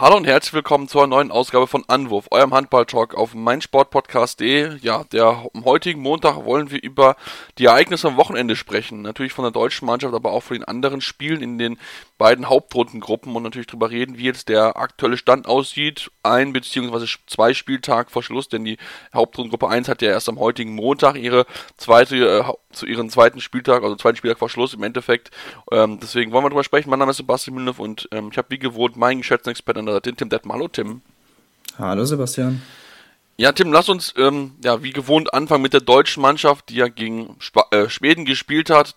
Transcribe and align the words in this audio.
Hallo 0.00 0.16
und 0.16 0.26
herzlich 0.26 0.54
willkommen 0.54 0.88
zur 0.88 1.06
neuen 1.06 1.30
Ausgabe 1.30 1.66
von 1.66 1.84
Anwurf, 1.86 2.28
eurem 2.30 2.54
Handball-Talk 2.54 3.14
auf 3.14 3.34
meinsportpodcast.de. 3.34 4.78
Ja, 4.80 5.04
der 5.04 5.44
am 5.52 5.66
heutigen 5.66 6.00
Montag 6.00 6.42
wollen 6.46 6.70
wir 6.70 6.82
über 6.82 7.16
die 7.58 7.66
Ereignisse 7.66 8.08
am 8.08 8.16
Wochenende 8.16 8.56
sprechen. 8.56 9.02
Natürlich 9.02 9.34
von 9.34 9.42
der 9.42 9.52
deutschen 9.52 9.84
Mannschaft, 9.84 10.14
aber 10.14 10.32
auch 10.32 10.42
von 10.42 10.56
den 10.56 10.64
anderen 10.64 11.02
Spielen 11.02 11.42
in 11.42 11.58
den 11.58 11.76
beiden 12.16 12.48
Hauptrundengruppen 12.48 13.36
und 13.36 13.42
natürlich 13.42 13.66
darüber 13.66 13.90
reden, 13.90 14.16
wie 14.16 14.24
jetzt 14.24 14.48
der 14.48 14.78
aktuelle 14.78 15.18
Stand 15.18 15.46
aussieht. 15.46 16.10
Ein 16.22 16.54
bzw. 16.54 17.06
zwei 17.26 17.52
Spieltag 17.52 18.10
vor 18.10 18.22
Schluss, 18.22 18.48
denn 18.48 18.64
die 18.64 18.78
Hauptrundengruppe 19.12 19.68
1 19.68 19.86
hat 19.90 20.00
ja 20.00 20.08
erst 20.08 20.30
am 20.30 20.38
heutigen 20.38 20.74
Montag 20.74 21.16
ihre 21.16 21.44
zweite, 21.76 22.16
äh, 22.16 22.44
zu 22.72 22.86
ihren 22.86 23.10
zweiten 23.10 23.42
Spieltag, 23.42 23.82
also 23.82 23.96
zweiten 23.96 24.16
Spieltag 24.16 24.38
vor 24.38 24.48
Schluss 24.48 24.72
im 24.72 24.82
Endeffekt. 24.82 25.30
Ähm, 25.72 25.98
deswegen 26.00 26.32
wollen 26.32 26.44
wir 26.44 26.48
darüber 26.48 26.64
sprechen. 26.64 26.88
Mein 26.88 27.00
Name 27.00 27.10
ist 27.10 27.18
Sebastian 27.18 27.54
Mühlenhoff 27.54 27.80
und 27.80 28.08
ähm, 28.12 28.30
ich 28.32 28.38
habe 28.38 28.48
wie 28.48 28.58
gewohnt 28.58 28.96
meinen 28.96 29.18
geschätzten 29.18 29.50
Experten 29.50 29.80
an 29.80 29.89
der 29.90 29.96
Seite, 29.96 30.14
Tim 30.14 30.28
Detmer. 30.28 30.54
Hallo 30.54 30.68
Tim. 30.68 31.02
Hallo 31.78 32.04
Sebastian. 32.04 32.62
Ja, 33.36 33.52
Tim, 33.52 33.72
lass 33.72 33.88
uns 33.88 34.12
ähm, 34.18 34.52
ja 34.62 34.82
wie 34.82 34.92
gewohnt 34.92 35.32
anfangen 35.32 35.62
mit 35.62 35.72
der 35.72 35.80
deutschen 35.80 36.20
Mannschaft, 36.20 36.68
die 36.68 36.76
ja 36.76 36.88
gegen 36.88 37.36
Sp 37.40 37.64
äh, 37.70 37.88
Schweden 37.88 38.24
gespielt 38.24 38.70
hat. 38.70 38.96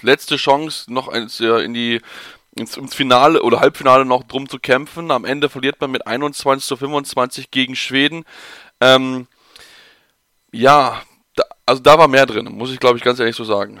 Letzte 0.00 0.36
Chance 0.36 0.92
noch 0.92 1.08
ins, 1.12 1.40
äh, 1.40 1.62
in 1.62 1.74
die 1.74 2.00
ins, 2.54 2.76
ins 2.76 2.94
Finale 2.94 3.42
oder 3.42 3.60
Halbfinale 3.60 4.04
noch 4.04 4.24
drum 4.24 4.48
zu 4.48 4.58
kämpfen. 4.58 5.10
Am 5.10 5.24
Ende 5.24 5.48
verliert 5.48 5.80
man 5.80 5.90
mit 5.90 6.06
21 6.06 6.66
zu 6.66 6.76
25 6.76 7.50
gegen 7.50 7.76
Schweden. 7.76 8.24
Ähm, 8.80 9.26
ja, 10.52 11.02
da, 11.34 11.44
also 11.66 11.82
da 11.82 11.98
war 11.98 12.08
mehr 12.08 12.26
drin, 12.26 12.46
muss 12.46 12.72
ich 12.72 12.80
glaube 12.80 12.96
ich 12.96 13.04
ganz 13.04 13.20
ehrlich 13.20 13.36
so 13.36 13.44
sagen. 13.44 13.80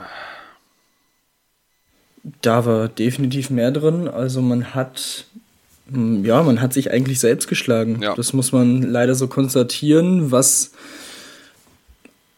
Da 2.42 2.66
war 2.66 2.88
definitiv 2.88 3.50
mehr 3.50 3.70
drin. 3.70 4.08
Also 4.08 4.42
man 4.42 4.74
hat 4.74 5.24
ja, 5.90 6.42
man 6.42 6.60
hat 6.60 6.72
sich 6.72 6.90
eigentlich 6.90 7.20
selbst 7.20 7.48
geschlagen. 7.48 8.00
Ja. 8.02 8.14
Das 8.14 8.32
muss 8.32 8.52
man 8.52 8.82
leider 8.82 9.14
so 9.14 9.28
konstatieren, 9.28 10.30
was 10.32 10.72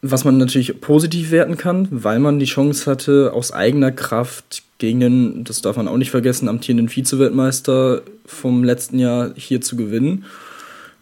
was 0.01 0.25
man 0.25 0.39
natürlich 0.39 0.81
positiv 0.81 1.31
werten 1.31 1.57
kann, 1.57 1.89
weil 1.91 2.21
man 2.21 2.39
die 2.39 2.47
Chance 2.47 2.89
hatte, 2.89 3.33
aus 3.33 3.53
eigener 3.53 3.91
Kraft 3.91 4.63
gegen 4.79 5.01
den, 5.01 5.45
das 5.45 5.61
darf 5.61 5.77
man 5.77 5.89
auch 5.89 5.97
nicht 5.97 6.13
vergessen, 6.13 6.49
amtierenden 6.49 6.89
Vize-Weltmeister 6.89 8.03
vom 8.25 8.63
letzten 8.63 9.01
Jahr 9.01 9.33
hier 9.35 9.61
zu 9.61 9.77
gewinnen. 9.77 10.25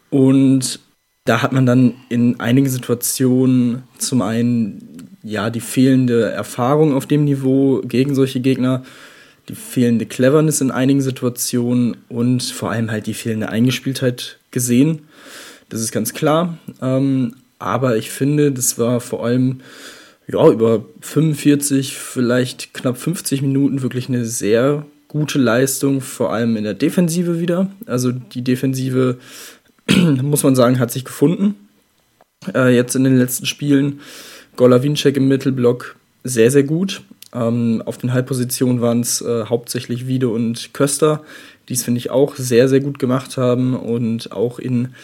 Und 0.09 0.81
da 1.27 1.43
hat 1.43 1.53
man 1.53 1.67
dann 1.67 1.95
in 2.09 2.41
einigen 2.41 2.69
Situationen 2.69 3.83
zum 3.99 4.23
einen 4.23 5.09
ja 5.23 5.51
die 5.51 5.61
fehlende 5.61 6.31
Erfahrung 6.31 6.95
auf 6.95 7.05
dem 7.05 7.25
Niveau 7.25 7.83
gegen 7.85 8.15
solche 8.15 8.41
Gegner, 8.41 8.83
die 9.49 9.55
fehlende 9.55 10.07
Cleverness 10.07 10.61
in 10.61 10.71
einigen 10.71 11.01
Situationen 11.01 11.97
und 12.09 12.43
vor 12.43 12.71
allem 12.71 12.91
halt 12.91 13.07
die 13.07 13.15
fehlende 13.15 13.49
Eingespieltheit 13.49 14.39
gesehen. 14.51 15.01
Das 15.69 15.81
ist 15.81 15.93
ganz 15.93 16.15
klar. 16.15 16.59
Ähm, 16.83 17.35
aber 17.59 17.97
ich 17.97 18.11
finde, 18.11 18.53
das 18.53 18.79
war 18.79 19.01
vor 19.01 19.25
allem 19.25 19.61
ja, 20.29 20.49
über 20.49 20.85
45, 21.01 21.97
vielleicht 21.97 22.75
knapp 22.75 22.99
50 22.99 23.43
Minuten 23.43 23.83
wirklich 23.83 24.09
eine 24.09 24.25
sehr 24.25 24.85
gute 25.09 25.39
Leistung, 25.39 26.01
vor 26.01 26.33
allem 26.33 26.57
in 26.57 26.65
der 26.65 26.75
Defensive 26.75 27.41
wieder. 27.41 27.71
Also 27.87 28.13
die 28.13 28.43
Defensive, 28.43 29.19
muss 30.23 30.43
man 30.43 30.57
sagen, 30.57 30.79
hat 30.79 30.91
sich 30.91 31.05
gefunden. 31.05 31.55
Äh, 32.55 32.75
jetzt 32.75 32.97
in 32.97 33.05
den 33.05 33.17
letzten 33.17 33.47
Spielen. 33.47 34.01
Golavinczek 34.57 35.17
im 35.17 35.29
Mittelblock 35.29 35.97
sehr, 36.25 36.51
sehr 36.51 36.65
gut. 36.65 37.03
Ähm, 37.37 37.83
auf 37.84 37.98
den 37.98 38.12
Halbpositionen 38.12 38.81
waren 38.81 39.01
es 39.01 39.20
äh, 39.20 39.45
hauptsächlich 39.45 40.06
Wiede 40.06 40.29
und 40.29 40.73
Köster, 40.73 41.23
die 41.69 41.75
es, 41.75 41.84
finde 41.84 41.98
ich, 41.98 42.11
auch 42.11 42.37
sehr, 42.37 42.69
sehr 42.69 42.81
gut 42.81 42.99
gemacht 42.99 43.37
haben 43.37 43.75
und 43.75 44.33
auch 44.33 44.59
in 44.59 44.94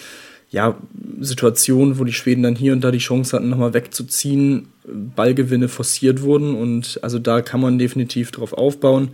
ja, 0.50 0.76
Situationen, 1.20 1.98
wo 1.98 2.04
die 2.04 2.12
Schweden 2.12 2.42
dann 2.42 2.56
hier 2.56 2.72
und 2.72 2.82
da 2.82 2.90
die 2.90 2.98
Chance 2.98 3.36
hatten, 3.36 3.48
nochmal 3.48 3.74
wegzuziehen, 3.74 4.68
Ballgewinne 4.84 5.68
forciert 5.68 6.22
wurden 6.22 6.54
und 6.54 7.00
also 7.02 7.18
da 7.18 7.40
kann 7.40 7.60
man 7.60 7.78
definitiv 7.78 8.30
drauf 8.32 8.52
aufbauen. 8.52 9.10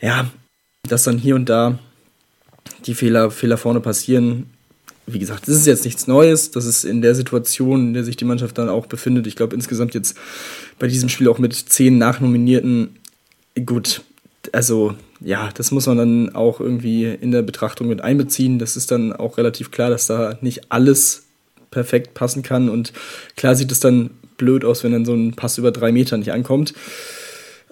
Ja, 0.00 0.30
dass 0.88 1.04
dann 1.04 1.18
hier 1.18 1.34
und 1.34 1.48
da 1.48 1.78
die 2.86 2.94
Fehler, 2.94 3.30
Fehler 3.30 3.56
vorne 3.56 3.80
passieren. 3.80 4.50
Wie 5.06 5.18
gesagt, 5.18 5.48
das 5.48 5.56
ist 5.56 5.66
jetzt 5.66 5.84
nichts 5.84 6.06
Neues. 6.06 6.50
Das 6.50 6.64
ist 6.64 6.84
in 6.84 7.02
der 7.02 7.14
Situation, 7.14 7.88
in 7.88 7.94
der 7.94 8.04
sich 8.04 8.16
die 8.16 8.24
Mannschaft 8.24 8.56
dann 8.56 8.68
auch 8.68 8.86
befindet. 8.86 9.26
Ich 9.26 9.36
glaube 9.36 9.54
insgesamt 9.54 9.94
jetzt 9.94 10.16
bei 10.78 10.86
diesem 10.86 11.08
Spiel 11.08 11.28
auch 11.28 11.38
mit 11.38 11.54
zehn 11.54 11.98
Nachnominierten. 11.98 12.96
Gut, 13.66 14.02
also 14.52 14.94
ja, 15.20 15.50
das 15.54 15.70
muss 15.70 15.86
man 15.86 15.98
dann 15.98 16.34
auch 16.34 16.60
irgendwie 16.60 17.04
in 17.04 17.32
der 17.32 17.42
Betrachtung 17.42 17.88
mit 17.88 18.00
einbeziehen. 18.00 18.58
Das 18.58 18.76
ist 18.76 18.90
dann 18.90 19.12
auch 19.12 19.38
relativ 19.38 19.70
klar, 19.70 19.90
dass 19.90 20.06
da 20.06 20.38
nicht 20.40 20.72
alles 20.72 21.24
perfekt 21.70 22.14
passen 22.14 22.42
kann. 22.42 22.68
Und 22.68 22.92
klar 23.36 23.54
sieht 23.54 23.72
es 23.72 23.80
dann 23.80 24.10
blöd 24.36 24.64
aus, 24.64 24.84
wenn 24.84 24.92
dann 24.92 25.04
so 25.04 25.14
ein 25.14 25.34
Pass 25.34 25.58
über 25.58 25.70
drei 25.70 25.92
Meter 25.92 26.16
nicht 26.16 26.32
ankommt. 26.32 26.74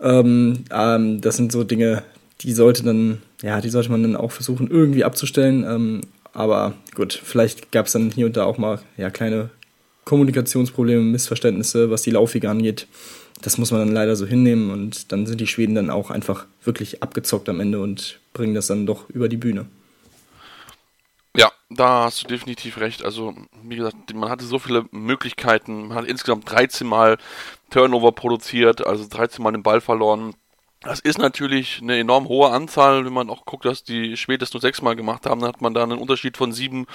Ähm, 0.01 0.65
ähm, 0.71 1.21
das 1.21 1.37
sind 1.37 1.53
so 1.53 1.65
Dinge, 1.65 2.03
die 2.41 2.53
sollte 2.53 2.83
dann, 2.83 3.23
ja, 3.43 3.61
die 3.61 3.71
sollte 3.71 3.91
man 3.91 4.03
dann 4.03 4.17
auch 4.17 4.33
versuchen, 4.33 4.69
irgendwie 4.69 5.05
abzustellen. 5.05 5.65
Ähm, 5.65 6.01
aber 6.33 6.75
gut, 6.95 7.13
vielleicht 7.13 7.73
gab 7.73 7.87
es 7.87 7.93
dann 7.93 8.11
hier 8.11 8.27
und 8.27 8.37
da 8.37 8.45
auch 8.45 8.59
mal 8.59 8.81
ja, 8.97 9.11
kleine 9.11 9.51
Kommunikationsprobleme, 10.05 11.03
Missverständnisse, 11.03 11.91
was 11.91 12.03
die 12.03 12.11
Laufwege 12.11 12.51
angeht 12.51 12.87
das 13.43 13.59
muss 13.59 13.71
man 13.71 13.81
dann 13.81 13.95
leider 13.95 14.17
so 14.17 14.27
hinnehmen 14.27 14.71
und 14.71 15.13
dann 15.13 15.27
sind 15.27 15.41
die 15.41 15.47
Schweden 15.47 15.75
dann 15.75 15.91
auch 15.91 16.11
einfach 16.11 16.47
wirklich 16.63 17.03
abgezockt 17.03 17.49
am 17.49 17.61
Ende 17.61 17.81
und 17.81 18.21
bringen 18.33 18.55
das 18.55 18.69
dann 18.69 18.87
doch 18.87 19.09
über 19.11 19.29
die 19.29 19.37
Bühne. 19.37 19.67
Ja, 21.37 21.51
da 21.71 22.05
hast 22.05 22.23
du 22.23 22.29
definitiv 22.29 22.79
recht. 22.79 23.05
Also, 23.05 23.35
wie 23.63 23.77
gesagt, 23.77 24.15
man 24.15 24.29
hatte 24.29 24.45
so 24.45 24.59
viele 24.59 24.85
Möglichkeiten. 24.91 25.89
Man 25.89 25.97
hat 25.97 26.05
insgesamt 26.05 26.51
13 26.51 26.87
Mal 26.87 27.19
Turnover 27.71 28.13
produziert, 28.13 28.87
also 28.87 29.07
13 29.09 29.43
Mal 29.43 29.53
den 29.53 29.63
Ball 29.63 29.81
verloren. 29.81 30.35
Das 30.83 30.99
ist 30.99 31.19
natürlich 31.19 31.79
eine 31.81 31.99
enorm 31.99 32.27
hohe 32.27 32.51
Anzahl, 32.51 33.05
wenn 33.05 33.13
man 33.13 33.31
auch 33.31 33.45
guckt, 33.45 33.65
dass 33.65 33.85
die 33.85 34.13
es 34.13 34.29
nur 34.29 34.61
sechsmal 34.61 34.97
gemacht 34.97 35.27
haben, 35.27 35.41
dann 35.41 35.51
hat 35.51 35.61
man 35.61 35.75
da 35.75 35.83
einen 35.85 35.99
Unterschied 35.99 36.37
von 36.37 36.53
sieben. 36.53 36.87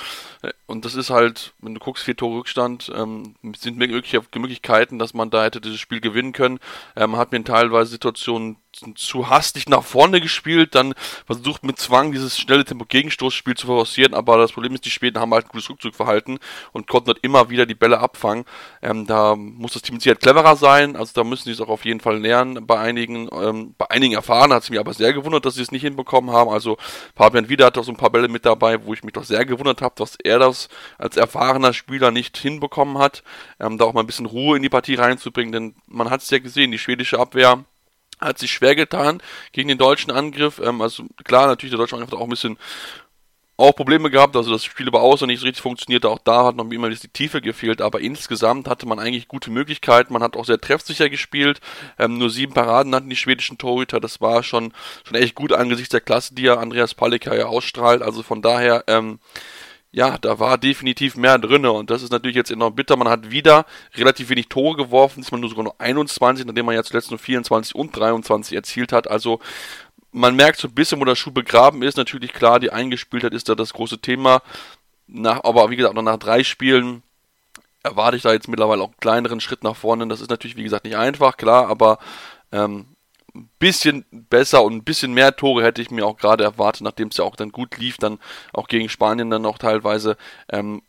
Äh, 0.41 0.51
und 0.65 0.83
das 0.83 0.95
ist 0.95 1.09
halt, 1.09 1.53
wenn 1.59 1.73
du 1.73 1.79
guckst, 1.79 2.03
vier 2.03 2.15
Tore 2.15 2.39
Rückstand, 2.39 2.91
ähm, 2.93 3.35
sind 3.57 3.77
mögliche 3.77 4.21
Möglichkeiten, 4.35 4.99
dass 4.99 5.13
man 5.13 5.29
da 5.29 5.43
hätte 5.43 5.61
dieses 5.61 5.79
Spiel 5.79 6.01
gewinnen 6.01 6.33
können. 6.33 6.59
Ähm, 6.97 7.11
man 7.11 7.19
hat 7.19 7.31
mir 7.31 7.43
teilweise 7.43 7.91
Situationen 7.91 8.57
zu 8.95 9.29
hastig 9.29 9.69
nach 9.69 9.83
vorne 9.83 10.21
gespielt, 10.21 10.75
dann 10.75 10.93
versucht 11.25 11.63
mit 11.63 11.79
Zwang 11.79 12.11
dieses 12.11 12.39
schnelle 12.39 12.65
Tempo-Gegenstoßspiel 12.65 13.55
zu 13.55 13.67
forcieren, 13.67 14.13
aber 14.13 14.37
das 14.37 14.51
Problem 14.51 14.73
ist, 14.73 14.85
die 14.85 14.89
Schweden 14.89 15.19
haben 15.19 15.33
halt 15.33 15.45
ein 15.45 15.49
gutes 15.49 15.69
Rückzugverhalten 15.69 16.39
und 16.73 16.87
konnten 16.87 17.07
dort 17.07 17.19
immer 17.23 17.49
wieder 17.49 17.65
die 17.65 17.75
Bälle 17.75 17.99
abfangen. 17.99 18.45
Ähm, 18.81 19.07
da 19.07 19.35
muss 19.35 19.73
das 19.73 19.81
Team 19.81 19.99
sicher 19.99 20.15
cleverer 20.15 20.55
sein, 20.55 20.95
also 20.95 21.11
da 21.13 21.23
müssen 21.23 21.45
sie 21.45 21.51
es 21.51 21.61
auch 21.61 21.69
auf 21.69 21.85
jeden 21.85 21.99
Fall 21.99 22.19
lernen. 22.19 22.65
Bei 22.67 22.79
einigen, 22.79 23.29
ähm, 23.31 23.75
bei 23.77 23.89
einigen 23.89 24.13
erfahren 24.13 24.53
hat 24.53 24.63
es 24.63 24.69
mich 24.69 24.79
aber 24.79 24.93
sehr 24.93 25.13
gewundert, 25.13 25.45
dass 25.45 25.55
sie 25.55 25.61
es 25.61 25.71
nicht 25.71 25.83
hinbekommen 25.83 26.31
haben. 26.31 26.49
Also 26.49 26.77
Fabian 27.15 27.49
Wieder 27.49 27.67
hat 27.67 27.77
auch 27.77 27.83
so 27.83 27.91
ein 27.91 27.97
paar 27.97 28.11
Bälle 28.11 28.27
mit 28.27 28.45
dabei, 28.45 28.85
wo 28.85 28.93
ich 28.93 29.03
mich 29.03 29.13
doch 29.13 29.23
sehr 29.23 29.45
gewundert 29.45 29.81
habe, 29.81 29.95
dass 29.97 30.15
er 30.23 30.39
das 30.39 30.69
als 30.97 31.17
erfahrener 31.17 31.73
Spieler 31.73 32.11
nicht 32.11 32.37
hinbekommen 32.37 32.97
hat, 32.97 33.23
ähm, 33.59 33.77
da 33.77 33.85
auch 33.85 33.93
mal 33.93 34.01
ein 34.01 34.07
bisschen 34.07 34.25
Ruhe 34.25 34.57
in 34.57 34.63
die 34.63 34.69
Partie 34.69 34.95
reinzubringen, 34.95 35.51
denn 35.51 35.75
man 35.87 36.09
hat 36.09 36.21
es 36.21 36.29
ja 36.29 36.39
gesehen, 36.39 36.71
die 36.71 36.79
schwedische 36.79 37.19
Abwehr 37.19 37.65
hat 38.19 38.39
sich 38.39 38.51
schwer 38.51 38.75
getan 38.75 39.21
gegen 39.51 39.69
den 39.69 39.77
deutschen 39.77 40.11
Angriff. 40.11 40.59
Ähm, 40.59 40.81
also 40.81 41.05
klar, 41.23 41.47
natürlich, 41.47 41.71
der 41.71 41.79
deutsche 41.79 41.95
Angriff 41.95 42.11
hat 42.11 42.19
auch 42.19 42.23
ein 42.23 42.29
bisschen 42.29 42.57
auch 43.57 43.75
Probleme 43.75 44.11
gehabt, 44.11 44.35
also 44.35 44.51
das 44.51 44.63
Spiel 44.63 44.87
über 44.87 45.01
Außen 45.01 45.25
nicht 45.25 45.39
so 45.39 45.45
richtig 45.47 45.63
funktionierte, 45.63 46.09
auch 46.09 46.19
da 46.23 46.45
hat 46.45 46.55
noch 46.55 46.69
immer 46.69 46.91
die 46.91 47.07
Tiefe 47.07 47.41
gefehlt, 47.41 47.81
aber 47.81 47.99
insgesamt 47.99 48.67
hatte 48.67 48.87
man 48.87 48.99
eigentlich 48.99 49.27
gute 49.27 49.49
Möglichkeiten, 49.49 50.13
man 50.13 50.21
hat 50.21 50.37
auch 50.37 50.45
sehr 50.45 50.61
treffsicher 50.61 51.09
gespielt, 51.09 51.59
ähm, 51.97 52.19
nur 52.19 52.29
sieben 52.29 52.53
Paraden 52.53 52.93
hatten 52.93 53.09
die 53.09 53.15
schwedischen 53.15 53.57
Torhüter, 53.57 53.99
das 53.99 54.21
war 54.21 54.43
schon, 54.43 54.73
schon 55.03 55.17
echt 55.17 55.33
gut 55.33 55.53
angesichts 55.53 55.89
der 55.89 56.01
Klasse, 56.01 56.35
die 56.35 56.43
ja 56.43 56.57
Andreas 56.57 56.93
Palika 56.93 57.33
ja 57.33 57.47
ausstrahlt, 57.47 58.03
also 58.03 58.21
von 58.21 58.43
daher, 58.43 58.83
ähm, 58.85 59.17
ja, 59.91 60.17
da 60.17 60.37
war 60.39 60.57
definitiv 60.57 61.15
mehr 61.15 61.39
drin 61.39 61.65
und 61.65 61.89
das 61.89 62.03
ist 62.03 62.11
natürlich 62.11 62.35
jetzt 62.35 62.51
enorm 62.51 62.75
bitter. 62.75 62.97
Man 62.97 63.07
hat 63.07 63.31
wieder 63.31 63.65
relativ 63.95 64.29
wenig 64.29 64.49
Tore 64.49 64.75
geworfen, 64.75 65.25
man 65.31 65.41
nur 65.41 65.49
sogar 65.49 65.63
nur 65.63 65.79
21, 65.79 66.45
nachdem 66.45 66.65
man 66.65 66.75
ja 66.75 66.83
zuletzt 66.83 67.09
nur 67.09 67.19
24 67.19 67.73
und 67.73 67.95
23 67.95 68.55
erzielt 68.55 68.91
hat. 68.91 69.09
Also 69.09 69.39
man 70.11 70.35
merkt 70.35 70.59
so 70.59 70.67
ein 70.67 70.73
bisschen, 70.73 70.99
wo 70.99 71.05
der 71.05 71.15
Schuh 71.15 71.31
begraben 71.31 71.83
ist. 71.83 71.97
Natürlich 71.97 72.33
klar, 72.33 72.59
die 72.59 72.71
Eingespieltheit 72.71 73.33
ist 73.33 73.49
da 73.49 73.55
das 73.55 73.73
große 73.73 73.99
Thema. 73.99 74.41
Nach, 75.07 75.43
aber 75.43 75.69
wie 75.69 75.77
gesagt, 75.77 75.95
noch 75.95 76.01
nach 76.01 76.17
drei 76.17 76.43
Spielen 76.43 77.03
erwarte 77.83 78.17
ich 78.17 78.23
da 78.23 78.33
jetzt 78.33 78.49
mittlerweile 78.49 78.83
auch 78.83 78.87
einen 78.87 78.99
kleineren 78.99 79.39
Schritt 79.39 79.63
nach 79.63 79.75
vorne. 79.75 80.07
Das 80.07 80.21
ist 80.21 80.29
natürlich, 80.29 80.57
wie 80.57 80.63
gesagt, 80.63 80.83
nicht 80.83 80.97
einfach, 80.97 81.37
klar, 81.37 81.67
aber 81.69 81.99
ähm, 82.51 82.96
ein 83.37 83.49
bisschen 83.59 84.05
besser 84.11 84.63
und 84.63 84.73
ein 84.73 84.83
bisschen 84.83 85.13
mehr 85.13 85.35
Tore 85.35 85.63
hätte 85.63 85.81
ich 85.81 85.91
mir 85.91 86.05
auch 86.05 86.17
gerade 86.17 86.43
erwartet, 86.43 86.81
nachdem 86.83 87.09
es 87.09 87.17
ja 87.17 87.23
auch 87.23 87.35
dann 87.35 87.51
gut 87.51 87.77
lief, 87.77 87.97
dann 87.97 88.19
auch 88.53 88.67
gegen 88.67 88.89
Spanien 88.89 89.29
dann 89.29 89.45
auch 89.45 89.57
teilweise. 89.57 90.17
Ähm, 90.49 90.81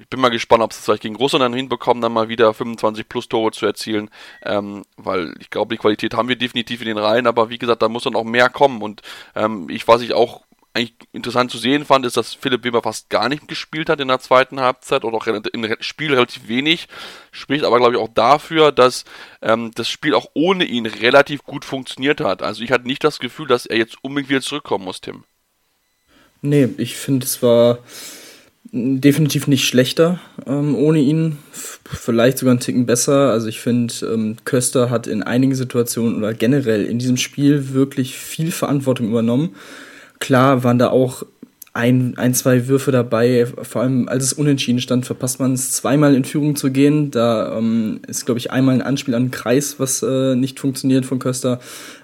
ich 0.00 0.08
bin 0.08 0.20
mal 0.20 0.28
gespannt, 0.28 0.62
ob 0.62 0.72
sie 0.72 0.78
es 0.78 0.84
vielleicht 0.84 1.02
gegen 1.02 1.16
Russland 1.16 1.42
dann 1.42 1.54
hinbekommen, 1.54 2.02
dann 2.02 2.12
mal 2.12 2.28
wieder 2.28 2.52
25 2.52 3.08
plus 3.08 3.28
Tore 3.28 3.52
zu 3.52 3.64
erzielen, 3.64 4.10
ähm, 4.42 4.84
weil 4.96 5.34
ich 5.40 5.48
glaube, 5.48 5.74
die 5.74 5.80
Qualität 5.80 6.14
haben 6.14 6.28
wir 6.28 6.36
definitiv 6.36 6.82
in 6.82 6.88
den 6.88 6.98
Reihen, 6.98 7.26
aber 7.26 7.48
wie 7.48 7.58
gesagt, 7.58 7.80
da 7.80 7.88
muss 7.88 8.04
dann 8.04 8.16
auch 8.16 8.24
mehr 8.24 8.50
kommen 8.50 8.82
und 8.82 9.00
ähm, 9.34 9.68
ich, 9.70 9.88
was 9.88 10.02
ich 10.02 10.12
auch 10.12 10.42
eigentlich 10.78 10.94
interessant 11.12 11.50
zu 11.50 11.58
sehen 11.58 11.84
fand, 11.84 12.06
ist, 12.06 12.16
dass 12.16 12.34
Philipp 12.34 12.64
Weber 12.64 12.82
fast 12.82 13.10
gar 13.10 13.28
nicht 13.28 13.48
gespielt 13.48 13.88
hat 13.88 14.00
in 14.00 14.08
der 14.08 14.20
zweiten 14.20 14.60
Halbzeit 14.60 15.04
oder 15.04 15.16
auch 15.16 15.26
im 15.26 15.76
Spiel 15.80 16.14
relativ 16.14 16.48
wenig. 16.48 16.88
Spricht 17.32 17.64
aber, 17.64 17.78
glaube 17.78 17.94
ich, 17.94 18.00
auch 18.00 18.08
dafür, 18.12 18.72
dass 18.72 19.04
ähm, 19.42 19.72
das 19.74 19.88
Spiel 19.88 20.14
auch 20.14 20.30
ohne 20.34 20.64
ihn 20.64 20.86
relativ 20.86 21.42
gut 21.42 21.64
funktioniert 21.64 22.20
hat. 22.20 22.42
Also 22.42 22.62
ich 22.62 22.70
hatte 22.70 22.86
nicht 22.86 23.04
das 23.04 23.18
Gefühl, 23.18 23.48
dass 23.48 23.66
er 23.66 23.76
jetzt 23.76 23.96
unbedingt 24.02 24.30
wieder 24.30 24.40
zurückkommen 24.40 24.84
muss, 24.84 25.00
Tim. 25.00 25.24
Nee, 26.40 26.68
ich 26.78 26.96
finde, 26.96 27.26
es 27.26 27.42
war 27.42 27.78
definitiv 28.70 29.46
nicht 29.46 29.66
schlechter 29.66 30.20
ähm, 30.46 30.76
ohne 30.76 31.00
ihn. 31.00 31.38
Vielleicht 31.52 32.38
sogar 32.38 32.52
einen 32.52 32.60
Ticken 32.60 32.86
besser. 32.86 33.30
Also 33.30 33.48
ich 33.48 33.60
finde, 33.60 33.94
ähm, 34.06 34.36
Köster 34.44 34.90
hat 34.90 35.06
in 35.06 35.22
einigen 35.22 35.54
Situationen 35.54 36.16
oder 36.18 36.34
generell 36.34 36.84
in 36.84 36.98
diesem 36.98 37.16
Spiel 37.16 37.72
wirklich 37.72 38.16
viel 38.16 38.52
Verantwortung 38.52 39.08
übernommen. 39.08 39.56
Klar 40.18 40.64
waren 40.64 40.78
da 40.78 40.90
auch 40.90 41.24
ein, 41.78 42.18
ein, 42.18 42.34
zwei 42.34 42.66
Würfe 42.66 42.90
dabei, 42.90 43.46
vor 43.46 43.82
allem 43.82 44.08
als 44.08 44.24
es 44.24 44.32
unentschieden 44.32 44.80
stand, 44.80 45.06
verpasst 45.06 45.38
man 45.38 45.52
es 45.52 45.70
zweimal 45.70 46.16
in 46.16 46.24
Führung 46.24 46.56
zu 46.56 46.72
gehen. 46.72 47.12
Da 47.12 47.56
ähm, 47.56 48.00
ist, 48.08 48.26
glaube 48.26 48.38
ich, 48.38 48.50
einmal 48.50 48.74
ein 48.74 48.82
Anspiel 48.82 49.14
an 49.14 49.26
den 49.26 49.30
Kreis, 49.30 49.78
was 49.78 50.02
äh, 50.02 50.34
nicht 50.34 50.58
funktioniert 50.58 51.06
von 51.06 51.20
Köster. 51.20 51.60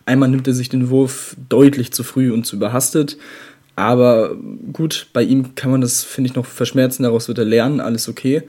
Einmal 0.06 0.28
nimmt 0.28 0.46
er 0.46 0.54
sich 0.54 0.68
den 0.68 0.90
Wurf 0.90 1.34
deutlich 1.48 1.92
zu 1.92 2.04
früh 2.04 2.32
und 2.32 2.46
zu 2.46 2.56
überhastet. 2.56 3.16
Aber 3.74 4.36
gut, 4.72 5.08
bei 5.12 5.22
ihm 5.22 5.56
kann 5.56 5.72
man 5.72 5.80
das, 5.80 6.04
finde 6.04 6.30
ich, 6.30 6.36
noch 6.36 6.46
verschmerzen, 6.46 7.02
daraus 7.02 7.26
wird 7.26 7.38
er 7.38 7.44
lernen, 7.44 7.80
alles 7.80 8.08
okay. 8.08 8.44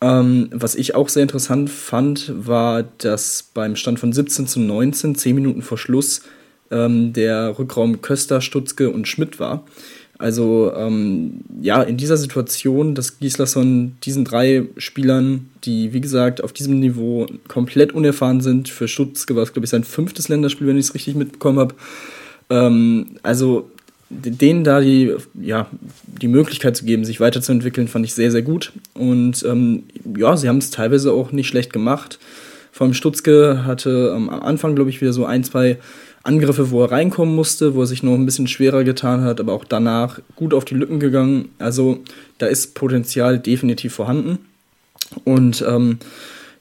Ähm, 0.00 0.48
was 0.50 0.74
ich 0.74 0.94
auch 0.94 1.08
sehr 1.08 1.22
interessant 1.22 1.68
fand, 1.68 2.32
war, 2.34 2.84
dass 2.98 3.50
beim 3.52 3.76
Stand 3.76 3.98
von 3.98 4.12
17 4.12 4.46
zu 4.46 4.60
19, 4.60 5.14
10 5.14 5.34
Minuten 5.34 5.62
vor 5.62 5.76
Schluss, 5.76 6.22
ähm, 6.74 7.12
der 7.12 7.58
Rückraum 7.58 8.02
Köster, 8.02 8.40
Stutzke 8.40 8.90
und 8.90 9.08
Schmidt 9.08 9.38
war. 9.38 9.64
Also 10.18 10.72
ähm, 10.76 11.40
ja, 11.60 11.82
in 11.82 11.96
dieser 11.96 12.16
Situation, 12.16 12.94
dass 12.94 13.18
Gislason 13.18 13.96
diesen 14.04 14.24
drei 14.24 14.64
Spielern, 14.76 15.50
die 15.64 15.92
wie 15.92 16.00
gesagt 16.00 16.42
auf 16.42 16.52
diesem 16.52 16.78
Niveau 16.80 17.26
komplett 17.48 17.92
unerfahren 17.92 18.40
sind, 18.40 18.68
für 18.68 18.86
Stutzke 18.86 19.34
war 19.34 19.42
es 19.42 19.52
glaube 19.52 19.64
ich 19.64 19.70
sein 19.70 19.84
fünftes 19.84 20.28
Länderspiel, 20.28 20.66
wenn 20.66 20.78
ich 20.78 20.86
es 20.86 20.94
richtig 20.94 21.16
mitbekommen 21.16 21.58
habe. 21.58 21.74
Ähm, 22.50 23.16
also 23.22 23.70
denen 24.10 24.64
da 24.64 24.80
die, 24.80 25.14
ja, 25.40 25.66
die 26.06 26.28
Möglichkeit 26.28 26.76
zu 26.76 26.84
geben, 26.84 27.04
sich 27.04 27.20
weiterzuentwickeln, 27.20 27.88
fand 27.88 28.04
ich 28.04 28.14
sehr, 28.14 28.30
sehr 28.30 28.42
gut. 28.42 28.72
Und 28.92 29.44
ähm, 29.44 29.84
ja, 30.16 30.36
sie 30.36 30.48
haben 30.48 30.58
es 30.58 30.70
teilweise 30.70 31.12
auch 31.12 31.32
nicht 31.32 31.48
schlecht 31.48 31.72
gemacht. 31.72 32.18
Vor 32.70 32.84
allem 32.86 32.94
Stutzke 32.94 33.64
hatte 33.64 34.12
ähm, 34.14 34.28
am 34.28 34.40
Anfang, 34.42 34.74
glaube 34.74 34.90
ich, 34.90 35.00
wieder 35.00 35.12
so 35.12 35.24
ein, 35.24 35.44
zwei 35.44 35.78
Angriffe, 36.24 36.70
wo 36.70 36.82
er 36.82 36.90
reinkommen 36.90 37.34
musste, 37.34 37.74
wo 37.74 37.82
er 37.82 37.86
sich 37.86 38.02
noch 38.02 38.14
ein 38.14 38.24
bisschen 38.24 38.48
schwerer 38.48 38.82
getan 38.82 39.22
hat, 39.22 39.40
aber 39.40 39.52
auch 39.52 39.64
danach 39.64 40.20
gut 40.36 40.54
auf 40.54 40.64
die 40.64 40.74
Lücken 40.74 40.98
gegangen. 40.98 41.50
Also 41.58 41.98
da 42.38 42.46
ist 42.46 42.74
Potenzial 42.74 43.38
definitiv 43.38 43.94
vorhanden. 43.94 44.38
Und 45.24 45.62
ähm, 45.68 45.98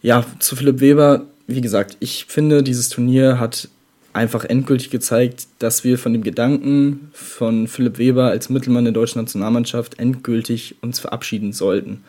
ja, 0.02 0.26
zu 0.40 0.58
Philipp 0.58 0.82
Weber, 0.82 1.26
wie 1.48 1.62
gesagt, 1.62 1.96
ich 2.02 2.26
finde, 2.28 2.62
dieses 2.62 2.90
Turnier 2.90 3.40
hat 3.40 3.70
einfach 4.12 4.44
endgültig 4.46 4.90
gezeigt, 4.90 5.48
dass 5.60 5.84
wir 5.84 5.98
von 5.98 6.14
dem 6.14 6.24
Gedanken 6.24 7.10
von 7.14 7.68
Philipp 7.68 7.98
Weber 7.98 8.26
als 8.26 8.50
Mittelmann 8.50 8.84
der 8.84 8.94
deutschen 8.94 9.22
Nationalmannschaft 9.22 9.98
endgültig 9.98 10.76
uns 10.82 11.00
verabschieden 11.00 11.54
sollten. 11.54 12.04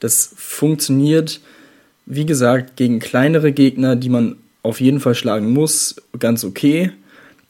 Das 0.00 0.34
funktioniert, 0.36 1.40
wie 2.04 2.26
gesagt, 2.26 2.76
gegen 2.76 2.98
kleinere 2.98 3.52
Gegner, 3.52 3.96
die 3.96 4.10
man 4.10 4.36
auf 4.66 4.80
jeden 4.80 5.00
Fall 5.00 5.14
schlagen 5.14 5.52
muss, 5.52 5.96
ganz 6.18 6.44
okay. 6.44 6.92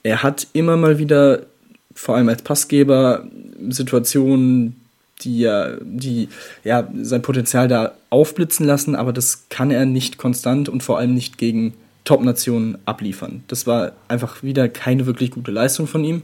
Er 0.03 0.23
hat 0.23 0.47
immer 0.53 0.77
mal 0.77 0.99
wieder, 0.99 1.47
vor 1.95 2.17
allem 2.17 2.29
als 2.29 2.43
Passgeber, 2.43 3.27
Situationen, 3.69 4.77
die 5.23 5.51
die 5.81 6.29
ja 6.63 6.89
sein 7.01 7.23
Potenzial 7.23 7.69
da 7.69 7.95
aufblitzen 8.11 8.67
lassen, 8.67 8.95
aber 8.95 9.13
das 9.13 9.49
kann 9.49 9.71
er 9.71 9.87
nicht 9.87 10.19
konstant 10.19 10.69
und 10.69 10.83
vor 10.83 10.99
allem 10.99 11.15
nicht 11.15 11.39
gegen 11.39 11.75
Top-Nationen 12.05 12.79
abliefern. 12.85 13.43
Das 13.49 13.67
war 13.67 13.93
einfach 14.09 14.43
wieder 14.43 14.69
keine 14.69 15.07
wirklich 15.07 15.31
gute 15.31 15.51
Leistung 15.51 15.87
von 15.87 16.05
ihm. 16.05 16.23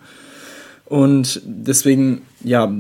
Und 0.85 1.41
deswegen, 1.45 2.23
ja, 2.45 2.71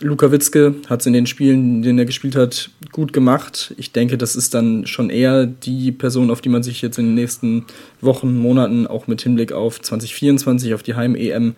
Luka 0.00 0.30
Witzke 0.30 0.76
hat 0.88 1.00
es 1.00 1.06
in 1.06 1.12
den 1.12 1.26
Spielen, 1.26 1.76
in 1.76 1.82
denen 1.82 1.98
er 1.98 2.04
gespielt 2.04 2.36
hat, 2.36 2.70
gut 2.92 3.12
gemacht. 3.12 3.74
Ich 3.78 3.90
denke, 3.90 4.16
das 4.16 4.36
ist 4.36 4.54
dann 4.54 4.86
schon 4.86 5.10
eher 5.10 5.46
die 5.46 5.90
Person, 5.90 6.30
auf 6.30 6.40
die 6.40 6.50
man 6.50 6.62
sich 6.62 6.82
jetzt 6.82 6.98
in 6.98 7.06
den 7.06 7.14
nächsten 7.14 7.64
Wochen, 8.00 8.38
Monaten, 8.38 8.86
auch 8.86 9.08
mit 9.08 9.22
Hinblick 9.22 9.52
auf 9.52 9.80
2024, 9.80 10.74
auf 10.74 10.84
die 10.84 10.94
Heim-EM, 10.94 11.54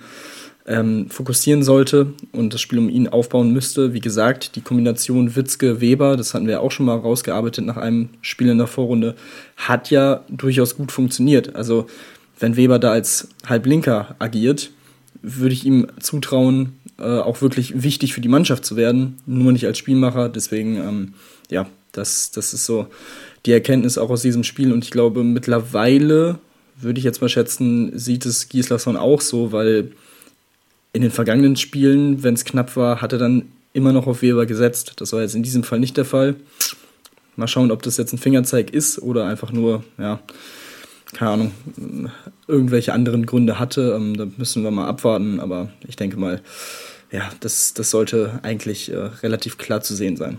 ähm, 0.67 1.11
fokussieren 1.11 1.62
sollte 1.62 2.15
und 2.32 2.55
das 2.55 2.61
Spiel 2.61 2.79
um 2.79 2.88
ihn 2.88 3.09
aufbauen 3.09 3.53
müsste. 3.53 3.93
Wie 3.93 4.00
gesagt, 4.00 4.56
die 4.56 4.62
Kombination 4.62 5.37
Witzke-Weber, 5.37 6.17
das 6.17 6.32
hatten 6.32 6.47
wir 6.47 6.62
auch 6.62 6.71
schon 6.71 6.87
mal 6.87 6.97
rausgearbeitet 6.97 7.67
nach 7.67 7.76
einem 7.76 8.09
Spiel 8.23 8.49
in 8.49 8.59
der 8.59 8.67
Vorrunde, 8.67 9.15
hat 9.56 9.91
ja 9.91 10.25
durchaus 10.31 10.76
gut 10.76 10.91
funktioniert. 10.91 11.55
Also 11.55 11.87
wenn 12.38 12.56
Weber 12.56 12.79
da 12.79 12.93
als 12.93 13.29
Halblinker 13.47 14.17
agiert, 14.19 14.71
würde 15.25 15.55
ich 15.55 15.65
ihm 15.65 15.88
zutrauen, 16.00 16.75
äh, 16.99 17.19
auch 17.19 17.41
wirklich 17.41 17.82
wichtig 17.82 18.15
für 18.15 18.21
die 18.21 18.29
Mannschaft 18.29 18.65
zu 18.65 18.76
werden, 18.76 19.17
nur 19.26 19.53
nicht 19.53 19.67
als 19.67 19.79
Spielmacher. 19.79 20.29
Deswegen, 20.29 20.76
ähm, 20.76 21.15
ja, 21.50 21.67
das, 21.93 22.31
das 22.31 22.53
ist 22.53 22.67
so 22.67 22.87
die 23.47 23.53
Erkenntnis 23.53 23.99
auch 23.99 24.11
aus 24.11 24.23
diesem 24.23 24.44
Spiel 24.44 24.73
und 24.73 24.85
ich 24.85 24.91
glaube 24.91 25.25
mittlerweile 25.25 26.38
würde 26.76 26.99
ich 26.99 27.05
jetzt 27.05 27.21
mal 27.21 27.29
schätzen, 27.29 27.97
sieht 27.99 28.26
es 28.26 28.49
Gislason 28.49 28.97
auch 28.97 29.21
so, 29.21 29.53
weil 29.53 29.93
in 30.93 31.03
den 31.03 31.11
vergangenen 31.11 31.56
Spielen, 31.56 32.23
wenn 32.23 32.35
es 32.35 32.44
knapp 32.44 32.76
war, 32.76 33.00
hat 33.00 33.12
er 33.12 33.19
dann 33.19 33.53
immer 33.73 33.93
noch 33.93 34.06
auf 34.06 34.23
Weber 34.23 34.47
gesetzt. 34.47 34.94
Das 34.97 35.12
war 35.12 35.23
jetzt 35.23 35.35
in 35.35 35.43
diesem 35.43 35.65
Fall 35.65 35.81
nicht 35.81 35.97
der 35.97 36.05
Fall. 36.05 36.37
Mal 37.37 37.49
schauen, 37.49 37.71
ob 37.71 37.82
das 37.82 37.97
jetzt 37.97 38.12
ein 38.12 38.19
Fingerzeig 38.19 38.71
ist 38.71 39.00
oder 39.00 39.26
einfach 39.26 39.50
nur, 39.50 39.85
ja, 39.99 40.21
keine 41.12 41.30
Ahnung, 41.30 41.52
irgendwelche 42.46 42.92
anderen 42.92 43.26
Gründe 43.26 43.58
hatte. 43.58 43.94
Ähm, 43.96 44.16
da 44.16 44.26
müssen 44.36 44.62
wir 44.64 44.70
mal 44.70 44.88
abwarten, 44.88 45.40
aber 45.40 45.70
ich 45.86 45.96
denke 45.96 46.18
mal, 46.18 46.40
ja, 47.10 47.30
das, 47.40 47.74
das 47.74 47.90
sollte 47.90 48.40
eigentlich 48.42 48.90
äh, 48.90 48.96
relativ 48.96 49.58
klar 49.58 49.80
zu 49.80 49.94
sehen 49.94 50.16
sein. 50.16 50.38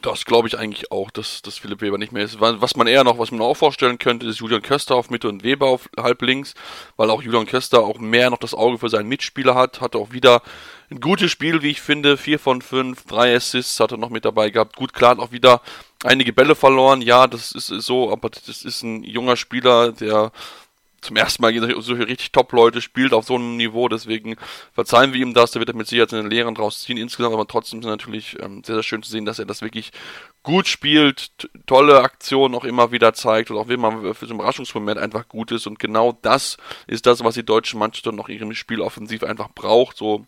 Das 0.00 0.24
glaube 0.24 0.48
ich 0.48 0.58
eigentlich 0.58 0.90
auch, 0.90 1.10
dass, 1.10 1.42
dass 1.42 1.58
Philipp 1.58 1.82
Weber 1.82 1.98
nicht 1.98 2.10
mehr 2.10 2.24
ist. 2.24 2.40
Was 2.40 2.74
man 2.74 2.86
eher 2.86 3.04
noch, 3.04 3.18
was 3.18 3.30
man 3.30 3.42
auch 3.42 3.54
vorstellen 3.54 3.98
könnte, 3.98 4.26
ist 4.26 4.38
Julian 4.38 4.62
Köster 4.62 4.94
auf 4.94 5.10
Mitte 5.10 5.28
und 5.28 5.42
Weber 5.42 5.66
auf 5.66 5.90
halb 5.98 6.22
links, 6.22 6.54
weil 6.96 7.10
auch 7.10 7.20
Julian 7.20 7.44
Köster 7.44 7.80
auch 7.80 7.98
mehr 7.98 8.30
noch 8.30 8.38
das 8.38 8.54
Auge 8.54 8.78
für 8.78 8.88
seinen 8.88 9.10
Mitspieler 9.10 9.54
hat, 9.54 9.82
hatte 9.82 9.98
auch 9.98 10.10
wieder 10.10 10.40
ein 10.90 11.00
gutes 11.00 11.30
Spiel, 11.30 11.60
wie 11.60 11.70
ich 11.70 11.82
finde, 11.82 12.16
vier 12.16 12.38
von 12.38 12.62
fünf, 12.62 13.04
drei 13.04 13.36
Assists 13.36 13.78
hat 13.78 13.92
er 13.92 13.98
noch 13.98 14.08
mit 14.08 14.24
dabei 14.24 14.48
gehabt. 14.48 14.76
Gut, 14.76 14.94
klar, 14.94 15.10
hat 15.10 15.18
auch 15.18 15.32
wieder 15.32 15.60
einige 16.02 16.32
Bälle 16.32 16.54
verloren, 16.54 17.02
ja, 17.02 17.26
das 17.26 17.52
ist 17.52 17.66
so, 17.66 18.10
aber 18.10 18.30
das 18.30 18.62
ist 18.62 18.82
ein 18.82 19.02
junger 19.04 19.36
Spieler, 19.36 19.92
der 19.92 20.32
zum 21.04 21.16
ersten 21.16 21.42
Mal 21.42 21.52
gegen 21.52 21.80
solche 21.80 22.08
richtig 22.08 22.32
Top-Leute 22.32 22.80
spielt 22.80 23.12
auf 23.12 23.26
so 23.26 23.36
einem 23.36 23.56
Niveau, 23.56 23.88
deswegen 23.88 24.36
verzeihen 24.72 25.12
wir 25.12 25.20
ihm 25.20 25.34
das, 25.34 25.52
da 25.52 25.60
wird 25.60 25.68
er 25.68 25.76
mit 25.76 25.86
Sicherheit 25.86 26.10
seine 26.10 26.28
Lehren 26.28 26.54
draus 26.54 26.82
ziehen 26.82 26.96
insgesamt, 26.96 27.34
aber 27.34 27.46
trotzdem 27.46 27.80
ist 27.80 27.86
natürlich 27.86 28.36
ähm, 28.40 28.64
sehr, 28.64 28.76
sehr 28.76 28.82
schön 28.82 29.02
zu 29.02 29.10
sehen, 29.10 29.24
dass 29.24 29.38
er 29.38 29.46
das 29.46 29.62
wirklich 29.62 29.92
gut 30.42 30.66
spielt, 30.66 31.48
tolle 31.66 32.00
Aktionen 32.00 32.54
auch 32.54 32.64
immer 32.64 32.90
wieder 32.90 33.14
zeigt 33.14 33.50
und 33.50 33.58
auch 33.58 33.66
man 33.66 34.14
für 34.14 34.26
so 34.26 34.32
einen 34.32 34.40
Überraschungsmoment 34.40 34.98
einfach 34.98 35.28
gut 35.28 35.52
ist 35.52 35.66
und 35.66 35.78
genau 35.78 36.18
das 36.22 36.56
ist 36.86 37.06
das, 37.06 37.22
was 37.22 37.34
die 37.34 37.44
deutsche 37.44 37.76
Mannschaft 37.76 38.06
noch 38.06 38.28
ihrem 38.28 38.54
Spiel 38.54 38.80
offensiv 38.80 39.22
einfach 39.22 39.50
braucht, 39.54 39.96
so 39.96 40.26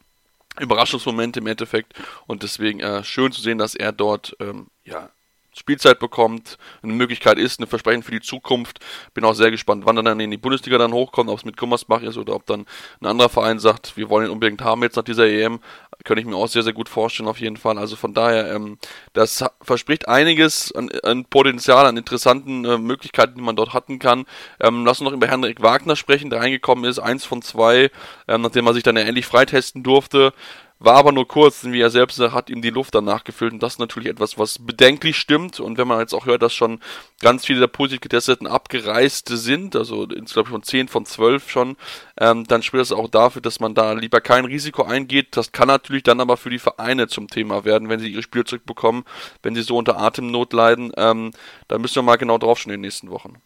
Überraschungsmomente 0.60 1.40
im 1.40 1.46
Endeffekt 1.46 1.94
und 2.26 2.42
deswegen 2.42 2.80
äh, 2.80 3.04
schön 3.04 3.32
zu 3.32 3.40
sehen, 3.40 3.58
dass 3.58 3.74
er 3.74 3.92
dort 3.92 4.36
ähm, 4.40 4.68
ja 4.84 5.10
Spielzeit 5.56 5.98
bekommt, 5.98 6.58
eine 6.82 6.92
Möglichkeit 6.92 7.38
ist, 7.38 7.60
ein 7.60 7.66
Versprechen 7.66 8.02
für 8.02 8.12
die 8.12 8.20
Zukunft. 8.20 8.78
Bin 9.14 9.24
auch 9.24 9.34
sehr 9.34 9.50
gespannt, 9.50 9.86
wann 9.86 9.96
er 9.96 10.02
dann 10.02 10.20
in 10.20 10.30
die 10.30 10.36
Bundesliga 10.36 10.78
dann 10.78 10.92
hochkommt, 10.92 11.30
ob 11.30 11.38
es 11.38 11.44
mit 11.44 11.56
Gummersbach 11.56 12.02
ist 12.02 12.18
oder 12.18 12.34
ob 12.34 12.46
dann 12.46 12.66
ein 13.00 13.06
anderer 13.06 13.28
Verein 13.28 13.58
sagt, 13.58 13.96
wir 13.96 14.10
wollen 14.10 14.26
ihn 14.26 14.32
unbedingt 14.32 14.62
haben 14.62 14.82
jetzt 14.82 14.96
nach 14.96 15.02
dieser 15.02 15.26
EM. 15.26 15.60
Könnte 16.04 16.20
ich 16.20 16.26
mir 16.26 16.36
auch 16.36 16.46
sehr, 16.46 16.62
sehr 16.62 16.74
gut 16.74 16.88
vorstellen, 16.88 17.28
auf 17.28 17.40
jeden 17.40 17.56
Fall. 17.56 17.78
Also 17.78 17.96
von 17.96 18.12
daher, 18.12 18.54
ähm, 18.54 18.78
das 19.14 19.44
verspricht 19.62 20.08
einiges 20.08 20.72
an, 20.72 20.90
an 21.02 21.24
Potenzial, 21.24 21.86
an 21.86 21.96
interessanten 21.96 22.64
äh, 22.64 22.78
Möglichkeiten, 22.78 23.36
die 23.36 23.42
man 23.42 23.56
dort 23.56 23.72
hatten 23.72 23.98
kann. 23.98 24.26
Ähm, 24.60 24.84
lass 24.84 25.00
uns 25.00 25.08
noch 25.08 25.16
über 25.16 25.26
Henrik 25.26 25.62
Wagner 25.62 25.96
sprechen, 25.96 26.30
der 26.30 26.40
reingekommen 26.40 26.84
ist, 26.84 26.98
eins 26.98 27.24
von 27.24 27.40
zwei, 27.40 27.90
ähm, 28.28 28.42
nachdem 28.42 28.66
er 28.66 28.74
sich 28.74 28.82
dann 28.82 28.96
ja 28.96 29.02
endlich 29.02 29.26
freitesten 29.26 29.82
durfte 29.82 30.34
war 30.78 30.96
aber 30.96 31.12
nur 31.12 31.26
kurz, 31.26 31.64
wie 31.64 31.80
er 31.80 31.90
selbst 31.90 32.16
sagt, 32.16 32.34
hat 32.34 32.50
ihm 32.50 32.60
die 32.60 32.70
Luft 32.70 32.94
danach 32.94 33.24
gefüllt 33.24 33.52
und 33.52 33.62
das 33.62 33.74
ist 33.74 33.78
natürlich 33.78 34.08
etwas, 34.08 34.38
was 34.38 34.58
bedenklich 34.58 35.16
stimmt 35.16 35.58
und 35.58 35.78
wenn 35.78 35.88
man 35.88 36.00
jetzt 36.00 36.14
auch 36.14 36.26
hört, 36.26 36.42
dass 36.42 36.52
schon 36.52 36.80
ganz 37.20 37.46
viele 37.46 37.60
der 37.60 37.66
positiv 37.68 38.02
getesteten 38.02 38.46
abgereist 38.46 39.28
sind, 39.28 39.74
also 39.74 40.04
insgesamt 40.04 40.48
von 40.48 40.62
10 40.62 40.88
von 40.88 41.06
12 41.06 41.50
schon, 41.50 41.76
ähm, 42.18 42.44
dann 42.46 42.62
spricht 42.62 42.82
das 42.82 42.92
auch 42.92 43.08
dafür, 43.08 43.40
dass 43.40 43.60
man 43.60 43.74
da 43.74 43.92
lieber 43.92 44.20
kein 44.20 44.44
Risiko 44.44 44.82
eingeht. 44.82 45.36
Das 45.36 45.52
kann 45.52 45.68
natürlich 45.68 46.02
dann 46.02 46.20
aber 46.20 46.36
für 46.36 46.50
die 46.50 46.58
Vereine 46.58 47.08
zum 47.08 47.28
Thema 47.28 47.64
werden, 47.64 47.88
wenn 47.88 48.00
sie 48.00 48.08
ihre 48.08 48.22
Spiele 48.22 48.44
zurückbekommen, 48.44 49.04
wenn 49.42 49.54
sie 49.54 49.62
so 49.62 49.76
unter 49.76 49.98
Atemnot 49.98 50.52
leiden. 50.52 50.92
Ähm, 50.96 51.32
da 51.68 51.78
müssen 51.78 51.96
wir 51.96 52.02
mal 52.02 52.16
genau 52.16 52.38
drauf 52.38 52.58
schauen 52.58 52.72
in 52.72 52.78
den 52.78 52.82
nächsten 52.82 53.10
Wochen. 53.10 53.40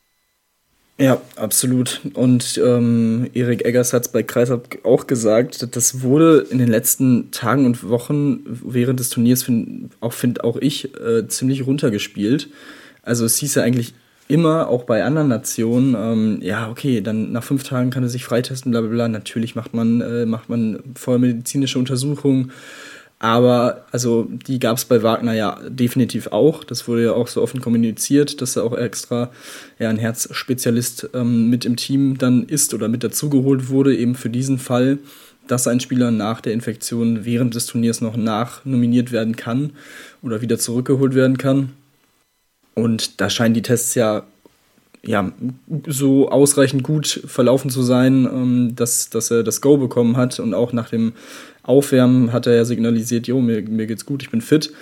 Ja, 1.01 1.19
absolut. 1.37 2.03
Und 2.13 2.61
ähm, 2.63 3.31
Erik 3.33 3.65
Eggers 3.65 3.95
hat 3.95 4.03
es 4.03 4.09
bei 4.13 4.23
Kreisab 4.23 4.69
auch 4.85 5.07
gesagt, 5.07 5.75
das 5.75 6.03
wurde 6.03 6.47
in 6.51 6.59
den 6.59 6.69
letzten 6.69 7.31
Tagen 7.31 7.65
und 7.65 7.89
Wochen 7.89 8.41
während 8.45 9.01
des 9.01 9.09
Turniers, 9.09 9.43
find, 9.43 9.93
auch 10.01 10.13
finde 10.13 10.45
auch 10.45 10.59
ich, 10.59 10.95
äh, 11.01 11.27
ziemlich 11.27 11.67
runtergespielt. 11.67 12.51
Also 13.03 13.25
es 13.25 13.39
hieß 13.39 13.55
ja 13.55 13.63
eigentlich 13.63 13.95
immer, 14.29 14.69
auch 14.69 14.85
bei 14.85 15.03
anderen 15.03 15.29
Nationen, 15.29 15.97
ähm, 15.99 16.39
ja, 16.43 16.69
okay, 16.71 17.01
dann 17.01 17.33
nach 17.33 17.45
fünf 17.45 17.65
Tagen 17.65 17.89
kann 17.89 18.03
er 18.03 18.11
sich 18.11 18.27
freitesten, 18.27 18.71
bla 18.71 18.83
bla 18.83 18.91
bla. 18.91 19.09
Natürlich 19.09 19.55
macht 19.55 19.73
man, 19.73 20.03
äh, 20.03 20.27
macht 20.27 20.51
man 20.51 20.81
vorher 20.95 21.19
medizinische 21.19 21.79
Untersuchungen 21.79 22.53
aber 23.21 23.85
also 23.93 24.29
die 24.47 24.59
gab 24.59 24.79
es 24.79 24.87
bei 24.87 25.03
Wagner 25.03 25.35
ja 25.35 25.61
definitiv 25.69 26.29
auch. 26.29 26.65
Das 26.65 26.89
wurde 26.89 27.05
ja 27.05 27.13
auch 27.13 27.29
so 27.29 27.43
offen 27.43 27.61
kommuniziert, 27.61 28.41
dass 28.41 28.57
er 28.57 28.65
auch 28.65 28.77
extra 28.77 29.31
ja, 29.79 29.91
ein 29.91 29.99
Herzspezialist 29.99 31.11
ähm, 31.13 31.51
mit 31.51 31.67
im 31.67 31.77
Team 31.77 32.17
dann 32.17 32.45
ist 32.45 32.73
oder 32.73 32.89
mit 32.89 33.05
dazugeholt 33.05 33.69
wurde, 33.69 33.95
eben 33.95 34.15
für 34.15 34.31
diesen 34.31 34.59
Fall, 34.59 34.99
dass 35.47 35.69
ein 35.69 35.81
Spieler 35.81 36.11
nach 36.11 36.41
der 36.41 36.55
Infektion 36.55 37.27
während 37.27 37.55
des 37.55 37.67
Turniers 37.67 38.01
noch 38.01 38.17
nachnominiert 38.17 39.13
werden 39.13 39.37
kann 39.37 39.73
oder 40.23 40.41
wieder 40.41 40.59
zurückgeholt 40.59 41.15
werden 41.15 41.37
kann. 41.37 41.73
Und 42.73 43.21
da 43.21 43.29
scheinen 43.29 43.53
die 43.53 43.63
Tests 43.63 43.95
ja 43.95 44.25
ja, 45.05 45.33
so 45.87 46.31
ausreichend 46.31 46.83
gut 46.83 47.23
verlaufen 47.27 47.71
zu 47.71 47.83
sein, 47.83 48.27
ähm, 48.27 48.73
dass, 48.77 49.11
dass 49.11 49.31
er 49.31 49.43
das 49.43 49.61
Go 49.61 49.79
bekommen 49.79 50.17
hat 50.17 50.39
und 50.41 50.55
auch 50.55 50.73
nach 50.73 50.91
dem 50.91 51.15
Aufwärmen 51.63 52.33
hat 52.33 52.47
er 52.47 52.55
ja 52.55 52.65
signalisiert, 52.65 53.27
jo, 53.27 53.41
mir, 53.41 53.63
mir 53.63 53.87
geht's 53.87 54.07
gut, 54.07 54.23
ich 54.23 54.31
bin 54.31 54.41
fit. 54.41 54.73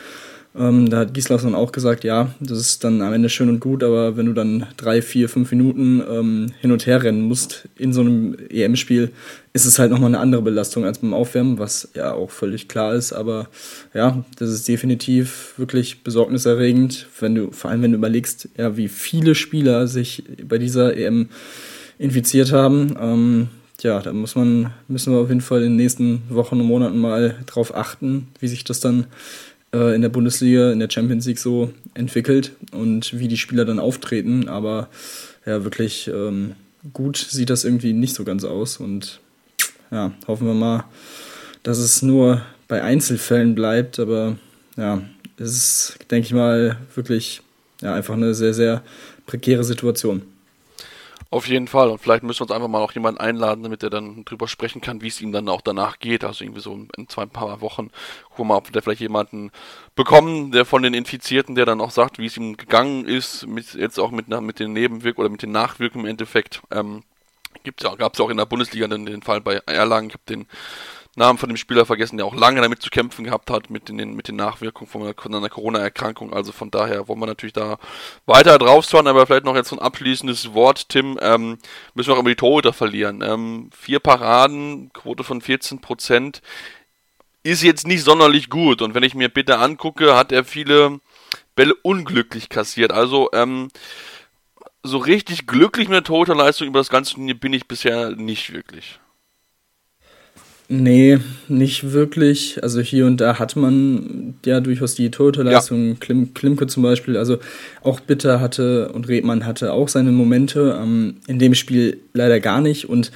Ähm, 0.57 0.89
da 0.89 0.99
hat 0.99 1.15
Gislason 1.15 1.55
auch 1.55 1.73
gesagt, 1.73 2.05
ja, 2.05 2.35
das 2.41 2.59
ist 2.59 2.83
dann 2.83 3.03
am 3.03 3.13
Ende 3.13 3.29
schön 3.29 3.49
und 3.49 3.61
gut, 3.61 3.85
aber 3.85 4.17
wenn 4.17 4.27
du 4.27 4.33
dann 4.33 4.67
drei, 4.77 5.03
vier, 5.03 5.29
fünf 5.29 5.51
Minuten 5.51 6.03
ähm, 6.11 6.53
hin 6.61 6.73
und 6.73 6.87
her 6.87 7.03
rennen 7.03 7.23
musst 7.23 7.69
in 7.77 7.93
so 7.93 8.01
einem 8.01 8.37
EM-Spiel, 8.51 9.13
ist 9.53 9.67
es 9.67 9.79
halt 9.79 9.91
nochmal 9.91 10.09
eine 10.09 10.21
andere 10.21 10.43
Belastung 10.43 10.85
als 10.85 10.99
beim 10.99 11.15
Aufwärmen, 11.15 11.59
was 11.59 11.91
ja 11.95 12.13
auch 12.13 12.31
völlig 12.31 12.69
klar 12.69 12.95
ist. 12.95 13.13
Aber 13.13 13.49
ja, 13.95 14.25
das 14.39 14.51
ist 14.51 14.67
definitiv 14.69 15.55
wirklich 15.59 16.03
besorgniserregend, 16.03 17.07
wenn 17.21 17.35
du, 17.35 17.51
vor 17.53 17.71
allem 17.71 17.83
wenn 17.83 17.93
du 17.93 17.99
überlegst, 17.99 18.49
ja, 18.57 18.77
wie 18.77 18.89
viele 18.89 19.35
Spieler 19.35 19.87
sich 19.87 20.25
bei 20.45 20.59
dieser 20.59 20.97
EM 20.97 21.29
infiziert 21.99 22.53
haben. 22.53 22.97
Ähm, 23.01 23.49
ja, 23.83 24.01
da 24.01 24.13
muss 24.13 24.35
man, 24.35 24.73
müssen 24.89 25.13
wir 25.13 25.21
auf 25.21 25.29
jeden 25.29 25.41
Fall 25.41 25.63
in 25.63 25.71
den 25.71 25.77
nächsten 25.77 26.23
Wochen 26.31 26.61
und 26.61 26.67
Monaten 26.67 26.99
mal 26.99 27.37
drauf 27.47 27.75
achten, 27.75 28.29
wie 28.41 28.49
sich 28.49 28.65
das 28.65 28.81
dann 28.81 29.07
äh, 29.73 29.95
in 29.95 30.03
der 30.03 30.09
Bundesliga, 30.09 30.73
in 30.73 30.79
der 30.79 30.91
Champions 30.91 31.27
League 31.27 31.39
so 31.39 31.73
entwickelt 31.95 32.53
und 32.73 33.19
wie 33.19 33.29
die 33.29 33.37
Spieler 33.37 33.65
dann 33.65 33.79
auftreten. 33.79 34.49
Aber 34.49 34.89
ja, 35.47 35.65
wirklich 35.65 36.09
ähm, 36.09 36.55
gut 36.93 37.17
sieht 37.17 37.51
das 37.51 37.65
irgendwie 37.65 37.93
nicht 37.93 38.15
so 38.15 38.25
ganz 38.25 38.45
aus. 38.45 38.79
Und 38.79 39.21
ja, 39.91 40.13
hoffen 40.27 40.47
wir 40.47 40.55
mal, 40.55 40.85
dass 41.63 41.79
es 41.79 42.03
nur 42.03 42.43
bei 42.67 42.83
Einzelfällen 42.83 43.55
bleibt. 43.55 43.99
Aber 43.99 44.39
ja, 44.77 45.03
es 45.39 45.53
ist, 45.53 45.99
denke 46.11 46.27
ich 46.27 46.35
mal, 46.35 46.77
wirklich 46.95 47.43
ja, 47.81 47.95
einfach 47.95 48.15
eine 48.15 48.35
sehr, 48.35 48.55
sehr 48.55 48.83
prekäre 49.27 49.65
Situation. 49.65 50.23
Auf 51.31 51.47
jeden 51.47 51.69
Fall. 51.69 51.91
Und 51.91 51.99
vielleicht 51.99 52.23
müssen 52.23 52.41
wir 52.41 52.45
uns 52.45 52.53
einfach 52.53 52.69
mal 52.69 52.81
auch 52.81 52.93
jemanden 52.93 53.21
einladen, 53.21 53.63
damit 53.63 53.83
er 53.83 53.91
dann 53.91 54.25
drüber 54.25 54.49
sprechen 54.49 54.81
kann, 54.81 55.03
wie 55.03 55.09
es 55.09 55.21
ihm 55.21 55.31
dann 55.31 55.49
auch 55.51 55.61
danach 55.61 55.99
geht. 55.99 56.25
Also 56.25 56.43
irgendwie 56.43 56.63
so 56.63 56.87
in 56.97 57.09
zwei 57.09 57.27
paar 57.27 57.61
Wochen. 57.61 57.91
Gucken 58.31 58.39
wir 58.39 58.45
mal, 58.45 58.57
ob 58.57 58.73
wir 58.73 58.81
vielleicht 58.81 59.03
jemanden 59.03 59.51
bekommen, 59.95 60.53
der 60.53 60.65
von 60.65 60.83
den 60.83 60.95
Infizierten, 60.95 61.55
der 61.55 61.67
dann 61.67 61.83
auch 61.83 61.91
sagt, 61.91 62.19
wie 62.19 62.27
es 62.27 62.39
ihm 62.39 62.57
gegangen 62.57 63.05
ist, 63.05 63.47
mit, 63.47 63.75
jetzt 63.75 63.99
auch 63.99 64.11
mit, 64.11 64.29
mit 64.29 64.59
den 64.59 64.73
Nebenwirkungen 64.73 65.27
oder 65.27 65.33
mit 65.33 65.43
den 65.43 65.53
Nachwirkungen 65.53 66.07
im 66.07 66.11
Endeffekt. 66.11 66.63
Ähm, 66.71 67.03
gab 67.63 68.13
es 68.13 68.19
ja 68.19 68.25
auch 68.25 68.31
in 68.31 68.37
der 68.39 68.47
Bundesliga 68.47 68.89
den, 68.89 69.05
den 69.05 69.23
Fall 69.23 69.43
bei 69.43 69.61
Erlangen. 69.67 70.09
Ich 70.09 70.15
habe 70.15 70.25
den 70.29 70.47
Namen 71.19 71.39
von 71.39 71.49
dem 71.49 71.57
Spieler 71.57 71.85
vergessen, 71.85 72.17
der 72.17 72.27
auch 72.27 72.35
lange 72.35 72.61
damit 72.61 72.81
zu 72.81 72.91
kämpfen 72.91 73.25
gehabt 73.25 73.51
hat 73.51 73.71
mit 73.71 73.89
den, 73.89 74.15
mit 74.15 74.29
den 74.29 74.37
Nachwirkungen 74.37 74.89
von 74.89 75.03
einer, 75.03 75.49
Corona-Erkrankung. 75.49 76.33
Also 76.33 76.53
von 76.53 76.71
daher 76.71 77.09
wollen 77.09 77.21
wir 77.21 77.27
natürlich 77.27 77.53
da 77.53 77.79
weiter 78.27 78.59
drauf 78.59 78.87
schauen, 78.89 79.07
aber 79.07 79.27
vielleicht 79.27 79.45
noch 79.45 79.57
jetzt 79.57 79.69
so 79.69 79.77
ein 79.77 79.83
abschließendes 79.83 80.55
Wort, 80.55 80.89
Tim. 80.89 81.19
Ähm, 81.21 81.59
müssen 81.95 82.09
wir 82.09 82.15
auch 82.15 82.21
über 82.21 82.31
die 82.31 82.37
Torhüter 82.37 82.73
verlieren. 82.73 83.23
Ähm, 83.23 83.71
vier 83.77 84.01
Paraden, 84.01 84.91
Quote 84.93 85.25
von 85.25 85.41
14 85.41 85.81
Prozent 85.81 86.41
ist 87.43 87.63
jetzt 87.63 87.87
nicht 87.87 88.03
sonderlich 88.03 88.51
gut. 88.51 88.83
Und 88.83 88.95
wenn 88.95 89.03
ich 89.03 89.15
mir 89.15 89.29
bitte 89.29 89.59
angucke, 89.59 90.17
hat 90.17 90.33
er 90.33 90.45
viele 90.45 91.01
Bälle 91.55 91.75
unglücklich 91.83 92.49
kassiert. 92.49 92.93
Also, 92.93 93.31
ähm, 93.33 93.69
so 94.83 94.99
richtig 94.99 95.47
glücklich 95.47 95.89
mit 95.89 95.97
der 95.97 96.05
Torhüterleistung 96.05 96.69
über 96.69 96.81
das 96.81 96.89
ganze 96.89 97.15
Turnier 97.15 97.39
bin 97.39 97.53
ich 97.53 97.67
bisher 97.67 98.11
nicht 98.11 98.53
wirklich. 98.53 99.01
Nee, 100.71 101.19
nicht 101.49 101.93
wirklich. 101.93 102.63
Also 102.63 102.81
hier 102.81 103.07
und 103.07 103.23
da 103.23 103.39
hat 103.39 103.57
man 103.57 104.35
ja 104.45 104.61
durchaus 104.61 104.95
die 104.95 105.11
Torhüterleistung. 105.11 105.89
Ja. 105.89 105.95
Klim, 105.99 106.35
Klimke 106.35 106.67
zum 106.67 106.83
Beispiel. 106.83 107.17
Also 107.17 107.39
auch 107.83 108.01
Bitter 108.01 108.39
hatte 108.39 108.93
und 108.93 109.09
Redmann 109.09 109.47
hatte 109.47 109.73
auch 109.73 109.89
seine 109.89 110.13
Momente. 110.13 110.79
Ähm, 110.81 111.17
in 111.27 111.39
dem 111.39 111.55
Spiel 111.55 112.01
leider 112.13 112.39
gar 112.39 112.61
nicht. 112.61 112.87
Und 112.87 113.13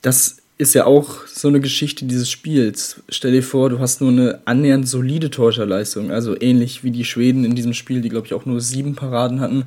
das 0.00 0.38
ist 0.56 0.74
ja 0.74 0.86
auch 0.86 1.26
so 1.26 1.48
eine 1.48 1.60
Geschichte 1.60 2.06
dieses 2.06 2.30
Spiels. 2.30 3.02
Stell 3.10 3.32
dir 3.32 3.42
vor, 3.42 3.68
du 3.68 3.78
hast 3.78 4.00
nur 4.00 4.10
eine 4.10 4.40
annähernd 4.46 4.88
solide 4.88 5.30
Torhüterleistung. 5.30 6.10
Also 6.10 6.34
ähnlich 6.40 6.82
wie 6.82 6.92
die 6.92 7.04
Schweden 7.04 7.44
in 7.44 7.54
diesem 7.54 7.74
Spiel, 7.74 8.00
die 8.00 8.08
glaube 8.08 8.26
ich 8.26 8.32
auch 8.32 8.46
nur 8.46 8.62
sieben 8.62 8.94
Paraden 8.94 9.40
hatten. 9.40 9.64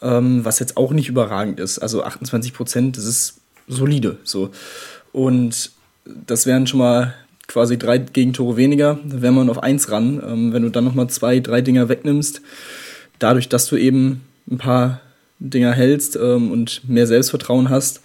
Ähm, 0.00 0.46
was 0.46 0.60
jetzt 0.60 0.78
auch 0.78 0.92
nicht 0.92 1.10
überragend 1.10 1.60
ist. 1.60 1.78
Also 1.78 2.04
28 2.04 2.54
Prozent, 2.54 2.96
das 2.96 3.04
ist 3.04 3.34
solide. 3.68 4.16
So. 4.24 4.50
Und 5.12 5.73
das 6.04 6.46
wären 6.46 6.66
schon 6.66 6.78
mal 6.78 7.14
quasi 7.46 7.78
drei 7.78 7.98
Gegentore 7.98 8.56
weniger, 8.56 8.98
dann 9.04 9.22
wäre 9.22 9.32
man 9.32 9.50
auf 9.50 9.62
eins 9.62 9.90
ran. 9.90 10.22
Ähm, 10.26 10.52
wenn 10.52 10.62
du 10.62 10.70
dann 10.70 10.84
nochmal 10.84 11.08
zwei, 11.08 11.40
drei 11.40 11.60
Dinger 11.60 11.88
wegnimmst, 11.88 12.40
dadurch, 13.18 13.48
dass 13.48 13.66
du 13.66 13.76
eben 13.76 14.22
ein 14.50 14.58
paar 14.58 15.00
Dinger 15.38 15.72
hältst 15.72 16.16
ähm, 16.16 16.50
und 16.50 16.88
mehr 16.88 17.06
Selbstvertrauen 17.06 17.68
hast, 17.68 18.00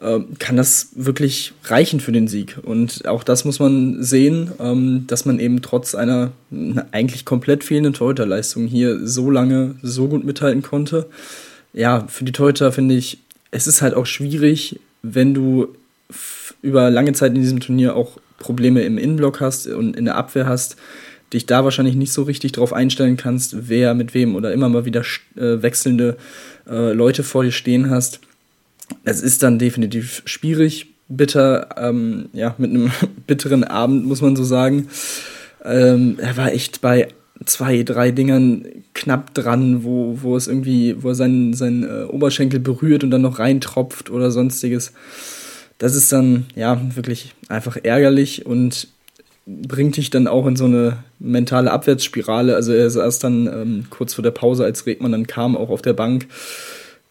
äh, 0.00 0.20
kann 0.38 0.56
das 0.56 0.88
wirklich 0.94 1.52
reichen 1.64 2.00
für 2.00 2.12
den 2.12 2.28
Sieg. 2.28 2.58
Und 2.62 3.06
auch 3.06 3.24
das 3.24 3.44
muss 3.44 3.58
man 3.58 4.02
sehen, 4.02 4.52
ähm, 4.58 5.04
dass 5.06 5.24
man 5.24 5.38
eben 5.38 5.62
trotz 5.62 5.94
einer 5.94 6.32
eigentlich 6.92 7.24
komplett 7.24 7.64
fehlenden 7.64 7.94
Torhüterleistung 7.94 8.66
hier 8.66 9.06
so 9.06 9.30
lange 9.30 9.76
so 9.82 10.08
gut 10.08 10.24
mithalten 10.24 10.62
konnte. 10.62 11.06
Ja, 11.72 12.06
für 12.08 12.24
die 12.24 12.32
Torhüter 12.32 12.72
finde 12.72 12.94
ich, 12.94 13.18
es 13.50 13.66
ist 13.66 13.82
halt 13.82 13.94
auch 13.94 14.06
schwierig, 14.06 14.80
wenn 15.02 15.34
du 15.34 15.68
über 16.62 16.90
lange 16.90 17.12
Zeit 17.12 17.34
in 17.34 17.40
diesem 17.40 17.60
Turnier 17.60 17.96
auch 17.96 18.18
Probleme 18.38 18.82
im 18.82 18.98
Innenblock 18.98 19.40
hast 19.40 19.66
und 19.66 19.96
in 19.96 20.04
der 20.04 20.16
Abwehr 20.16 20.46
hast, 20.46 20.76
dich 21.32 21.46
da 21.46 21.64
wahrscheinlich 21.64 21.94
nicht 21.94 22.12
so 22.12 22.22
richtig 22.22 22.52
drauf 22.52 22.72
einstellen 22.72 23.16
kannst, 23.16 23.68
wer 23.68 23.94
mit 23.94 24.14
wem 24.14 24.34
oder 24.34 24.52
immer 24.52 24.68
mal 24.68 24.84
wieder 24.84 25.02
äh, 25.36 25.62
wechselnde 25.62 26.16
äh, 26.68 26.92
Leute 26.92 27.22
vor 27.22 27.42
dir 27.42 27.52
stehen 27.52 27.90
hast. 27.90 28.20
Es 29.04 29.22
ist 29.22 29.42
dann 29.42 29.58
definitiv 29.58 30.22
schwierig, 30.26 30.88
bitter, 31.08 31.68
ähm, 31.78 32.28
ja, 32.32 32.54
mit 32.58 32.70
einem 32.70 32.90
bitteren 33.26 33.64
Abend, 33.64 34.06
muss 34.06 34.20
man 34.20 34.36
so 34.36 34.44
sagen. 34.44 34.88
Ähm, 35.64 36.16
er 36.18 36.36
war 36.36 36.52
echt 36.52 36.80
bei 36.80 37.08
zwei, 37.46 37.82
drei 37.82 38.10
Dingern 38.10 38.66
knapp 38.94 39.34
dran, 39.34 39.84
wo, 39.84 40.18
wo 40.22 40.36
es 40.36 40.48
irgendwie, 40.48 41.02
wo 41.02 41.08
er 41.08 41.14
seinen, 41.14 41.54
seinen 41.54 41.84
äh, 41.84 42.04
Oberschenkel 42.04 42.60
berührt 42.60 43.04
und 43.04 43.10
dann 43.10 43.22
noch 43.22 43.38
reintropft 43.38 44.10
oder 44.10 44.30
sonstiges 44.30 44.92
das 45.82 45.96
ist 45.96 46.12
dann 46.12 46.46
ja 46.54 46.80
wirklich 46.94 47.34
einfach 47.48 47.76
ärgerlich 47.82 48.46
und 48.46 48.86
bringt 49.46 49.96
dich 49.96 50.10
dann 50.10 50.28
auch 50.28 50.46
in 50.46 50.54
so 50.54 50.66
eine 50.66 50.98
mentale 51.18 51.72
Abwärtsspirale. 51.72 52.54
Also 52.54 52.72
er 52.72 52.88
saß 52.88 53.18
dann 53.18 53.48
ähm, 53.48 53.84
kurz 53.90 54.14
vor 54.14 54.22
der 54.22 54.30
Pause, 54.30 54.62
als 54.62 54.86
Regmann 54.86 55.10
dann 55.10 55.26
kam, 55.26 55.56
auch 55.56 55.70
auf 55.70 55.82
der 55.82 55.94
Bank. 55.94 56.28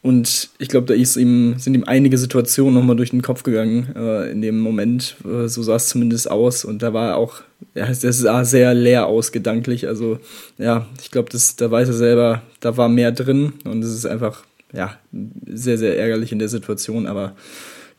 Und 0.01 0.51
ich 0.57 0.69
glaube, 0.69 0.87
da 0.87 0.93
ist 0.93 1.17
ihm, 1.17 1.55
sind 1.57 1.73
ihm 1.73 1.83
einige 1.83 2.17
Situationen 2.17 2.73
nochmal 2.73 2.95
durch 2.95 3.09
den 3.09 3.21
Kopf 3.21 3.43
gegangen 3.43 3.93
äh, 3.93 4.31
in 4.31 4.41
dem 4.41 4.61
Moment. 4.61 5.17
Äh, 5.25 5.49
so 5.49 5.61
sah 5.63 5.75
es 5.75 5.89
zumindest 5.89 6.31
aus. 6.31 6.63
Und 6.63 6.81
da 6.81 6.93
war 6.93 7.09
er 7.09 7.17
auch, 7.17 7.41
ja, 7.75 7.87
das 7.87 8.19
sah 8.19 8.45
sehr 8.45 8.73
leer 8.73 9.05
aus, 9.05 9.33
gedanklich. 9.33 9.89
Also 9.89 10.17
ja, 10.57 10.85
ich 11.01 11.11
glaube, 11.11 11.29
da 11.57 11.71
weiß 11.71 11.89
er 11.89 11.93
selber, 11.93 12.41
da 12.61 12.77
war 12.77 12.87
mehr 12.87 13.11
drin. 13.11 13.51
Und 13.65 13.83
es 13.83 13.93
ist 13.93 14.05
einfach, 14.05 14.45
ja, 14.71 14.97
sehr, 15.45 15.77
sehr 15.77 15.99
ärgerlich 15.99 16.31
in 16.31 16.39
der 16.39 16.47
Situation. 16.47 17.05
Aber 17.05 17.35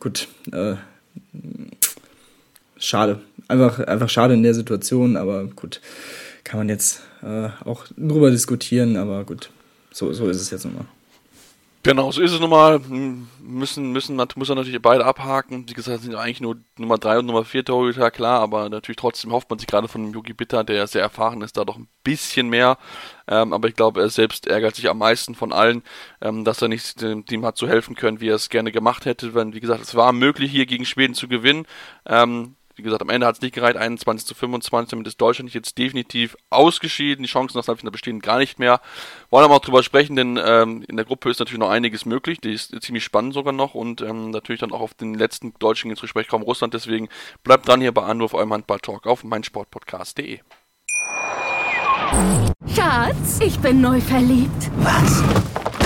gut, 0.02 0.26
äh, 0.50 0.74
schade. 2.76 3.20
Einfach, 3.46 3.78
einfach 3.78 4.08
schade 4.08 4.34
in 4.34 4.42
der 4.42 4.54
Situation, 4.54 5.16
aber 5.16 5.44
gut, 5.46 5.80
kann 6.42 6.58
man 6.58 6.68
jetzt 6.68 7.02
äh, 7.22 7.50
auch 7.64 7.86
drüber 7.96 8.32
diskutieren, 8.32 8.96
aber 8.96 9.24
gut, 9.24 9.50
so, 9.92 10.12
so 10.12 10.28
ist 10.28 10.40
es 10.40 10.50
jetzt 10.50 10.64
nochmal. 10.64 10.86
Genau, 11.84 12.12
so 12.12 12.22
ist 12.22 12.30
es 12.30 12.38
nun 12.38 12.50
mal. 12.50 12.78
Müssen, 13.40 13.90
müssen, 13.90 14.14
muss 14.36 14.48
er 14.48 14.54
natürlich 14.54 14.80
beide 14.80 15.04
abhaken. 15.04 15.68
Wie 15.68 15.72
gesagt, 15.72 16.02
sind 16.02 16.14
eigentlich 16.14 16.40
nur 16.40 16.58
Nummer 16.78 16.96
3 16.96 17.18
und 17.18 17.26
Nummer 17.26 17.44
4 17.44 17.64
Torhüter, 17.64 18.12
klar, 18.12 18.40
aber 18.40 18.68
natürlich 18.68 18.98
trotzdem 18.98 19.32
hofft 19.32 19.50
man 19.50 19.58
sich 19.58 19.66
gerade 19.66 19.88
von 19.88 20.12
Yogi 20.12 20.32
Bitter, 20.32 20.62
der 20.62 20.86
sehr 20.86 21.02
erfahren 21.02 21.42
ist, 21.42 21.56
da 21.56 21.64
doch 21.64 21.76
ein 21.76 21.88
bisschen 22.04 22.48
mehr. 22.48 22.78
Ähm, 23.26 23.52
aber 23.52 23.66
ich 23.66 23.74
glaube, 23.74 24.00
er 24.00 24.10
selbst 24.10 24.46
ärgert 24.46 24.76
sich 24.76 24.88
am 24.88 24.98
meisten 24.98 25.34
von 25.34 25.52
allen, 25.52 25.82
ähm, 26.20 26.44
dass 26.44 26.62
er 26.62 26.68
nicht 26.68 27.00
dem 27.02 27.26
Team 27.26 27.44
hat 27.44 27.56
so 27.56 27.66
helfen 27.66 27.96
können, 27.96 28.20
wie 28.20 28.28
er 28.28 28.36
es 28.36 28.48
gerne 28.48 28.70
gemacht 28.70 29.04
hätte. 29.04 29.34
Wenn, 29.34 29.52
wie 29.52 29.60
gesagt, 29.60 29.82
es 29.82 29.96
war 29.96 30.12
möglich, 30.12 30.52
hier 30.52 30.66
gegen 30.66 30.84
Schweden 30.84 31.14
zu 31.14 31.26
gewinnen. 31.26 31.66
Ähm, 32.06 32.54
wie 32.82 32.86
gesagt, 32.86 33.02
am 33.02 33.10
Ende 33.10 33.26
hat 33.26 33.36
es 33.36 33.40
nicht 33.40 33.54
gereicht, 33.54 33.76
21 33.76 34.26
zu 34.26 34.34
25, 34.34 34.90
damit 34.90 35.06
ist 35.06 35.20
Deutschland 35.20 35.54
jetzt 35.54 35.78
definitiv 35.78 36.36
ausgeschieden. 36.50 37.22
Die 37.22 37.28
Chancen 37.28 37.58
auf 37.58 37.68
Halbfinale 37.68 37.92
bestehen 37.92 38.20
gar 38.20 38.38
nicht 38.38 38.58
mehr. 38.58 38.80
Wollen 39.30 39.44
aber 39.44 39.54
auch 39.54 39.60
drüber 39.60 39.82
sprechen, 39.82 40.16
denn 40.16 40.38
ähm, 40.42 40.84
in 40.88 40.96
der 40.96 41.04
Gruppe 41.04 41.30
ist 41.30 41.38
natürlich 41.38 41.60
noch 41.60 41.70
einiges 41.70 42.04
möglich. 42.04 42.40
Die 42.40 42.52
ist 42.52 42.74
ziemlich 42.82 43.04
spannend 43.04 43.34
sogar 43.34 43.52
noch 43.52 43.74
und 43.74 44.00
ähm, 44.00 44.30
natürlich 44.30 44.60
dann 44.60 44.72
auch 44.72 44.80
auf 44.80 44.94
den 44.94 45.14
letzten 45.14 45.54
Deutschen 45.58 45.90
ins 45.90 46.00
Gespräch 46.00 46.28
kommen 46.28 46.44
Russland. 46.44 46.74
Deswegen 46.74 47.08
bleibt 47.44 47.68
dran 47.68 47.80
hier 47.80 47.92
bei 47.92 48.02
Anruf 48.02 48.34
eurem 48.34 48.52
Handball-Talk 48.52 49.06
auf 49.06 49.24
meinsportpodcast.de. 49.24 50.40
Schatz, 52.74 53.40
ich 53.40 53.58
bin 53.60 53.80
neu 53.80 54.00
verliebt. 54.00 54.70
Was? 54.78 55.22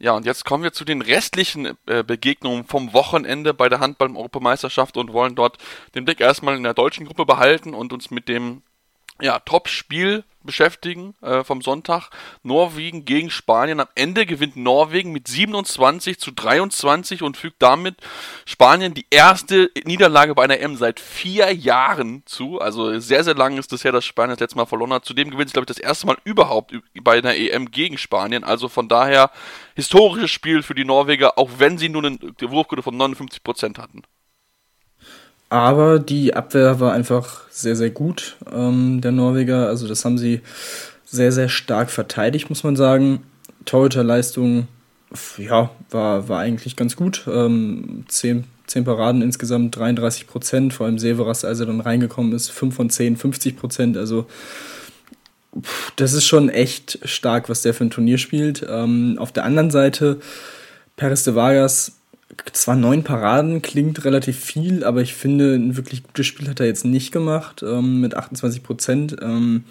Ja, 0.00 0.12
und 0.12 0.26
jetzt 0.26 0.44
kommen 0.44 0.62
wir 0.62 0.72
zu 0.72 0.84
den 0.84 1.02
restlichen 1.02 1.76
äh, 1.86 2.04
Begegnungen 2.04 2.64
vom 2.64 2.92
Wochenende 2.92 3.52
bei 3.52 3.68
der 3.68 3.80
Handball-Europameisterschaft 3.80 4.96
und 4.96 5.12
wollen 5.12 5.34
dort 5.34 5.58
den 5.96 6.04
Blick 6.04 6.20
erstmal 6.20 6.56
in 6.56 6.62
der 6.62 6.74
deutschen 6.74 7.06
Gruppe 7.06 7.26
behalten 7.26 7.74
und 7.74 7.92
uns 7.92 8.10
mit 8.10 8.28
dem 8.28 8.62
ja, 9.20 9.40
Top-Spiel 9.40 10.24
beschäftigen 10.48 11.14
äh, 11.20 11.44
vom 11.44 11.60
Sonntag. 11.60 12.08
Norwegen 12.42 13.04
gegen 13.04 13.30
Spanien. 13.30 13.80
Am 13.80 13.88
Ende 13.94 14.24
gewinnt 14.24 14.56
Norwegen 14.56 15.12
mit 15.12 15.28
27 15.28 16.18
zu 16.18 16.30
23 16.30 17.22
und 17.22 17.36
fügt 17.36 17.62
damit 17.62 17.96
Spanien 18.46 18.94
die 18.94 19.04
erste 19.10 19.70
Niederlage 19.84 20.34
bei 20.34 20.44
einer 20.44 20.58
M 20.58 20.76
seit 20.76 21.00
vier 21.00 21.54
Jahren 21.54 22.22
zu. 22.24 22.60
Also 22.60 22.98
sehr, 22.98 23.24
sehr 23.24 23.34
lang 23.34 23.58
ist 23.58 23.72
das 23.72 23.84
her, 23.84 23.92
dass 23.92 24.06
Spanien 24.06 24.30
das 24.30 24.40
letzte 24.40 24.56
Mal 24.56 24.64
verloren 24.64 24.94
hat. 24.94 25.04
Zudem 25.04 25.30
gewinnt 25.30 25.50
sie, 25.50 25.52
glaube 25.52 25.70
ich, 25.70 25.76
das 25.76 25.84
erste 25.84 26.06
Mal 26.06 26.16
überhaupt 26.24 26.74
bei 27.02 27.18
einer 27.18 27.36
EM 27.36 27.70
gegen 27.70 27.98
Spanien. 27.98 28.42
Also 28.42 28.70
von 28.70 28.88
daher 28.88 29.30
historisches 29.74 30.30
Spiel 30.30 30.62
für 30.62 30.74
die 30.74 30.86
Norweger, 30.86 31.38
auch 31.38 31.50
wenn 31.58 31.76
sie 31.76 31.90
nur 31.90 32.04
eine 32.04 32.18
Wurfquote 32.40 32.82
von 32.82 32.96
59 32.96 33.44
Prozent 33.44 33.78
hatten. 33.78 34.02
Aber 35.50 35.98
die 35.98 36.34
Abwehr 36.34 36.78
war 36.78 36.92
einfach 36.92 37.42
sehr, 37.50 37.74
sehr 37.74 37.90
gut, 37.90 38.36
ähm, 38.52 39.00
der 39.00 39.12
Norweger. 39.12 39.68
Also 39.68 39.88
das 39.88 40.04
haben 40.04 40.18
sie 40.18 40.42
sehr, 41.06 41.32
sehr 41.32 41.48
stark 41.48 41.90
verteidigt, 41.90 42.50
muss 42.50 42.64
man 42.64 42.76
sagen. 42.76 43.22
Torhüterleistung, 43.64 44.68
ja, 45.38 45.70
war, 45.90 46.28
war 46.28 46.40
eigentlich 46.40 46.76
ganz 46.76 46.96
gut. 46.96 47.26
Ähm, 47.32 48.04
zehn, 48.08 48.44
zehn 48.66 48.84
Paraden 48.84 49.22
insgesamt, 49.22 49.74
33 49.76 50.26
Prozent. 50.26 50.74
Vor 50.74 50.86
allem 50.86 50.98
Severas, 50.98 51.46
als 51.46 51.60
er 51.60 51.66
dann 51.66 51.80
reingekommen 51.80 52.32
ist, 52.32 52.50
5 52.50 52.74
von 52.74 52.90
10, 52.90 53.16
50 53.16 53.56
Prozent. 53.56 53.96
Also 53.96 54.26
das 55.96 56.12
ist 56.12 56.26
schon 56.26 56.50
echt 56.50 56.98
stark, 57.04 57.48
was 57.48 57.62
der 57.62 57.72
für 57.72 57.84
ein 57.84 57.90
Turnier 57.90 58.18
spielt. 58.18 58.66
Ähm, 58.68 59.16
auf 59.18 59.32
der 59.32 59.44
anderen 59.44 59.70
Seite, 59.70 60.20
Peres 60.96 61.24
de 61.24 61.34
Vargas 61.34 61.97
zwar 62.52 62.76
neun 62.76 63.04
Paraden 63.04 63.62
klingt 63.62 64.04
relativ 64.04 64.38
viel, 64.38 64.84
aber 64.84 65.00
ich 65.00 65.14
finde, 65.14 65.54
ein 65.54 65.76
wirklich 65.76 66.02
gutes 66.02 66.26
Spiel 66.26 66.48
hat 66.48 66.60
er 66.60 66.66
jetzt 66.66 66.84
nicht 66.84 67.12
gemacht 67.12 67.62
ähm, 67.66 68.00
mit 68.00 68.14
28 68.14 68.62
Prozent. 68.62 69.16
Ähm, 69.22 69.64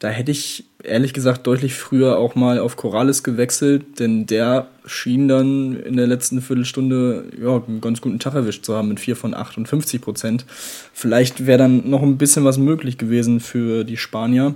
da 0.00 0.08
hätte 0.08 0.32
ich 0.32 0.64
ehrlich 0.82 1.14
gesagt 1.14 1.46
deutlich 1.46 1.74
früher 1.74 2.18
auch 2.18 2.34
mal 2.34 2.58
auf 2.58 2.76
Corrales 2.76 3.22
gewechselt, 3.22 4.00
denn 4.00 4.26
der 4.26 4.68
schien 4.84 5.28
dann 5.28 5.80
in 5.80 5.96
der 5.96 6.06
letzten 6.06 6.42
Viertelstunde 6.42 7.24
ja, 7.40 7.62
einen 7.66 7.80
ganz 7.80 8.00
guten 8.00 8.18
Tag 8.18 8.34
erwischt 8.34 8.64
zu 8.64 8.74
haben 8.74 8.88
mit 8.88 9.00
4 9.00 9.16
von 9.16 9.32
58 9.32 10.00
Prozent. 10.00 10.44
Vielleicht 10.92 11.46
wäre 11.46 11.58
dann 11.58 11.88
noch 11.88 12.02
ein 12.02 12.18
bisschen 12.18 12.44
was 12.44 12.58
möglich 12.58 12.98
gewesen 12.98 13.40
für 13.40 13.84
die 13.84 13.96
Spanier. 13.96 14.54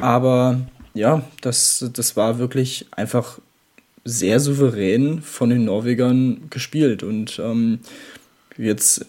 Aber 0.00 0.60
ja, 0.94 1.22
das, 1.42 1.90
das 1.92 2.16
war 2.16 2.38
wirklich 2.38 2.86
einfach 2.92 3.38
sehr 4.04 4.40
souverän 4.40 5.22
von 5.22 5.50
den 5.50 5.64
Norwegern 5.64 6.42
gespielt. 6.50 7.02
Und 7.02 7.40
ähm, 7.42 7.80
jetzt 8.56 9.06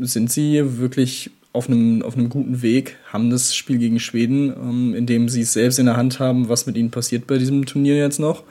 sind 0.00 0.32
sie 0.32 0.78
wirklich 0.78 1.30
auf 1.52 1.68
einem, 1.68 2.02
auf 2.02 2.16
einem 2.16 2.28
guten 2.28 2.62
Weg, 2.62 2.96
haben 3.12 3.30
das 3.30 3.54
Spiel 3.54 3.78
gegen 3.78 4.00
Schweden, 4.00 4.50
ähm, 4.50 4.94
in 4.94 5.06
dem 5.06 5.28
sie 5.28 5.42
es 5.42 5.52
selbst 5.52 5.78
in 5.78 5.86
der 5.86 5.96
Hand 5.96 6.18
haben, 6.18 6.48
was 6.48 6.66
mit 6.66 6.76
ihnen 6.76 6.90
passiert 6.90 7.26
bei 7.26 7.38
diesem 7.38 7.66
Turnier 7.66 7.96
jetzt 7.96 8.18
noch. 8.18 8.42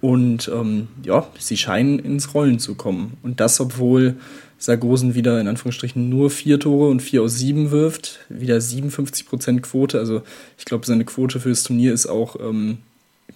Und 0.00 0.48
ähm, 0.54 0.88
ja, 1.02 1.26
sie 1.38 1.56
scheinen 1.56 1.98
ins 1.98 2.34
Rollen 2.34 2.58
zu 2.58 2.74
kommen. 2.76 3.14
Und 3.22 3.40
das, 3.40 3.60
obwohl 3.60 4.16
Sargosen 4.58 5.14
wieder 5.14 5.40
in 5.40 5.48
Anführungsstrichen 5.48 6.08
nur 6.08 6.30
vier 6.30 6.60
Tore 6.60 6.88
und 6.88 7.00
vier 7.00 7.22
aus 7.22 7.36
sieben 7.36 7.70
wirft, 7.70 8.20
wieder 8.28 8.56
57% 8.58 9.60
Quote. 9.60 9.98
Also 9.98 10.22
ich 10.56 10.64
glaube, 10.64 10.86
seine 10.86 11.04
Quote 11.04 11.40
für 11.40 11.48
das 11.48 11.62
Turnier 11.62 11.92
ist 11.92 12.06
auch 12.06 12.36
ähm, 12.40 12.78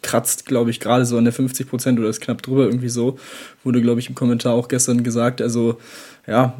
kratzt, 0.02 0.46
glaube 0.46 0.70
ich, 0.70 0.80
gerade 0.80 1.04
so 1.04 1.16
an 1.16 1.24
der 1.24 1.32
50 1.32 1.68
Prozent 1.68 1.98
oder 1.98 2.08
ist 2.08 2.20
knapp 2.20 2.42
drüber 2.42 2.64
irgendwie 2.64 2.88
so. 2.88 3.18
Wurde, 3.64 3.80
glaube 3.80 4.00
ich, 4.00 4.08
im 4.08 4.14
Kommentar 4.14 4.54
auch 4.54 4.68
gestern 4.68 5.02
gesagt. 5.02 5.40
Also, 5.40 5.78
ja, 6.26 6.54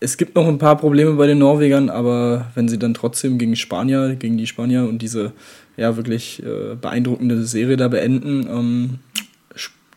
es 0.00 0.16
gibt 0.16 0.34
noch 0.34 0.46
ein 0.46 0.58
paar 0.58 0.76
Probleme 0.76 1.12
bei 1.14 1.26
den 1.26 1.38
Norwegern, 1.38 1.90
aber 1.90 2.50
wenn 2.54 2.68
sie 2.68 2.78
dann 2.78 2.94
trotzdem 2.94 3.38
gegen 3.38 3.56
Spanier, 3.56 4.16
gegen 4.16 4.36
die 4.36 4.46
Spanier 4.46 4.88
und 4.88 5.00
diese 5.00 5.32
ja 5.76 5.96
wirklich 5.96 6.42
äh, 6.42 6.76
beeindruckende 6.80 7.44
Serie 7.44 7.76
da 7.76 7.88
beenden, 7.88 8.46
ähm, 8.48 8.98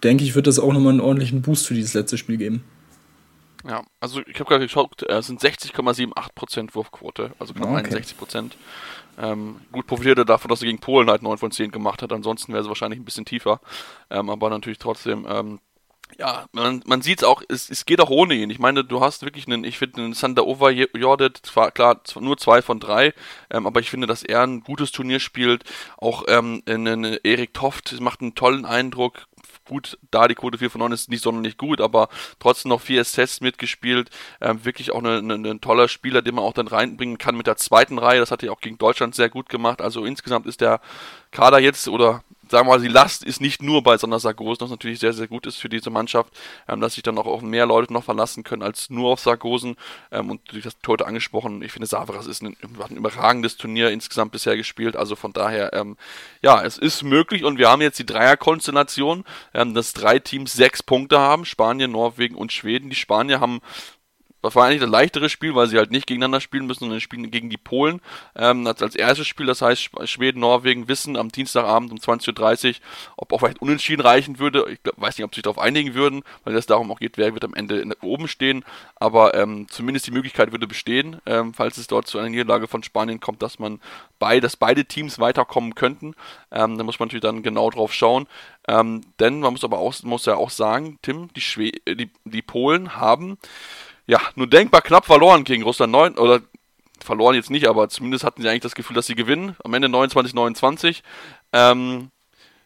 denke 0.03 0.23
ich, 0.23 0.35
wird 0.35 0.47
das 0.47 0.59
auch 0.59 0.73
nochmal 0.73 0.91
einen 0.91 1.01
ordentlichen 1.01 1.41
Boost 1.41 1.67
für 1.67 1.73
dieses 1.73 1.93
letzte 1.93 2.17
Spiel 2.17 2.37
geben. 2.37 2.63
Ja, 3.67 3.83
also 3.99 4.21
ich 4.21 4.39
habe 4.39 4.45
gerade 4.45 4.65
geschaut, 4.65 5.03
es 5.03 5.27
sind 5.27 5.41
60,78% 5.41 6.73
Wurfquote, 6.73 7.33
also 7.37 7.53
knapp 7.53 7.69
okay. 7.69 7.95
61%. 7.95 8.51
Ähm, 9.19 9.59
gut 9.71 9.87
profitierte 9.87 10.25
davon, 10.25 10.49
dass 10.49 10.61
er 10.61 10.67
gegen 10.67 10.79
Polen 10.79 11.09
halt 11.09 11.23
9 11.23 11.37
von 11.37 11.51
10 11.51 11.71
gemacht 11.71 12.01
hat, 12.01 12.13
ansonsten 12.13 12.53
wäre 12.53 12.61
es 12.61 12.69
wahrscheinlich 12.69 12.99
ein 12.99 13.05
bisschen 13.05 13.25
tiefer. 13.25 13.59
Ähm, 14.09 14.29
aber 14.29 14.49
natürlich 14.49 14.77
trotzdem, 14.77 15.25
ähm, 15.27 15.59
ja, 16.17 16.45
man, 16.53 16.81
man 16.85 17.01
sieht 17.01 17.19
es 17.19 17.23
auch, 17.23 17.41
es 17.49 17.85
geht 17.85 17.99
auch 17.99 18.09
ohne 18.09 18.35
ihn. 18.35 18.49
Ich 18.49 18.59
meine, 18.59 18.83
du 18.83 19.01
hast 19.01 19.23
wirklich 19.23 19.47
einen, 19.47 19.63
ich 19.63 19.77
finde, 19.77 20.01
einen 20.01 20.13
Sander 20.13 20.47
Over 20.47 20.71
Jordet, 20.71 21.37
zwar 21.43 21.71
klar, 21.71 22.01
nur 22.19 22.37
zwei 22.37 22.61
von 22.61 22.79
drei, 22.79 23.13
ähm, 23.49 23.67
aber 23.67 23.81
ich 23.81 23.89
finde, 23.89 24.07
dass 24.07 24.23
er 24.23 24.43
ein 24.43 24.61
gutes 24.61 24.91
Turnier 24.91 25.19
spielt. 25.19 25.63
Auch 25.97 26.23
ähm, 26.27 26.63
einen 26.65 27.03
Erik 27.23 27.53
Toft 27.53 27.99
macht 27.99 28.21
einen 28.21 28.35
tollen 28.35 28.65
Eindruck, 28.65 29.27
gut, 29.67 29.97
da 30.11 30.27
die 30.27 30.35
Quote 30.35 30.57
4 30.57 30.69
von 30.69 30.79
9 30.79 30.91
ist 30.91 31.09
nicht 31.09 31.23
sonderlich 31.23 31.57
gut, 31.57 31.81
aber 31.81 32.09
trotzdem 32.39 32.69
noch 32.69 32.81
vier 32.81 33.01
Assists 33.01 33.41
mitgespielt. 33.41 34.09
Ähm, 34.41 34.63
wirklich 34.65 34.91
auch 34.91 34.99
ein 34.99 35.07
eine, 35.07 35.33
eine 35.33 35.59
toller 35.61 35.87
Spieler, 35.87 36.21
den 36.21 36.35
man 36.35 36.43
auch 36.43 36.53
dann 36.53 36.67
reinbringen 36.67 37.17
kann 37.17 37.35
mit 37.35 37.47
der 37.47 37.57
zweiten 37.57 37.97
Reihe. 37.99 38.19
Das 38.19 38.31
hat 38.31 38.43
er 38.43 38.51
auch 38.51 38.61
gegen 38.61 38.77
Deutschland 38.77 39.15
sehr 39.15 39.29
gut 39.29 39.49
gemacht. 39.49 39.81
Also 39.81 40.05
insgesamt 40.05 40.45
ist 40.45 40.61
der 40.61 40.81
Kader 41.31 41.59
jetzt 41.59 41.87
oder 41.87 42.23
sagen 42.49 42.67
wir 42.67 42.77
mal, 42.77 42.81
die 42.81 42.87
Last 42.87 43.23
ist 43.23 43.41
nicht 43.41 43.61
nur 43.61 43.83
bei 43.83 43.97
Sander 43.97 44.19
Sargosen, 44.19 44.61
was 44.61 44.69
natürlich 44.69 44.99
sehr, 44.99 45.13
sehr 45.13 45.27
gut 45.27 45.45
ist 45.45 45.57
für 45.57 45.69
diese 45.69 45.89
Mannschaft, 45.89 46.33
ähm, 46.67 46.81
dass 46.81 46.95
sich 46.95 47.03
dann 47.03 47.17
auch 47.17 47.25
auf 47.25 47.41
mehr 47.41 47.65
Leute 47.65 47.93
noch 47.93 48.03
verlassen 48.03 48.43
können 48.43 48.63
als 48.63 48.89
nur 48.89 49.11
auf 49.11 49.19
Sargosen. 49.19 49.75
Ähm, 50.11 50.31
und 50.31 50.41
du 50.51 50.61
hast 50.63 50.77
heute 50.87 51.05
angesprochen, 51.05 51.61
ich 51.61 51.71
finde, 51.71 51.87
Savras 51.87 52.27
ist 52.27 52.41
ein, 52.41 52.55
ein, 52.89 52.97
überragendes 52.97 53.57
Turnier 53.57 53.89
insgesamt 53.91 54.31
bisher 54.31 54.57
gespielt. 54.57 54.95
Also 54.95 55.15
von 55.15 55.33
daher, 55.33 55.73
ähm, 55.73 55.97
ja, 56.41 56.63
es 56.63 56.77
ist 56.77 57.03
möglich 57.03 57.43
und 57.43 57.57
wir 57.57 57.69
haben 57.69 57.81
jetzt 57.81 57.99
die 57.99 58.05
Dreierkonstellation, 58.05 59.23
ähm, 59.53 59.73
dass 59.73 59.93
drei 59.93 60.19
Teams 60.19 60.53
sechs 60.53 60.83
Punkte 60.83 61.19
haben, 61.19 61.45
Spanien, 61.45 61.91
Norwegen 61.91 62.35
und 62.35 62.51
Schweden. 62.51 62.89
Die 62.89 62.95
Spanier 62.95 63.39
haben 63.39 63.61
das 64.41 64.55
war 64.55 64.65
eigentlich 64.65 64.81
das 64.81 64.89
leichtere 64.89 65.29
Spiel, 65.29 65.55
weil 65.55 65.67
sie 65.67 65.77
halt 65.77 65.91
nicht 65.91 66.07
gegeneinander 66.07 66.39
spielen 66.39 66.67
müssen, 66.67 66.81
sondern 66.81 67.01
spielen 67.01 67.31
gegen 67.31 67.49
die 67.49 67.57
Polen 67.57 68.01
ähm, 68.35 68.67
als, 68.67 68.81
als 68.81 68.95
erstes 68.95 69.27
Spiel. 69.27 69.47
Das 69.47 69.61
heißt, 69.61 69.89
Schweden, 70.05 70.39
Norwegen 70.39 70.87
wissen 70.87 71.17
am 71.17 71.29
Dienstagabend 71.29 71.91
um 71.91 71.97
20.30 71.97 72.67
Uhr, 72.67 72.75
ob 73.17 73.33
auch 73.33 73.39
vielleicht 73.39 73.61
unentschieden 73.61 74.01
reichen 74.01 74.39
würde. 74.39 74.65
Ich 74.71 74.83
glaub, 74.83 74.99
weiß 74.99 75.17
nicht, 75.17 75.25
ob 75.25 75.33
sie 75.33 75.39
sich 75.39 75.43
darauf 75.43 75.59
einigen 75.59 75.95
würden, 75.95 76.23
weil 76.43 76.55
es 76.55 76.67
darum 76.67 76.91
auch 76.91 76.99
geht, 76.99 77.17
wer 77.17 77.33
wird 77.33 77.45
am 77.45 77.55
Ende 77.55 77.79
in, 77.79 77.93
oben 78.01 78.27
stehen. 78.27 78.63
Aber 78.95 79.33
ähm, 79.33 79.67
zumindest 79.69 80.07
die 80.07 80.11
Möglichkeit 80.11 80.51
würde 80.51 80.67
bestehen, 80.67 81.19
ähm, 81.25 81.53
falls 81.53 81.77
es 81.77 81.87
dort 81.87 82.07
zu 82.07 82.19
einer 82.19 82.29
Niederlage 82.29 82.67
von 82.67 82.83
Spanien 82.83 83.19
kommt, 83.19 83.41
dass 83.41 83.59
man 83.59 83.79
bei, 84.19 84.39
dass 84.39 84.55
beide 84.55 84.85
Teams 84.85 85.19
weiterkommen 85.19 85.73
könnten. 85.75 86.13
Ähm, 86.51 86.77
da 86.77 86.83
muss 86.83 86.99
man 86.99 87.07
natürlich 87.07 87.23
dann 87.23 87.43
genau 87.43 87.69
drauf 87.69 87.93
schauen. 87.93 88.27
Ähm, 88.67 89.01
denn 89.19 89.39
man 89.39 89.53
muss 89.53 89.63
aber 89.63 89.79
auch, 89.79 89.95
muss 90.03 90.25
ja 90.25 90.35
auch 90.35 90.49
sagen, 90.49 90.99
Tim, 91.01 91.29
die, 91.33 91.41
Schwe 91.41 91.71
die, 91.87 92.11
die 92.25 92.41
Polen 92.41 92.97
haben 92.97 93.37
ja, 94.07 94.19
nur 94.35 94.47
denkbar 94.47 94.81
knapp 94.81 95.05
verloren 95.05 95.43
gegen 95.43 95.63
Russland 95.63 95.91
9, 95.91 96.17
oder 96.17 96.41
verloren 96.99 97.35
jetzt 97.35 97.51
nicht, 97.51 97.67
aber 97.67 97.89
zumindest 97.89 98.23
hatten 98.23 98.41
sie 98.41 98.49
eigentlich 98.49 98.61
das 98.61 98.75
Gefühl, 98.75 98.95
dass 98.95 99.05
sie 99.05 99.15
gewinnen. 99.15 99.55
Am 99.63 99.73
Ende 99.73 99.87
29-29. 99.89 101.01
Ähm, 101.53 102.09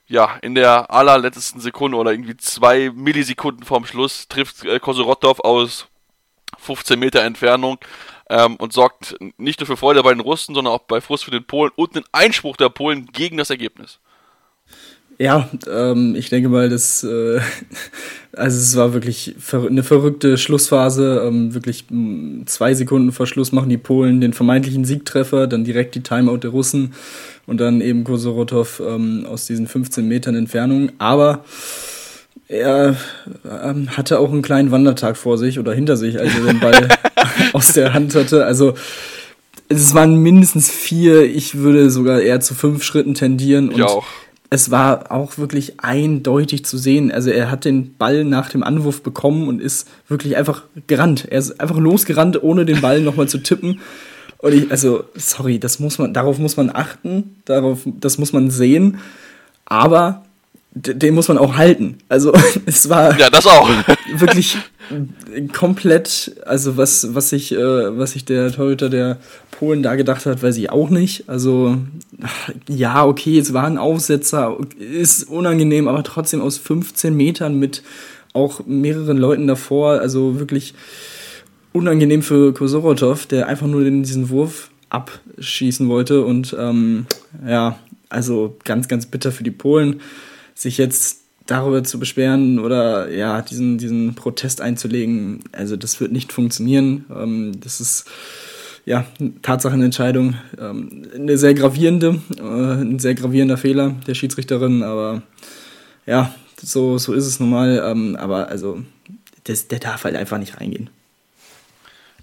ja, 0.08 0.38
in 0.41 0.56
der 0.56 0.91
allerletzten 0.91 1.62
Sekunde 1.62 1.97
oder 1.97 2.12
irgendwie 2.12 2.38
zwei 2.38 2.91
Millisekunden 2.93 3.65
vorm 3.65 3.86
Schluss 3.86 4.27
trifft 4.27 4.65
äh, 4.65 4.80
Kosorotov 4.80 5.39
aus 5.39 5.88
15 6.60 6.99
Meter 6.99 7.21
Entfernung 7.23 7.77
ähm, 8.30 8.56
und 8.58 8.73
sorgt 8.73 9.15
nicht 9.38 9.60
nur 9.60 9.67
für 9.67 9.77
Freude 9.77 10.04
bei 10.04 10.13
den 10.13 10.19
Russen, 10.19 10.54
sondern 10.54 10.73
auch 10.73 10.82
bei 10.82 11.01
Frust 11.01 11.23
für 11.23 11.32
den 11.32 11.45
Polen 11.45 11.71
und 11.75 11.95
den 11.95 12.04
Einspruch 12.12 12.58
der 12.58 12.69
Polen 12.69 13.08
gegen 13.08 13.38
das 13.38 13.49
Ergebnis. 13.49 13.99
Ja, 15.19 15.50
ähm, 15.71 16.15
ich 16.15 16.30
denke 16.30 16.50
mal, 16.50 16.69
dass 16.69 17.04
äh, 17.04 17.39
also 18.34 18.58
es 18.58 18.76
war 18.76 18.93
wirklich 18.93 19.36
eine 19.52 19.84
verrückte 19.84 20.38
Schlussphase. 20.38 21.24
Ähm, 21.26 21.54
wirklich 21.54 21.86
zwei 22.45 22.74
Sekunden 22.74 23.12
vor 23.12 23.28
Schluss 23.28 23.52
machen 23.52 23.69
die 23.69 23.78
Polen 23.78 24.21
den 24.21 24.34
vermeintlichen 24.34 24.86
Siegtreffer, 24.86 25.47
dann 25.47 25.63
direkt 25.63 25.95
die 25.95 26.04
Timeout 26.04 26.38
der 26.38 26.52
Russen 26.52 26.93
und 27.45 27.60
dann 27.60 27.82
eben 27.82 28.04
Kosorotov 28.04 28.82
ähm, 28.86 29.26
aus 29.30 29.45
diesen 29.45 29.67
15 29.67 30.08
Metern 30.08 30.36
Entfernung. 30.36 30.91
Aber 30.97 31.43
er 32.47 32.97
ähm, 33.63 33.95
hatte 33.95 34.19
auch 34.19 34.32
einen 34.32 34.41
kleinen 34.41 34.71
Wandertag 34.71 35.17
vor 35.17 35.38
sich 35.38 35.60
oder 35.60 35.74
hinter 35.74 35.97
sich, 35.97 36.19
als 36.19 36.34
er 36.34 36.45
den 36.45 36.60
Ball 36.60 36.89
aus 37.54 37.74
der 37.74 37.93
Hand 37.93 38.15
hatte. 38.15 38.45
Also 38.45 38.74
es 39.69 39.93
waren 39.93 40.15
mindestens 40.15 40.69
vier, 40.69 41.24
ich 41.24 41.56
würde 41.56 41.89
sogar 41.89 42.21
eher 42.21 42.39
zu 42.41 42.56
fünf 42.56 42.84
Schritten 42.84 43.13
tendieren. 43.13 43.69
Und 43.69 43.80
ich 43.80 43.84
auch 43.84 44.06
es 44.53 44.69
war 44.69 45.13
auch 45.13 45.37
wirklich 45.37 45.79
eindeutig 45.79 46.65
zu 46.65 46.77
sehen. 46.77 47.09
Also 47.09 47.29
er 47.29 47.49
hat 47.49 47.63
den 47.63 47.95
Ball 47.95 48.25
nach 48.25 48.49
dem 48.49 48.63
Anwurf 48.63 49.01
bekommen 49.01 49.47
und 49.47 49.61
ist 49.61 49.87
wirklich 50.09 50.35
einfach 50.35 50.63
gerannt. 50.87 51.25
Er 51.29 51.39
ist 51.39 51.61
einfach 51.61 51.77
losgerannt, 51.77 52.43
ohne 52.43 52.65
den 52.65 52.81
Ball 52.81 52.99
nochmal 52.99 53.29
zu 53.29 53.37
tippen. 53.37 53.79
Und 54.39 54.53
ich, 54.53 54.69
also, 54.69 55.05
sorry, 55.15 55.57
das 55.57 55.79
muss 55.79 55.99
man, 55.99 56.13
darauf 56.13 56.37
muss 56.37 56.57
man 56.57 56.69
achten, 56.69 57.37
darauf, 57.45 57.79
das 57.85 58.17
muss 58.17 58.33
man 58.33 58.51
sehen. 58.51 58.97
Aber 59.63 60.25
den 60.73 61.15
muss 61.15 61.29
man 61.29 61.37
auch 61.37 61.55
halten. 61.55 61.99
Also 62.09 62.33
es 62.65 62.89
war 62.89 63.17
ja 63.17 63.29
das 63.29 63.47
auch 63.47 63.69
wirklich 64.15 64.57
komplett, 65.53 66.35
also 66.45 66.75
was 66.75 67.13
was 67.13 67.29
sich 67.29 67.53
äh, 67.53 67.97
was 67.97 68.11
sich 68.11 68.25
der 68.25 68.51
Torhüter 68.51 68.89
der 68.89 69.17
Polen 69.51 69.83
da 69.83 69.95
gedacht 69.95 70.25
hat, 70.25 70.43
weiß 70.43 70.57
ich 70.57 70.69
auch 70.69 70.89
nicht. 70.89 71.29
Also 71.29 71.77
ja, 72.67 73.05
okay, 73.05 73.38
es 73.38 73.53
war 73.53 73.65
ein 73.65 73.77
Aufsetzer, 73.77 74.57
ist 74.77 75.29
unangenehm, 75.29 75.88
aber 75.88 76.03
trotzdem 76.03 76.41
aus 76.41 76.57
15 76.57 77.15
Metern 77.15 77.57
mit 77.60 77.84
auch 78.34 78.65
mehreren 78.65 79.17
Leuten 79.17 79.47
davor, 79.47 79.99
also 79.99 80.39
wirklich 80.39 80.73
unangenehm 81.73 82.21
für 82.21 82.53
Kosorotov, 82.53 83.25
der 83.25 83.47
einfach 83.47 83.67
nur 83.67 83.84
diesen 83.84 84.29
Wurf 84.29 84.71
abschießen 84.89 85.88
wollte 85.88 86.25
und 86.25 86.55
ähm, 86.60 87.05
ja, 87.47 87.77
also 88.10 88.57
ganz 88.65 88.88
ganz 88.88 89.05
bitter 89.05 89.31
für 89.31 89.43
die 89.43 89.51
Polen 89.51 90.01
sich 90.53 90.77
jetzt 90.77 91.21
darüber 91.45 91.84
zu 91.84 91.99
beschweren 91.99 92.60
oder 92.60 93.10
ja, 93.12 93.41
diesen, 93.41 93.77
diesen 93.77 94.15
Protest 94.15 94.62
einzulegen, 94.62 95.43
also 95.51 95.75
das 95.75 95.99
wird 95.99 96.12
nicht 96.12 96.31
funktionieren. 96.31 97.05
Ähm, 97.13 97.60
das 97.60 97.81
ist 97.81 98.05
ja 98.86 99.06
Tatsachenentscheidung. 99.41 100.36
Ähm, 100.60 101.04
eine 101.15 101.38
sehr 101.38 101.54
gravierende, 101.54 102.22
äh, 102.38 102.82
ein 102.82 103.00
sehr 103.00 103.15
gravierender 103.15 103.58
Fehler 103.58 103.96
der 104.08 104.13
Schiedsrichterin, 104.13 104.84
aber 104.84 105.24
ja, 106.06 106.34
so, 106.62 106.98
so 106.98 107.13
ist 107.13 107.28
es 107.28 107.39
normal. 107.39 107.82
Ähm, 107.86 108.15
aber 108.15 108.48
also, 108.48 108.82
das, 109.44 109.67
der 109.67 109.80
darf 109.80 110.04
halt 110.04 110.15
einfach 110.15 110.38
nicht 110.38 110.60
reingehen. 110.60 110.89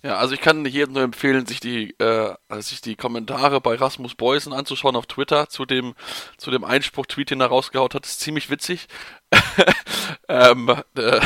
Ja, 0.02 0.16
also 0.16 0.34
ich 0.34 0.40
kann 0.40 0.64
jedem 0.64 0.94
nur 0.94 1.02
empfehlen, 1.02 1.46
sich 1.46 1.60
die, 1.60 1.90
äh, 1.98 2.34
sich 2.60 2.80
die 2.80 2.94
Kommentare 2.94 3.60
bei 3.60 3.74
Rasmus 3.74 4.14
Beusen 4.14 4.52
anzuschauen 4.52 4.96
auf 4.96 5.06
Twitter 5.06 5.48
zu 5.48 5.64
dem, 5.64 5.94
zu 6.36 6.50
dem 6.50 6.64
Einspruch-Tweet, 6.64 7.30
den 7.30 7.40
er 7.40 7.48
rausgehaut 7.48 7.94
hat. 7.94 8.04
Das 8.04 8.12
ist 8.12 8.20
ziemlich 8.20 8.50
witzig. 8.50 8.86
ähm, 10.28 10.74
äh, 10.96 11.20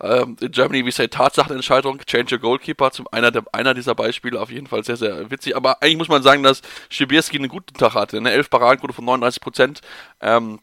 ähm, 0.00 0.36
in 0.40 0.50
Germany, 0.50 0.84
wie 0.86 0.90
say 0.90 1.08
Tatsachenentscheidung, 1.08 2.00
change 2.06 2.34
your 2.34 2.40
goalkeeper, 2.40 2.90
zum 2.90 3.06
einer, 3.12 3.30
der, 3.30 3.44
einer 3.52 3.74
dieser 3.74 3.94
Beispiele 3.94 4.40
auf 4.40 4.50
jeden 4.50 4.66
Fall 4.66 4.82
sehr, 4.84 4.96
sehr 4.96 5.30
witzig. 5.30 5.54
Aber 5.54 5.82
eigentlich 5.82 5.98
muss 5.98 6.08
man 6.08 6.22
sagen, 6.22 6.42
dass 6.42 6.62
Schibierski 6.88 7.36
einen 7.36 7.48
guten 7.48 7.74
Tag 7.74 7.94
hatte. 7.94 8.16
Eine 8.16 8.32
11 8.32 8.50
Paradenquote 8.50 8.94
von 8.94 9.04
39 9.04 9.40
Prozent. 9.40 9.80
Ähm, 10.20 10.60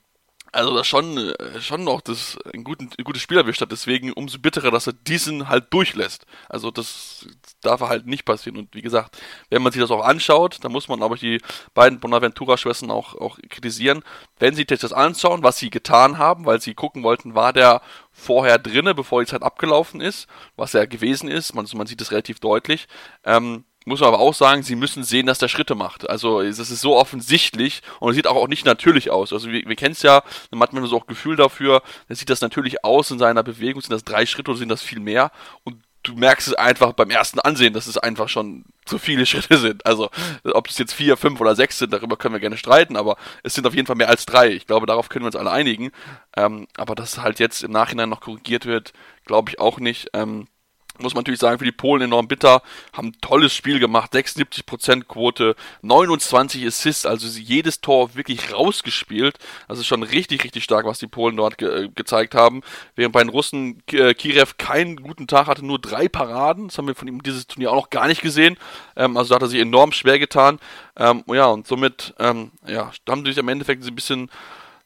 also 0.53 0.75
das 0.75 0.87
schon, 0.87 1.17
äh, 1.17 1.61
schon 1.61 1.83
noch 1.83 2.01
das 2.01 2.37
ein, 2.53 2.63
guten, 2.63 2.89
ein 2.97 3.03
gutes 3.03 3.21
Spiel 3.21 3.37
erwischt 3.37 3.61
hat, 3.61 3.71
deswegen 3.71 4.13
umso 4.13 4.39
bitterer, 4.39 4.71
dass 4.71 4.87
er 4.87 4.93
diesen 4.93 5.49
halt 5.49 5.73
durchlässt. 5.73 6.25
Also 6.47 6.71
das 6.71 7.27
darf 7.61 7.81
halt 7.81 8.05
nicht 8.05 8.23
passieren. 8.23 8.57
Und 8.57 8.73
wie 8.75 8.81
gesagt, 8.81 9.17
wenn 9.49 9.63
man 9.63 9.71
sich 9.71 9.81
das 9.81 9.91
auch 9.91 10.05
anschaut, 10.05 10.59
dann 10.61 10.71
muss 10.71 10.87
man 10.87 11.01
aber 11.01 11.15
die 11.15 11.41
beiden 11.73 11.99
Bonaventura-Schwestern 11.99 12.91
auch, 12.91 13.15
auch 13.15 13.39
kritisieren. 13.49 14.03
Wenn 14.37 14.53
sie 14.53 14.65
sich 14.69 14.79
das 14.79 14.93
anschauen, 14.93 15.43
was 15.43 15.57
sie 15.57 15.71
getan 15.71 16.17
haben, 16.19 16.45
weil 16.45 16.61
sie 16.61 16.75
gucken 16.75 17.03
wollten, 17.03 17.35
war 17.35 17.51
der 17.51 17.81
vorher 18.11 18.59
drinne, 18.59 18.93
bevor 18.93 19.21
die 19.21 19.29
Zeit 19.29 19.41
abgelaufen 19.41 20.01
ist, 20.01 20.27
was 20.55 20.73
er 20.75 20.85
gewesen 20.85 21.29
ist, 21.29 21.55
man, 21.55 21.67
man 21.73 21.87
sieht 21.87 21.99
es 21.99 22.11
relativ 22.11 22.39
deutlich, 22.39 22.87
ähm, 23.25 23.65
muss 23.85 23.99
man 23.99 24.09
aber 24.09 24.19
auch 24.19 24.33
sagen, 24.33 24.63
sie 24.63 24.75
müssen 24.75 25.03
sehen, 25.03 25.25
dass 25.25 25.39
der 25.39 25.47
Schritte 25.47 25.75
macht. 25.75 26.09
Also 26.09 26.41
es 26.41 26.59
ist 26.59 26.81
so 26.81 26.95
offensichtlich 26.95 27.81
und 27.99 28.11
es 28.11 28.15
sieht 28.15 28.27
auch, 28.27 28.35
auch 28.35 28.47
nicht 28.47 28.65
natürlich 28.65 29.11
aus. 29.11 29.33
Also 29.33 29.51
wir, 29.51 29.63
wir 29.65 29.75
kennen 29.75 29.93
es 29.93 30.01
ja, 30.01 30.23
dann 30.51 30.59
hat 30.59 30.73
man 30.73 30.85
so 30.85 30.97
auch 30.97 31.07
Gefühl 31.07 31.35
dafür, 31.35 31.81
dann 32.07 32.15
sieht 32.15 32.29
das 32.29 32.41
natürlich 32.41 32.83
aus 32.83 33.11
in 33.11 33.19
seiner 33.19 33.43
Bewegung, 33.43 33.81
sind 33.81 33.93
das 33.93 34.03
drei 34.03 34.25
Schritte 34.25 34.51
oder 34.51 34.57
sind 34.57 34.69
das 34.69 34.81
viel 34.81 34.99
mehr 34.99 35.31
und 35.63 35.77
du 36.03 36.15
merkst 36.15 36.49
es 36.49 36.53
einfach 36.53 36.93
beim 36.93 37.09
ersten 37.09 37.39
Ansehen, 37.39 37.73
dass 37.73 37.87
es 37.87 37.97
einfach 37.97 38.29
schon 38.29 38.65
zu 38.85 38.99
viele 38.99 39.25
Schritte 39.25 39.57
sind. 39.57 39.85
Also 39.85 40.09
ob 40.43 40.67
es 40.67 40.77
jetzt 40.77 40.93
vier, 40.93 41.17
fünf 41.17 41.39
oder 41.41 41.55
sechs 41.55 41.79
sind, 41.79 41.93
darüber 41.93 42.17
können 42.17 42.35
wir 42.35 42.39
gerne 42.39 42.57
streiten, 42.57 42.97
aber 42.97 43.17
es 43.41 43.53
sind 43.53 43.65
auf 43.65 43.73
jeden 43.73 43.87
Fall 43.87 43.95
mehr 43.95 44.09
als 44.09 44.25
drei. 44.25 44.49
Ich 44.51 44.67
glaube, 44.67 44.85
darauf 44.85 45.09
können 45.09 45.23
wir 45.23 45.27
uns 45.27 45.35
alle 45.35 45.51
einigen. 45.51 45.91
Ähm, 46.35 46.67
aber 46.77 46.95
dass 46.95 47.19
halt 47.19 47.39
jetzt 47.39 47.63
im 47.63 47.71
Nachhinein 47.71 48.09
noch 48.09 48.21
korrigiert 48.21 48.65
wird, 48.65 48.93
glaube 49.25 49.49
ich 49.49 49.59
auch 49.59 49.79
nicht. 49.79 50.09
Ähm, 50.13 50.47
muss 50.99 51.13
man 51.13 51.21
natürlich 51.21 51.39
sagen, 51.39 51.59
für 51.59 51.65
die 51.65 51.71
Polen 51.71 52.03
enorm 52.03 52.27
bitter, 52.27 52.61
haben 52.93 53.09
ein 53.09 53.17
tolles 53.21 53.55
Spiel 53.55 53.79
gemacht, 53.79 54.13
76% 54.13 55.05
Quote, 55.05 55.55
29 55.81 56.65
Assists, 56.65 57.05
also 57.05 57.27
jedes 57.39 57.81
Tor 57.81 58.15
wirklich 58.15 58.53
rausgespielt. 58.53 59.37
Das 59.67 59.79
ist 59.79 59.87
schon 59.87 60.03
richtig, 60.03 60.43
richtig 60.43 60.63
stark, 60.63 60.85
was 60.85 60.99
die 60.99 61.07
Polen 61.07 61.37
dort 61.37 61.57
ge 61.57 61.85
äh, 61.85 61.89
gezeigt 61.89 62.35
haben. 62.35 62.61
Während 62.95 63.13
bei 63.13 63.23
den 63.23 63.29
Russen 63.29 63.81
äh, 63.91 64.13
Kirev 64.13 64.53
keinen 64.57 64.97
guten 64.97 65.27
Tag 65.27 65.47
hatte, 65.47 65.65
nur 65.65 65.79
drei 65.79 66.07
Paraden, 66.07 66.67
das 66.67 66.77
haben 66.77 66.87
wir 66.87 66.95
von 66.95 67.07
ihm 67.07 67.23
dieses 67.23 67.47
Turnier 67.47 67.71
auch 67.71 67.75
noch 67.75 67.89
gar 67.89 68.07
nicht 68.07 68.21
gesehen. 68.21 68.57
Ähm, 68.95 69.17
also 69.17 69.29
da 69.29 69.35
hat 69.35 69.41
er 69.41 69.47
sich 69.47 69.61
enorm 69.61 69.91
schwer 69.91 70.19
getan. 70.19 70.59
Ähm, 70.95 71.23
ja, 71.27 71.47
und 71.47 71.65
somit 71.65 72.13
ähm, 72.19 72.51
ja, 72.67 72.91
haben 73.09 73.25
sie 73.25 73.31
sich 73.31 73.39
am 73.39 73.47
Endeffekt 73.47 73.83
ein 73.83 73.95
bisschen 73.95 74.29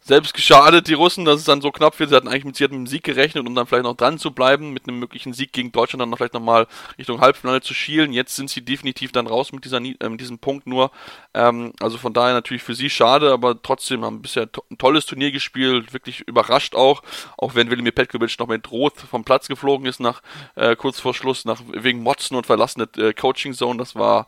selbst 0.08 0.34
geschadet, 0.34 0.88
die 0.88 0.94
Russen, 0.94 1.26
dass 1.26 1.40
es 1.40 1.46
dann 1.46 1.62
so 1.62 1.72
knapp 1.72 2.00
wird. 2.00 2.10
Sie 2.10 2.16
hatten 2.16 2.28
eigentlich 2.28 2.46
mit, 2.46 2.56
sie 2.56 2.64
hatten 2.64 2.76
mit 2.76 2.80
einem 2.80 2.88
Sieg 2.88 3.04
gerechnet, 3.04 3.46
um 3.46 3.54
dann 3.54 3.68
vielleicht 3.68 3.84
noch 3.84 3.96
dran 3.96 4.18
zu 4.18 4.32
bleiben, 4.32 4.72
mit 4.72 4.88
einem 4.88 5.00
möglichen 5.00 5.34
Sieg 5.34 5.52
gegen 5.52 5.72
Deutschland 5.72 6.02
dann 6.02 6.10
noch 6.10 6.18
vielleicht 6.18 6.34
nochmal 6.34 6.68
Richtung 6.98 7.20
Halbfinale 7.20 7.62
zu 7.62 7.74
schielen. 7.74 8.14
Jetzt 8.14 8.36
sind 8.36 8.50
sie 8.50 8.62
definitiv 8.62 9.12
dann 9.12 9.28
raus 9.28 9.52
mit, 9.52 9.66
dieser, 9.66 9.82
äh, 9.82 10.18
diesem 10.18 10.40
Punkt 10.40 10.66
nur. 10.66 10.92
Ähm, 11.34 11.74
also 11.82 11.98
von 11.98 12.14
daher 12.14 12.34
natürlich 12.34 12.64
für 12.64 12.76
sie 12.76 12.90
schade, 12.90 13.32
aber 13.32 13.62
trotzdem 13.62 14.06
haben 14.06 14.22
bisher 14.22 14.52
to 14.52 14.64
ein 14.72 14.78
tolles 14.78 15.06
Turnier 15.06 15.32
gespielt, 15.32 15.94
wirklich 15.94 16.22
überrascht 16.22 16.76
auch, 16.76 17.04
auch 17.38 17.56
wenn 17.56 17.70
Velimir 17.70 17.92
Petkovic 17.92 18.38
noch 18.40 18.48
mit 18.48 18.72
Rot 18.72 18.94
vom 18.98 19.24
Platz 19.24 19.48
geflogen 19.48 19.86
ist, 19.86 20.00
nach 20.00 20.22
äh, 20.56 20.76
kurz 20.76 21.00
vor 21.00 21.14
Schluss, 21.14 21.46
nach, 21.46 21.62
wegen 21.68 22.02
Motzen 22.02 22.38
und 22.38 22.46
verlassene 22.46 22.88
äh, 22.98 23.14
Coaching 23.14 23.54
Zone. 23.54 23.78
Das 23.78 23.96
war 23.96 24.28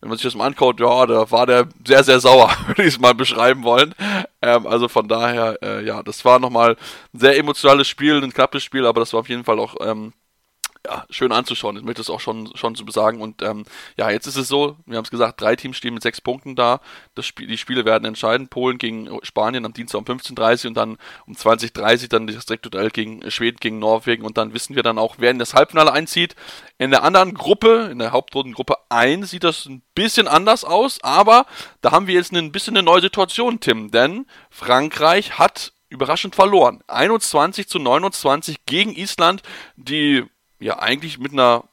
wenn 0.00 0.08
man 0.08 0.18
sich 0.18 0.24
das 0.24 0.34
mal 0.34 0.46
anschaut, 0.46 0.80
ja, 0.80 1.06
da 1.06 1.30
war 1.30 1.46
der 1.46 1.68
sehr, 1.86 2.04
sehr 2.04 2.20
sauer, 2.20 2.50
würde 2.66 2.82
ich 2.82 2.94
es 2.94 3.00
mal 3.00 3.14
beschreiben 3.14 3.64
wollen. 3.64 3.94
Ähm, 4.40 4.66
also 4.66 4.88
von 4.88 5.08
daher, 5.08 5.58
äh, 5.62 5.84
ja, 5.84 6.02
das 6.02 6.24
war 6.24 6.38
nochmal 6.38 6.76
ein 7.12 7.18
sehr 7.18 7.36
emotionales 7.36 7.88
Spiel, 7.88 8.22
ein 8.22 8.32
knappes 8.32 8.62
Spiel, 8.62 8.86
aber 8.86 9.00
das 9.00 9.12
war 9.12 9.20
auf 9.20 9.28
jeden 9.28 9.44
Fall 9.44 9.58
auch 9.58 9.74
ähm, 9.80 10.12
ja, 10.88 11.04
schön 11.10 11.32
anzuschauen. 11.32 11.76
Ich 11.76 11.82
möchte 11.82 12.00
es 12.00 12.08
auch 12.08 12.20
schon, 12.20 12.50
schon 12.56 12.74
zu 12.74 12.84
besagen. 12.84 13.20
Und 13.20 13.42
ähm, 13.42 13.64
ja, 13.98 14.10
jetzt 14.10 14.26
ist 14.26 14.36
es 14.36 14.48
so, 14.48 14.76
wir 14.86 14.96
haben 14.96 15.04
es 15.04 15.10
gesagt, 15.10 15.40
drei 15.40 15.54
Teams 15.54 15.76
stehen 15.76 15.94
mit 15.94 16.02
sechs 16.02 16.20
Punkten 16.20 16.56
da. 16.56 16.80
Das 17.14 17.26
Spiel, 17.26 17.46
die 17.46 17.58
Spiele 17.58 17.84
werden 17.84 18.06
entscheiden. 18.06 18.48
Polen 18.48 18.78
gegen 18.78 19.08
Spanien 19.22 19.66
am 19.66 19.74
Dienstag 19.74 19.98
um 19.98 20.04
15.30 20.06 20.64
Uhr 20.64 20.68
und 20.68 20.74
dann 20.74 20.96
um 21.26 21.34
20.30 21.34 22.08
dann 22.08 22.26
das 22.26 22.46
Direktduell 22.46 22.90
gegen 22.90 23.30
Schweden 23.30 23.58
gegen 23.60 23.78
Norwegen. 23.78 24.24
Und 24.24 24.38
dann 24.38 24.54
wissen 24.54 24.76
wir 24.76 24.82
dann 24.82 24.98
auch, 24.98 25.16
wer 25.18 25.30
in 25.30 25.38
das 25.38 25.52
Halbfinale 25.52 25.92
einzieht. 25.92 26.34
In 26.78 26.90
der 26.90 27.02
anderen 27.02 27.34
Gruppe, 27.34 27.88
in 27.92 27.98
der 27.98 28.12
Hauptrundengruppe 28.12 28.76
1, 28.88 29.28
sieht 29.30 29.44
das 29.44 29.66
ein 29.66 29.82
bisschen 29.94 30.26
anders 30.26 30.64
aus. 30.64 31.02
Aber 31.02 31.44
da 31.82 31.92
haben 31.92 32.06
wir 32.06 32.14
jetzt 32.14 32.32
ein 32.32 32.52
bisschen 32.52 32.76
eine 32.76 32.84
neue 32.84 33.02
Situation, 33.02 33.60
Tim. 33.60 33.90
Denn 33.90 34.26
Frankreich 34.50 35.38
hat 35.38 35.72
überraschend 35.90 36.34
verloren. 36.34 36.82
21 36.86 37.68
zu 37.68 37.78
29 37.78 38.64
gegen 38.66 38.94
Island, 38.94 39.42
die 39.76 40.24
ja 40.60 40.78
eigentlich 40.78 41.18
mit 41.18 41.32
einer, 41.32 41.64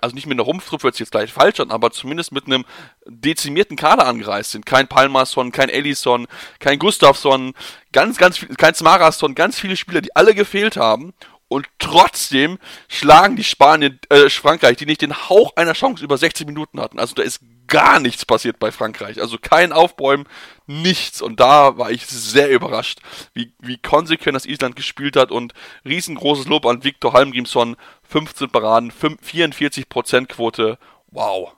also 0.00 0.14
nicht 0.14 0.26
mit 0.26 0.36
einer 0.36 0.44
Rumpftruppe 0.44 0.84
hört 0.84 0.94
sich 0.94 1.00
jetzt 1.00 1.12
gleich 1.12 1.32
falsch 1.32 1.60
an, 1.60 1.70
aber 1.70 1.90
zumindest 1.90 2.32
mit 2.32 2.46
einem 2.46 2.64
dezimierten 3.06 3.76
Kader 3.76 4.06
angereist 4.06 4.52
sind. 4.52 4.66
Kein 4.66 4.88
Palmason, 4.88 5.52
kein 5.52 5.68
Ellison, 5.68 6.26
kein 6.58 6.78
Gustafsson, 6.78 7.54
ganz, 7.92 8.18
ganz 8.18 8.38
viel, 8.38 8.48
kein 8.56 8.74
Smarason, 8.74 9.34
ganz 9.34 9.58
viele 9.58 9.76
Spieler, 9.76 10.00
die 10.00 10.14
alle 10.16 10.34
gefehlt 10.34 10.76
haben. 10.76 11.12
Und 11.48 11.66
trotzdem 11.80 12.58
schlagen 12.86 13.34
die 13.34 13.42
Spanien, 13.42 13.98
äh, 14.08 14.30
Frankreich, 14.30 14.76
die 14.76 14.86
nicht 14.86 15.02
den 15.02 15.28
Hauch 15.28 15.56
einer 15.56 15.72
Chance 15.72 16.04
über 16.04 16.16
60 16.16 16.46
Minuten 16.46 16.80
hatten. 16.80 17.00
Also 17.00 17.16
da 17.16 17.22
ist 17.22 17.40
gar 17.66 18.00
nichts 18.00 18.26
passiert 18.26 18.58
bei 18.58 18.72
Frankreich. 18.72 19.20
Also 19.20 19.36
kein 19.40 19.72
Aufbäumen, 19.72 20.26
nichts. 20.66 21.22
Und 21.22 21.40
da 21.40 21.78
war 21.78 21.90
ich 21.90 22.06
sehr 22.06 22.50
überrascht, 22.50 23.00
wie, 23.34 23.52
wie 23.60 23.78
konsequent 23.78 24.36
das 24.36 24.46
Island 24.46 24.76
gespielt 24.76 25.16
hat. 25.16 25.30
Und 25.30 25.52
riesengroßes 25.84 26.46
Lob 26.46 26.66
an 26.66 26.84
Viktor 26.84 27.12
Halmgrimsson. 27.12 27.76
15 28.08 28.50
Paraden, 28.50 28.90
44% 28.90 30.26
Quote. 30.26 30.78
Wow. 31.10 31.52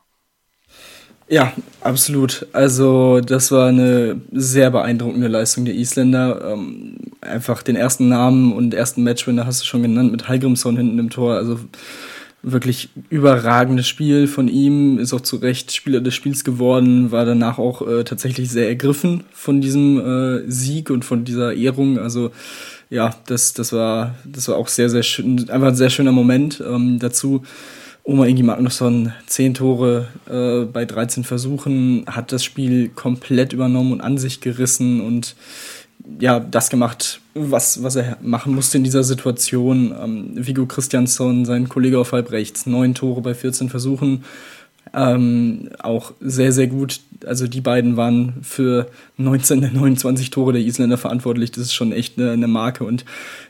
Ja, 1.28 1.52
absolut. 1.80 2.46
Also 2.52 3.20
das 3.20 3.50
war 3.52 3.68
eine 3.68 4.20
sehr 4.32 4.70
beeindruckende 4.70 5.28
Leistung 5.28 5.64
der 5.64 5.74
Isländer. 5.74 6.52
Ähm, 6.52 6.98
einfach 7.22 7.62
den 7.62 7.76
ersten 7.76 8.08
Namen 8.08 8.52
und 8.52 8.74
ersten 8.74 9.02
Matchwinner 9.02 9.46
hast 9.46 9.62
du 9.62 9.64
schon 9.64 9.82
genannt 9.82 10.12
mit 10.12 10.28
Halgrimsson 10.28 10.76
hinten 10.76 10.98
im 10.98 11.08
Tor. 11.08 11.36
Also 11.36 11.58
wirklich 12.42 12.88
überragendes 13.08 13.86
Spiel 13.86 14.26
von 14.26 14.48
ihm, 14.48 14.98
ist 14.98 15.12
auch 15.12 15.20
zu 15.20 15.36
Recht 15.36 15.72
Spieler 15.72 16.00
des 16.00 16.14
Spiels 16.14 16.42
geworden, 16.42 17.12
war 17.12 17.24
danach 17.24 17.58
auch 17.58 17.86
äh, 17.86 18.04
tatsächlich 18.04 18.50
sehr 18.50 18.68
ergriffen 18.68 19.24
von 19.32 19.60
diesem 19.60 20.00
äh, 20.00 20.50
Sieg 20.50 20.90
und 20.90 21.04
von 21.04 21.24
dieser 21.24 21.54
Ehrung. 21.54 21.98
Also 21.98 22.32
ja, 22.90 23.14
das, 23.26 23.54
das 23.54 23.72
war, 23.72 24.16
das 24.24 24.48
war 24.48 24.56
auch 24.56 24.68
sehr, 24.68 24.90
sehr 24.90 25.04
schön, 25.04 25.48
einfach 25.50 25.68
ein 25.68 25.76
sehr 25.76 25.90
schöner 25.90 26.12
Moment. 26.12 26.62
Ähm, 26.66 26.98
dazu 26.98 27.42
Oma 28.04 28.26
Ingi 28.26 28.42
Magnusson, 28.42 29.12
zehn 29.26 29.54
Tore 29.54 30.08
äh, 30.28 30.66
bei 30.66 30.84
13 30.84 31.22
Versuchen, 31.22 32.04
hat 32.08 32.32
das 32.32 32.42
Spiel 32.42 32.88
komplett 32.88 33.52
übernommen 33.52 33.92
und 33.92 34.00
an 34.00 34.18
sich 34.18 34.40
gerissen 34.40 35.00
und 35.00 35.36
ja, 36.18 36.40
das 36.40 36.70
gemacht, 36.70 37.20
was, 37.34 37.82
was 37.82 37.96
er 37.96 38.16
machen 38.20 38.54
musste 38.54 38.78
in 38.78 38.84
dieser 38.84 39.04
Situation. 39.04 39.94
Ähm, 40.00 40.30
Vigo 40.34 40.66
Christiansson, 40.66 41.44
sein 41.44 41.68
Kollege 41.68 41.98
auf 41.98 42.12
halb 42.12 42.30
rechts, 42.30 42.66
neun 42.66 42.94
Tore 42.94 43.20
bei 43.20 43.34
14 43.34 43.68
Versuchen. 43.68 44.24
Ähm, 44.94 45.70
auch 45.78 46.12
sehr, 46.20 46.52
sehr 46.52 46.66
gut. 46.66 47.00
Also 47.24 47.46
die 47.46 47.60
beiden 47.60 47.96
waren 47.96 48.34
für 48.42 48.88
19 49.16 49.60
der 49.60 49.70
29 49.70 50.30
Tore 50.30 50.52
der 50.52 50.62
Isländer 50.62 50.98
verantwortlich. 50.98 51.52
Das 51.52 51.64
ist 51.64 51.74
schon 51.74 51.92
echt 51.92 52.18
eine, 52.18 52.32
eine 52.32 52.48
Marke. 52.48 52.84
Und 52.84 53.04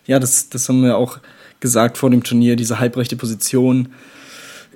ja, 0.07 0.19
das, 0.19 0.51
das 0.51 0.69
haben 0.69 0.83
wir 0.83 0.97
auch 0.97 1.19
gesagt 1.61 1.99
vor 1.99 2.11
dem 2.11 2.23
Turnier. 2.23 2.57
Diese 2.57 2.79
halbrechte 2.79 3.17
Position 3.17 3.89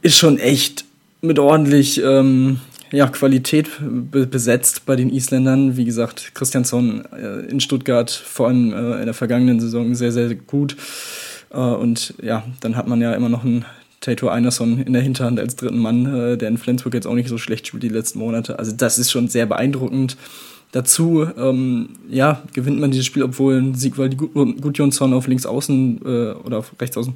ist 0.03 0.17
schon 0.17 0.39
echt 0.39 0.85
mit 1.21 1.39
ordentlich 1.39 2.03
ähm, 2.03 2.61
ja, 2.97 3.07
Qualität 3.09 3.71
be 3.81 4.27
besetzt 4.27 4.87
bei 4.87 4.97
den 4.97 5.11
Isländern. 5.11 5.77
Wie 5.77 5.85
gesagt, 5.85 6.33
Christiansson 6.35 7.05
äh, 7.13 7.47
in 7.51 7.61
Stuttgart 7.61 8.11
vor 8.11 8.49
allem 8.49 8.73
äh, 8.73 9.01
in 9.01 9.05
der 9.05 9.15
vergangenen 9.15 9.61
Saison 9.61 9.95
sehr, 9.95 10.13
sehr 10.13 10.35
gut. 10.35 10.77
Äh, 11.51 11.59
und 11.59 12.15
ja, 12.23 12.45
dann 12.61 12.75
hat 12.75 12.89
man 12.89 13.03
ja 13.03 13.13
immer 13.13 13.29
noch 13.29 13.45
einen 13.45 13.67
Tato 14.01 14.29
Einerson 14.29 14.83
in 14.83 14.95
der 14.95 15.03
Hinterhand 15.03 15.39
als 15.39 15.57
dritten 15.57 15.79
Mann, 15.79 16.05
der 16.39 16.49
in 16.49 16.59
Flensburg 16.59 16.95
jetzt 16.95 17.07
auch 17.07 17.15
nicht 17.15 17.29
so 17.29 17.39
schlecht 17.39 17.67
spielt 17.67 17.83
die 17.83 17.89
letzten 17.89 18.21
Monate. 18.21 18.59
Also 18.59 18.73
das 18.73 18.99
ist 18.99 19.11
schon 19.11 19.29
sehr 19.29 19.47
beeindruckend. 19.47 20.17
Dazu, 20.71 21.27
ähm, 21.37 21.89
ja, 22.09 22.43
gewinnt 22.53 22.79
man 22.79 22.91
dieses 22.91 23.07
Spiel, 23.07 23.23
obwohl 23.23 23.75
Siegwald 23.75 24.17
Gudjonsson 24.19 25.13
auf 25.13 25.27
links 25.27 25.47
außen 25.47 26.01
äh, 26.05 26.33
oder 26.33 26.59
auf 26.59 26.73
rechts 26.79 26.97
außen, 26.97 27.15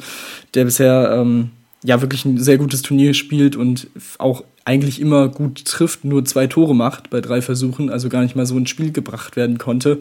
der 0.55 0.65
bisher 0.65 1.13
ähm, 1.15 1.51
ja 1.85 2.01
wirklich 2.01 2.25
ein 2.25 2.39
sehr 2.39 2.59
gutes 2.59 2.83
Turnier 2.83 3.15
spielt 3.15 3.57
und 3.57 3.89
auch 4.19 4.45
eigentlich 4.65 5.01
immer 5.01 5.29
gut 5.29 5.65
trifft, 5.65 6.05
nur 6.05 6.25
zwei 6.25 6.47
Tore 6.47 6.75
macht 6.75 7.11
bei 7.11 7.21
drei 7.21 7.43
Versuchen, 7.43 7.91
also 7.91 8.09
gar 8.09 8.23
nicht 8.23 8.37
mal 8.37 8.47
so 8.47 8.57
ins 8.57 8.71
Spiel 8.71 8.93
gebracht 8.93 9.37
werden 9.37 9.59
konnte. 9.59 9.99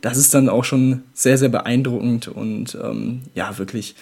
Das 0.00 0.16
ist 0.16 0.34
dann 0.34 0.48
auch 0.48 0.64
schon 0.64 1.02
sehr, 1.14 1.38
sehr 1.38 1.48
beeindruckend 1.48 2.28
und 2.28 2.76
ähm, 2.82 3.22
ja, 3.34 3.58
wirklich. 3.58 3.94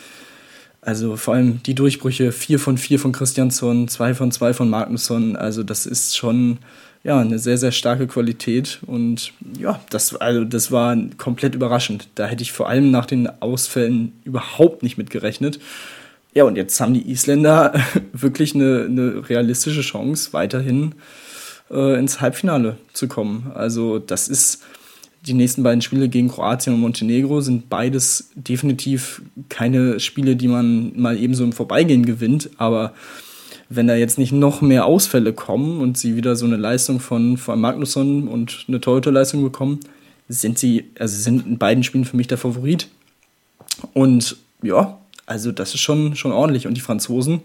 Also 0.82 1.16
vor 1.16 1.34
allem 1.34 1.62
die 1.64 1.74
Durchbrüche, 1.74 2.32
vier 2.32 2.58
von 2.58 2.78
vier 2.78 2.98
von 2.98 3.12
Christiansson, 3.12 3.86
zwei 3.88 4.14
von 4.14 4.32
zwei 4.32 4.54
von 4.54 4.70
Magnusson, 4.70 5.36
also 5.36 5.62
das 5.62 5.84
ist 5.84 6.16
schon 6.16 6.58
ja, 7.02 7.18
eine 7.18 7.38
sehr, 7.38 7.56
sehr 7.56 7.72
starke 7.72 8.06
Qualität 8.06 8.80
und 8.86 9.32
ja, 9.58 9.80
das, 9.90 10.14
also 10.16 10.44
das 10.44 10.70
war 10.70 10.96
komplett 11.16 11.54
überraschend. 11.54 12.08
Da 12.14 12.26
hätte 12.26 12.42
ich 12.42 12.52
vor 12.52 12.68
allem 12.68 12.90
nach 12.90 13.06
den 13.06 13.28
Ausfällen 13.40 14.12
überhaupt 14.24 14.82
nicht 14.82 14.98
mit 14.98 15.10
gerechnet. 15.10 15.60
Ja, 16.32 16.44
und 16.44 16.56
jetzt 16.56 16.80
haben 16.80 16.94
die 16.94 17.10
Isländer 17.10 17.74
wirklich 18.12 18.54
eine, 18.54 18.86
eine 18.88 19.28
realistische 19.28 19.80
Chance, 19.80 20.32
weiterhin 20.32 20.94
äh, 21.70 21.98
ins 21.98 22.20
Halbfinale 22.20 22.76
zu 22.92 23.08
kommen. 23.08 23.50
Also 23.54 23.98
das 23.98 24.28
ist 24.28 24.62
die 25.26 25.34
nächsten 25.34 25.62
beiden 25.62 25.82
Spiele 25.82 26.08
gegen 26.08 26.28
Kroatien 26.28 26.74
und 26.74 26.80
Montenegro 26.80 27.40
sind 27.40 27.68
beides 27.68 28.30
definitiv 28.34 29.22
keine 29.48 30.00
Spiele, 30.00 30.36
die 30.36 30.48
man 30.48 30.98
mal 30.98 31.18
ebenso 31.18 31.44
im 31.44 31.52
Vorbeigehen 31.52 32.06
gewinnt. 32.06 32.50
Aber 32.56 32.94
wenn 33.68 33.86
da 33.86 33.94
jetzt 33.94 34.18
nicht 34.18 34.32
noch 34.32 34.62
mehr 34.62 34.86
Ausfälle 34.86 35.32
kommen 35.32 35.80
und 35.80 35.98
sie 35.98 36.16
wieder 36.16 36.36
so 36.36 36.46
eine 36.46 36.56
Leistung 36.56 37.00
von, 37.00 37.36
von 37.36 37.60
Magnusson 37.60 38.28
und 38.28 38.64
eine 38.68 38.80
Torhüterleistung 38.80 39.42
bekommen, 39.42 39.80
sind 40.28 40.58
sie, 40.58 40.90
also 40.98 41.20
sind 41.20 41.46
in 41.46 41.58
beiden 41.58 41.84
Spielen 41.84 42.04
für 42.04 42.16
mich 42.16 42.28
der 42.28 42.38
Favorit. 42.38 42.88
Und 43.92 44.36
ja, 44.62 44.99
also 45.26 45.52
das 45.52 45.74
ist 45.74 45.80
schon, 45.80 46.16
schon 46.16 46.32
ordentlich. 46.32 46.66
Und 46.66 46.74
die 46.74 46.80
Franzosen 46.80 47.40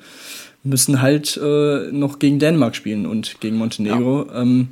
müssen 0.64 1.02
halt 1.02 1.38
äh, 1.38 1.92
noch 1.92 2.20
gegen 2.20 2.40
Dänemark 2.40 2.76
spielen 2.76 3.06
und 3.06 3.40
gegen 3.40 3.58
Montenegro. 3.58 4.28
Ja. 4.28 4.42
Ähm, 4.42 4.70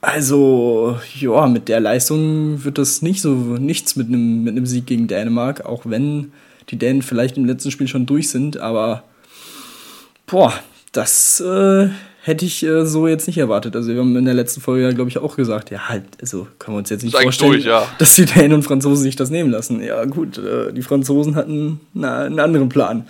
also, 0.00 0.98
ja, 1.18 1.46
mit 1.46 1.68
der 1.68 1.80
Leistung 1.80 2.64
wird 2.64 2.78
das 2.78 3.02
nicht 3.02 3.20
so 3.20 3.34
nichts 3.34 3.96
mit 3.96 4.06
einem 4.08 4.44
mit 4.44 4.68
Sieg 4.68 4.86
gegen 4.86 5.08
Dänemark, 5.08 5.64
auch 5.66 5.82
wenn 5.86 6.32
die 6.70 6.76
Dänen 6.76 7.02
vielleicht 7.02 7.36
im 7.36 7.46
letzten 7.46 7.70
Spiel 7.70 7.88
schon 7.88 8.06
durch 8.06 8.28
sind, 8.30 8.58
aber 8.58 9.02
boah, 10.26 10.52
das 10.92 11.40
äh, 11.40 11.88
hätte 12.22 12.44
ich 12.44 12.62
äh, 12.62 12.84
so 12.84 13.06
jetzt 13.06 13.26
nicht 13.26 13.38
erwartet. 13.38 13.76
Also 13.76 13.92
wir 13.92 14.00
haben 14.00 14.16
in 14.16 14.24
der 14.24 14.34
letzten 14.34 14.60
Folge 14.60 14.84
ja, 14.84 14.92
glaube 14.92 15.10
ich, 15.10 15.18
auch 15.18 15.36
gesagt, 15.36 15.70
ja, 15.70 15.88
halt, 15.88 16.04
also 16.20 16.46
können 16.58 16.76
wir 16.76 16.78
uns 16.78 16.90
jetzt 16.90 17.02
nicht 17.02 17.16
vorstellen, 17.16 17.52
durch, 17.52 17.64
ja. 17.64 17.86
dass 17.98 18.16
die 18.16 18.24
Dänen 18.24 18.52
und 18.52 18.62
Franzosen 18.62 19.02
sich 19.02 19.16
das 19.16 19.30
nehmen 19.30 19.50
lassen. 19.50 19.82
Ja, 19.82 20.04
gut, 20.04 20.38
äh, 20.38 20.72
die 20.72 20.82
Franzosen 20.82 21.34
hatten 21.34 21.80
na, 21.94 22.24
einen 22.24 22.40
anderen 22.40 22.68
Plan. 22.68 23.06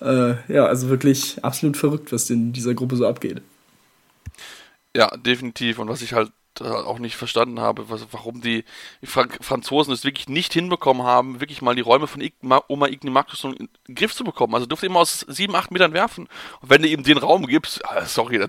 Äh, 0.00 0.34
ja, 0.48 0.66
also 0.66 0.88
wirklich 0.88 1.36
absolut 1.42 1.76
verrückt, 1.76 2.12
was 2.12 2.30
in 2.30 2.52
dieser 2.52 2.74
Gruppe 2.74 2.96
so 2.96 3.06
abgeht. 3.06 3.42
Ja, 4.96 5.16
definitiv. 5.16 5.78
Und 5.78 5.88
was 5.88 6.02
ich 6.02 6.12
halt 6.12 6.30
auch 6.62 6.98
nicht 6.98 7.16
verstanden 7.16 7.60
habe, 7.60 7.90
was, 7.90 8.06
warum 8.10 8.40
die 8.40 8.64
Frank 9.04 9.38
Franzosen 9.40 9.92
es 9.92 10.04
wirklich 10.04 10.28
nicht 10.28 10.52
hinbekommen 10.52 11.02
haben, 11.02 11.40
wirklich 11.40 11.62
mal 11.62 11.74
die 11.74 11.82
Räume 11.82 12.06
von 12.06 12.20
Igma, 12.20 12.62
Oma 12.68 12.88
Igni 12.88 13.10
Markus 13.10 13.44
in 13.44 13.68
den 13.88 13.94
Griff 13.94 14.14
zu 14.14 14.24
bekommen. 14.24 14.54
Also 14.54 14.66
durfte 14.66 14.86
immer 14.86 15.00
aus 15.00 15.24
sieben, 15.28 15.54
acht 15.54 15.70
Metern 15.70 15.92
werfen. 15.92 16.28
Und 16.60 16.70
wenn 16.70 16.82
du 16.82 16.88
ihm 16.88 17.02
den 17.02 17.18
Raum 17.18 17.46
gibst, 17.46 17.84
ah, 17.88 18.04
sorry, 18.04 18.38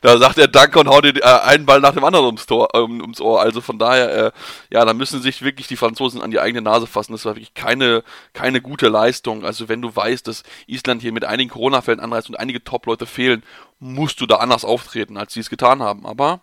da 0.00 0.18
sagt 0.18 0.38
er 0.38 0.48
Danke 0.48 0.78
und 0.78 0.88
haut 0.88 1.04
dir 1.04 1.16
äh, 1.16 1.40
einen 1.40 1.66
Ball 1.66 1.80
nach 1.80 1.94
dem 1.94 2.04
anderen 2.04 2.26
ums, 2.26 2.46
Tor, 2.46 2.68
ähm, 2.74 3.00
ums 3.00 3.20
Ohr. 3.20 3.40
Also 3.40 3.60
von 3.60 3.78
daher, 3.78 4.26
äh, 4.26 4.32
ja, 4.70 4.84
da 4.84 4.94
müssen 4.94 5.22
sich 5.22 5.42
wirklich 5.42 5.66
die 5.66 5.76
Franzosen 5.76 6.22
an 6.22 6.30
die 6.30 6.40
eigene 6.40 6.62
Nase 6.62 6.86
fassen. 6.86 7.12
Das 7.12 7.24
war 7.24 7.34
wirklich 7.34 7.54
keine, 7.54 8.02
keine 8.32 8.60
gute 8.60 8.88
Leistung. 8.88 9.44
Also 9.44 9.68
wenn 9.68 9.82
du 9.82 9.94
weißt, 9.94 10.26
dass 10.26 10.42
Island 10.66 11.02
hier 11.02 11.12
mit 11.12 11.24
einigen 11.24 11.50
Corona-Fällen 11.50 12.00
anreist 12.00 12.28
und 12.28 12.36
einige 12.36 12.62
Top-Leute 12.62 13.06
fehlen, 13.06 13.42
musst 13.78 14.20
du 14.20 14.26
da 14.26 14.36
anders 14.36 14.64
auftreten, 14.64 15.16
als 15.16 15.32
sie 15.32 15.40
es 15.40 15.50
getan 15.50 15.82
haben. 15.82 16.06
Aber 16.06 16.40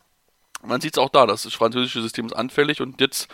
man 0.65 0.81
sieht 0.81 0.95
es 0.95 0.97
auch 0.97 1.09
da, 1.09 1.25
das 1.25 1.43
französische 1.53 2.01
System 2.01 2.25
ist 2.25 2.33
anfällig 2.33 2.81
und 2.81 2.99
jetzt 2.99 3.27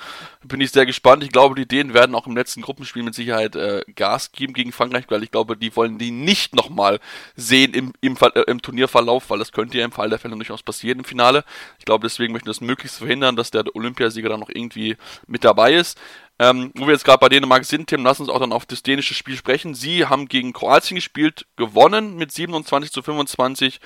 bin 0.44 0.62
ich 0.62 0.72
sehr 0.72 0.86
gespannt. 0.86 1.24
Ich 1.24 1.32
glaube, 1.32 1.56
die 1.56 1.68
Dänen 1.68 1.94
werden 1.94 2.16
auch 2.16 2.28
im 2.28 2.36
letzten 2.36 2.62
Gruppenspiel 2.62 3.04
mit 3.04 3.16
Sicherheit 3.16 3.56
äh, 3.56 3.84
Gas 3.96 4.32
geben 4.32 4.54
gegen 4.54 4.72
Frankreich, 4.72 5.06
weil 5.10 5.24
ich 5.24 5.32
glaube, 5.32 5.56
die 5.56 5.76
wollen 5.76 5.98
die 5.98 6.12
nicht 6.12 6.56
nochmal 6.56 7.00
sehen 7.36 7.74
im, 7.74 7.94
im, 8.02 8.18
äh, 8.22 8.42
im, 8.42 8.62
Turnierverlauf, 8.62 9.30
weil 9.30 9.40
das 9.40 9.52
könnte 9.52 9.78
ja 9.78 9.86
im 9.86 9.92
Fall 9.92 10.10
der 10.10 10.20
Fälle 10.20 10.36
durchaus 10.36 10.64
passieren 10.64 11.00
im 11.00 11.06
Finale. 11.06 11.44
Ich 11.80 11.86
glaube, 11.86 12.06
deswegen 12.06 12.34
möchten 12.34 12.48
wir 12.48 12.54
das 12.54 12.62
möglichst 12.62 12.98
verhindern, 12.98 13.36
dass 13.36 13.52
der 13.52 13.64
Olympiasieger 13.74 14.30
dann 14.30 14.40
noch 14.40 14.50
irgendwie 14.50 14.98
mit 15.28 15.44
dabei 15.44 15.74
ist. 15.74 15.98
Ähm, 16.40 16.72
wo 16.76 16.88
wir 16.88 16.94
jetzt 16.94 17.06
gerade 17.06 17.20
bei 17.20 17.30
Dänemark 17.30 17.64
sind, 17.64 17.88
Tim, 17.88 18.04
lass 18.04 18.20
uns 18.20 18.30
auch 18.30 18.40
dann 18.40 18.52
auf 18.52 18.66
das 18.66 18.82
dänische 18.82 19.14
Spiel 19.14 19.38
sprechen. 19.38 19.76
Sie 19.76 20.08
haben 20.08 20.28
gegen 20.28 20.52
Kroatien 20.52 20.96
gespielt, 20.96 21.46
gewonnen 21.58 22.16
mit 22.16 22.32
27 22.32 22.92
zu 22.92 23.04
25 23.04 23.80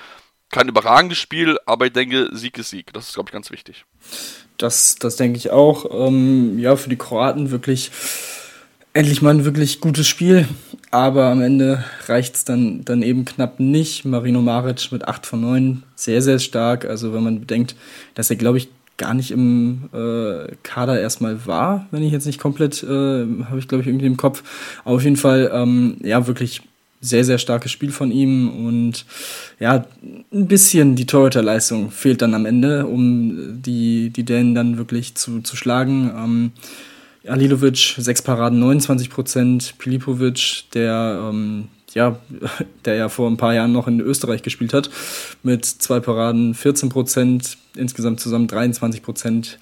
kein 0.49 0.69
überragendes 0.69 1.17
Spiel, 1.17 1.57
aber 1.65 1.87
ich 1.87 1.93
denke, 1.93 2.29
Sieg 2.31 2.57
ist 2.57 2.69
Sieg. 2.69 2.93
Das 2.93 3.09
ist, 3.09 3.13
glaube 3.15 3.29
ich, 3.29 3.33
ganz 3.33 3.51
wichtig. 3.51 3.85
Das, 4.57 4.95
das 4.95 5.15
denke 5.15 5.37
ich 5.37 5.51
auch. 5.51 6.07
Ähm, 6.07 6.57
ja, 6.59 6.75
für 6.75 6.89
die 6.89 6.95
Kroaten 6.95 7.51
wirklich 7.51 7.91
endlich 8.93 9.21
mal 9.21 9.33
ein 9.33 9.45
wirklich 9.45 9.79
gutes 9.81 10.07
Spiel. 10.07 10.47
Aber 10.89 11.25
am 11.25 11.41
Ende 11.41 11.83
reicht 12.07 12.35
es 12.35 12.45
dann, 12.45 12.83
dann 12.85 13.03
eben 13.03 13.25
knapp 13.25 13.59
nicht. 13.59 14.05
Marino 14.05 14.41
Maric 14.41 14.91
mit 14.91 15.07
8 15.07 15.25
von 15.25 15.41
9, 15.41 15.83
sehr, 15.95 16.21
sehr 16.21 16.39
stark. 16.39 16.85
Also 16.85 17.13
wenn 17.13 17.23
man 17.23 17.41
bedenkt, 17.41 17.75
dass 18.15 18.29
er, 18.29 18.37
glaube 18.37 18.57
ich, 18.57 18.69
gar 18.97 19.13
nicht 19.13 19.31
im 19.31 19.89
äh, 19.93 20.55
Kader 20.63 20.99
erstmal 20.99 21.45
war, 21.45 21.87
wenn 21.91 22.01
ich 22.01 22.11
jetzt 22.11 22.25
nicht 22.25 22.39
komplett, 22.39 22.81
äh, 22.81 22.87
habe 22.87 23.59
ich 23.59 23.67
glaube 23.67 23.83
ich 23.83 23.87
irgendwie 23.87 24.07
im 24.07 24.17
Kopf. 24.17 24.43
Aber 24.83 24.95
auf 24.95 25.03
jeden 25.03 25.17
Fall, 25.17 25.51
ähm, 25.53 25.97
ja, 26.01 26.25
wirklich 26.25 26.63
sehr, 27.07 27.23
sehr 27.23 27.37
starkes 27.37 27.71
Spiel 27.71 27.91
von 27.91 28.11
ihm 28.11 28.49
und 28.49 29.05
ja, 29.59 29.85
ein 30.31 30.47
bisschen 30.47 30.95
die 30.95 31.05
Torhüterleistung 31.05 31.91
fehlt 31.91 32.21
dann 32.21 32.33
am 32.33 32.45
Ende, 32.45 32.85
um 32.85 33.61
die, 33.61 34.09
die 34.09 34.23
Dänen 34.23 34.55
dann 34.55 34.77
wirklich 34.77 35.15
zu, 35.15 35.41
zu 35.41 35.55
schlagen. 35.55 36.11
Ähm, 36.15 36.51
Alilovic, 37.27 37.95
sechs 37.97 38.21
Paraden, 38.21 38.59
29 38.59 39.09
Prozent. 39.09 39.75
Pilipovic, 39.77 40.65
der, 40.73 41.29
ähm, 41.29 41.67
ja, 41.93 42.19
der 42.85 42.95
ja 42.95 43.09
vor 43.09 43.29
ein 43.29 43.37
paar 43.37 43.53
Jahren 43.53 43.71
noch 43.71 43.87
in 43.87 43.99
Österreich 43.99 44.43
gespielt 44.43 44.73
hat, 44.73 44.89
mit 45.43 45.65
zwei 45.65 45.99
Paraden, 45.99 46.53
14 46.53 46.89
Prozent, 46.89 47.57
insgesamt 47.75 48.19
zusammen 48.19 48.47
23 48.47 49.01
Prozent 49.01 49.59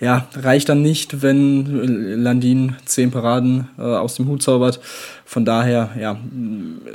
ja, 0.00 0.28
reicht 0.34 0.68
dann 0.68 0.82
nicht, 0.82 1.22
wenn 1.22 2.22
Landin 2.22 2.76
zehn 2.84 3.10
Paraden 3.10 3.68
äh, 3.78 3.82
aus 3.82 4.16
dem 4.16 4.28
Hut 4.28 4.42
zaubert. 4.42 4.80
Von 5.24 5.44
daher, 5.44 5.90
ja, 5.98 6.18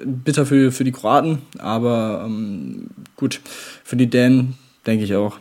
bitter 0.06 0.46
für, 0.46 0.72
für 0.72 0.84
die 0.84 0.92
Kroaten, 0.92 1.40
aber 1.58 2.24
ähm, 2.26 2.88
gut, 3.16 3.42
für 3.84 3.96
die 3.96 4.10
Dänen 4.10 4.56
denke 4.86 5.06
ich 5.06 5.16
auch. 5.16 5.40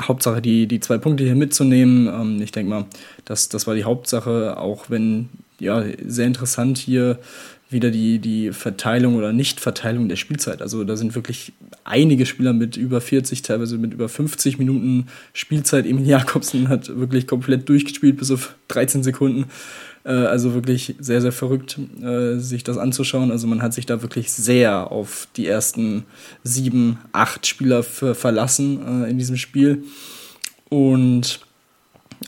Hauptsache 0.00 0.40
die, 0.40 0.66
die 0.66 0.80
zwei 0.80 0.98
Punkte 0.98 1.24
hier 1.24 1.34
mitzunehmen. 1.34 2.06
Ähm, 2.06 2.42
ich 2.42 2.52
denke 2.52 2.70
mal, 2.70 2.86
das, 3.24 3.48
das 3.48 3.66
war 3.66 3.74
die 3.74 3.84
Hauptsache, 3.84 4.56
auch 4.56 4.88
wenn, 4.88 5.28
ja, 5.58 5.84
sehr 6.06 6.26
interessant 6.26 6.78
hier 6.78 7.18
wieder 7.72 7.90
die, 7.90 8.18
die 8.18 8.52
Verteilung 8.52 9.16
oder 9.16 9.32
Nichtverteilung 9.32 10.08
der 10.08 10.16
Spielzeit. 10.16 10.62
Also 10.62 10.84
da 10.84 10.96
sind 10.96 11.14
wirklich 11.14 11.52
einige 11.84 12.26
Spieler 12.26 12.52
mit 12.52 12.76
über 12.76 13.00
40, 13.00 13.42
teilweise 13.42 13.78
mit 13.78 13.94
über 13.94 14.08
50 14.08 14.58
Minuten 14.58 15.06
Spielzeit. 15.32 15.86
Emil 15.86 16.06
Jakobsen 16.06 16.68
hat 16.68 16.96
wirklich 16.96 17.26
komplett 17.26 17.68
durchgespielt 17.68 18.16
bis 18.16 18.30
auf 18.30 18.54
13 18.68 19.02
Sekunden. 19.02 19.46
Äh, 20.04 20.10
also 20.10 20.54
wirklich 20.54 20.94
sehr, 20.98 21.20
sehr 21.20 21.32
verrückt, 21.32 21.78
äh, 22.02 22.36
sich 22.38 22.64
das 22.64 22.78
anzuschauen. 22.78 23.30
Also 23.30 23.46
man 23.46 23.62
hat 23.62 23.74
sich 23.74 23.86
da 23.86 24.02
wirklich 24.02 24.32
sehr 24.32 24.90
auf 24.90 25.28
die 25.36 25.46
ersten 25.46 26.04
sieben, 26.42 26.98
acht 27.12 27.46
Spieler 27.46 27.82
verlassen 27.82 29.04
äh, 29.04 29.10
in 29.10 29.18
diesem 29.18 29.36
Spiel. 29.36 29.84
Und 30.68 31.40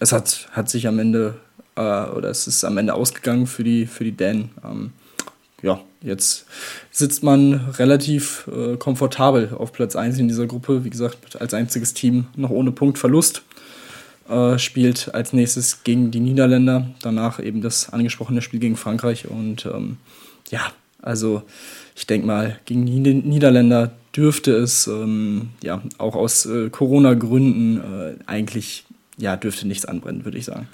es 0.01 0.13
hat, 0.13 0.49
hat 0.53 0.69
sich 0.69 0.87
am 0.87 0.99
Ende 0.99 1.37
oder 1.77 2.29
es 2.29 2.47
ist 2.47 2.63
am 2.63 2.79
Ende 2.79 2.95
ausgegangen 2.95 3.49
für 3.49 3.65
die, 3.65 3.87
für 3.87 4.05
die 4.05 4.13
Dänen. 4.13 4.51
Ja, 5.63 5.81
jetzt 6.03 6.47
sitzt 6.91 7.23
man 7.23 7.71
relativ 7.79 8.49
äh, 8.49 8.77
komfortabel 8.77 9.55
auf 9.57 9.73
Platz 9.73 9.97
1 9.97 10.19
in 10.19 10.29
dieser 10.29 10.47
Gruppe. 10.47 10.85
Wie 10.85 10.91
gesagt, 10.91 11.41
als 11.41 11.55
einziges 11.55 11.95
Team 11.95 12.27
noch 12.37 12.51
ohne 12.51 12.73
Punktverlust. 12.73 13.43
Äh, 14.29 14.59
spielt 14.59 15.15
als 15.15 15.35
nächstes 15.35 15.85
gegen 15.85 16.11
die 16.11 16.21
Niederländer. 16.21 16.89
Danach 17.03 17.41
eben 17.41 17.61
das 17.61 17.91
angesprochene 17.91 18.41
Spiel 18.41 18.61
gegen 18.61 18.77
Frankreich. 18.77 19.29
Und 19.29 19.67
ähm, 19.67 19.99
ja, 20.51 20.73
also 21.03 21.43
ich 21.95 22.07
denke 22.07 22.27
mal, 22.27 22.59
gegen 22.65 22.87
die 22.87 22.99
Niederländer 23.01 23.93
dürfte 24.17 24.53
es 24.53 24.87
ähm, 24.87 25.51
ja 25.63 25.83
auch 25.99 26.15
aus 26.15 26.47
äh, 26.47 26.71
Corona-Gründen 26.71 27.81
äh, 27.81 28.15
eigentlich 28.27 28.85
ja 29.19 29.37
dürfte 29.37 29.67
nichts 29.67 29.85
anbrennen, 29.85 30.25
würde 30.25 30.39
ich 30.39 30.47
sagen. 30.47 30.69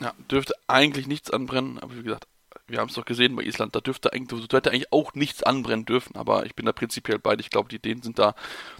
Ja, 0.00 0.12
dürfte 0.30 0.54
eigentlich 0.68 1.06
nichts 1.06 1.30
anbrennen, 1.30 1.78
aber 1.78 1.96
wie 1.96 2.02
gesagt, 2.02 2.26
wir 2.68 2.78
haben 2.78 2.88
es 2.88 2.94
doch 2.94 3.04
gesehen 3.04 3.34
bei 3.34 3.42
Island, 3.42 3.74
da 3.74 3.80
dürfte 3.80 4.12
eigentlich, 4.12 4.46
da 4.48 4.58
hätte 4.58 4.70
eigentlich 4.70 4.92
auch 4.92 5.14
nichts 5.14 5.42
anbrennen 5.42 5.86
dürfen, 5.86 6.16
aber 6.16 6.46
ich 6.46 6.54
bin 6.54 6.66
da 6.66 6.72
prinzipiell 6.72 7.18
beide. 7.18 7.40
Ich 7.40 7.50
glaube, 7.50 7.68
die 7.68 7.78
Dänen 7.78 8.02
sind 8.02 8.18
da 8.18 8.34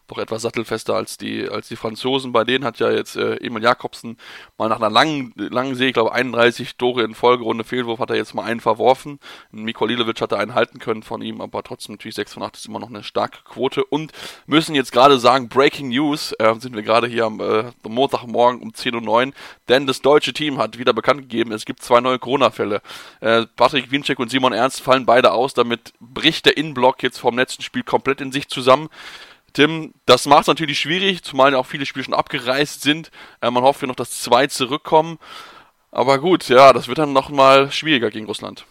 doch 0.06 0.18
etwas 0.18 0.42
sattelfester 0.42 0.94
als 0.94 1.16
die, 1.16 1.48
als 1.48 1.68
die 1.68 1.76
Franzosen. 1.76 2.32
Bei 2.32 2.44
denen 2.44 2.64
hat 2.64 2.78
ja 2.78 2.90
jetzt 2.90 3.16
äh, 3.16 3.36
Emil 3.36 3.62
Jakobsen 3.62 4.16
mal 4.56 4.68
nach 4.68 4.76
einer 4.76 4.90
langen, 4.90 5.32
langen 5.36 5.74
See, 5.74 5.88
ich 5.88 5.94
glaube 5.94 6.12
31 6.12 6.76
Tore 6.76 7.02
in 7.02 7.14
Folge 7.14 7.44
ohne 7.44 7.64
Fehlwurf, 7.64 7.98
hat 7.98 8.10
er 8.10 8.16
jetzt 8.16 8.34
mal 8.34 8.44
einen 8.44 8.60
verworfen. 8.60 9.18
Miko 9.50 9.86
Lilovic 9.86 10.20
hatte 10.20 10.38
einen 10.38 10.54
halten 10.54 10.78
können 10.78 11.02
von 11.02 11.22
ihm, 11.22 11.40
aber 11.40 11.62
trotzdem 11.62 11.94
natürlich 11.94 12.14
6 12.14 12.34
von 12.34 12.42
8 12.42 12.56
ist 12.56 12.66
immer 12.66 12.78
noch 12.78 12.88
eine 12.88 13.02
starke 13.02 13.38
Quote 13.44 13.84
und 13.84 14.12
müssen 14.46 14.74
jetzt 14.74 14.92
gerade 14.92 15.18
sagen, 15.18 15.48
Breaking 15.48 15.88
News, 15.88 16.32
äh, 16.38 16.54
sind 16.58 16.74
wir 16.74 16.82
gerade 16.82 17.06
hier 17.06 17.24
am 17.24 17.40
äh, 17.40 17.64
Montagmorgen 17.86 18.60
um 18.60 18.70
10.09 18.70 19.08
Uhr, 19.28 19.32
denn 19.68 19.86
das 19.86 20.02
deutsche 20.02 20.32
Team 20.32 20.58
hat 20.58 20.78
wieder 20.78 20.92
bekannt 20.92 21.22
gegeben, 21.22 21.52
es 21.52 21.64
gibt 21.64 21.82
zwei 21.82 22.00
neue 22.00 22.18
Corona-Fälle. 22.18 22.82
Äh, 23.20 23.46
Patrick 23.56 23.77
Patrick 23.78 23.92
Winczek 23.92 24.18
und 24.18 24.30
Simon 24.30 24.52
Ernst 24.52 24.80
fallen 24.80 25.06
beide 25.06 25.32
aus. 25.32 25.54
Damit 25.54 25.92
bricht 26.00 26.46
der 26.46 26.56
Innenblock 26.56 27.02
jetzt 27.02 27.18
vom 27.18 27.38
letzten 27.38 27.62
Spiel 27.62 27.84
komplett 27.84 28.20
in 28.20 28.32
sich 28.32 28.48
zusammen. 28.48 28.88
Tim, 29.52 29.92
das 30.04 30.26
macht 30.26 30.42
es 30.42 30.46
natürlich 30.48 30.80
schwierig, 30.80 31.22
zumal 31.22 31.52
ja 31.52 31.58
auch 31.58 31.66
viele 31.66 31.86
Spiele 31.86 32.04
schon 32.04 32.14
abgereist 32.14 32.82
sind. 32.82 33.10
Äh, 33.40 33.50
man 33.52 33.62
hofft, 33.62 33.80
wir 33.80 33.88
noch, 33.88 33.94
dass 33.94 34.20
zwei 34.20 34.48
zurückkommen. 34.48 35.18
Aber 35.92 36.18
gut, 36.18 36.48
ja, 36.48 36.72
das 36.72 36.88
wird 36.88 36.98
dann 36.98 37.12
nochmal 37.12 37.70
schwieriger 37.70 38.10
gegen 38.10 38.26
Russland. 38.26 38.64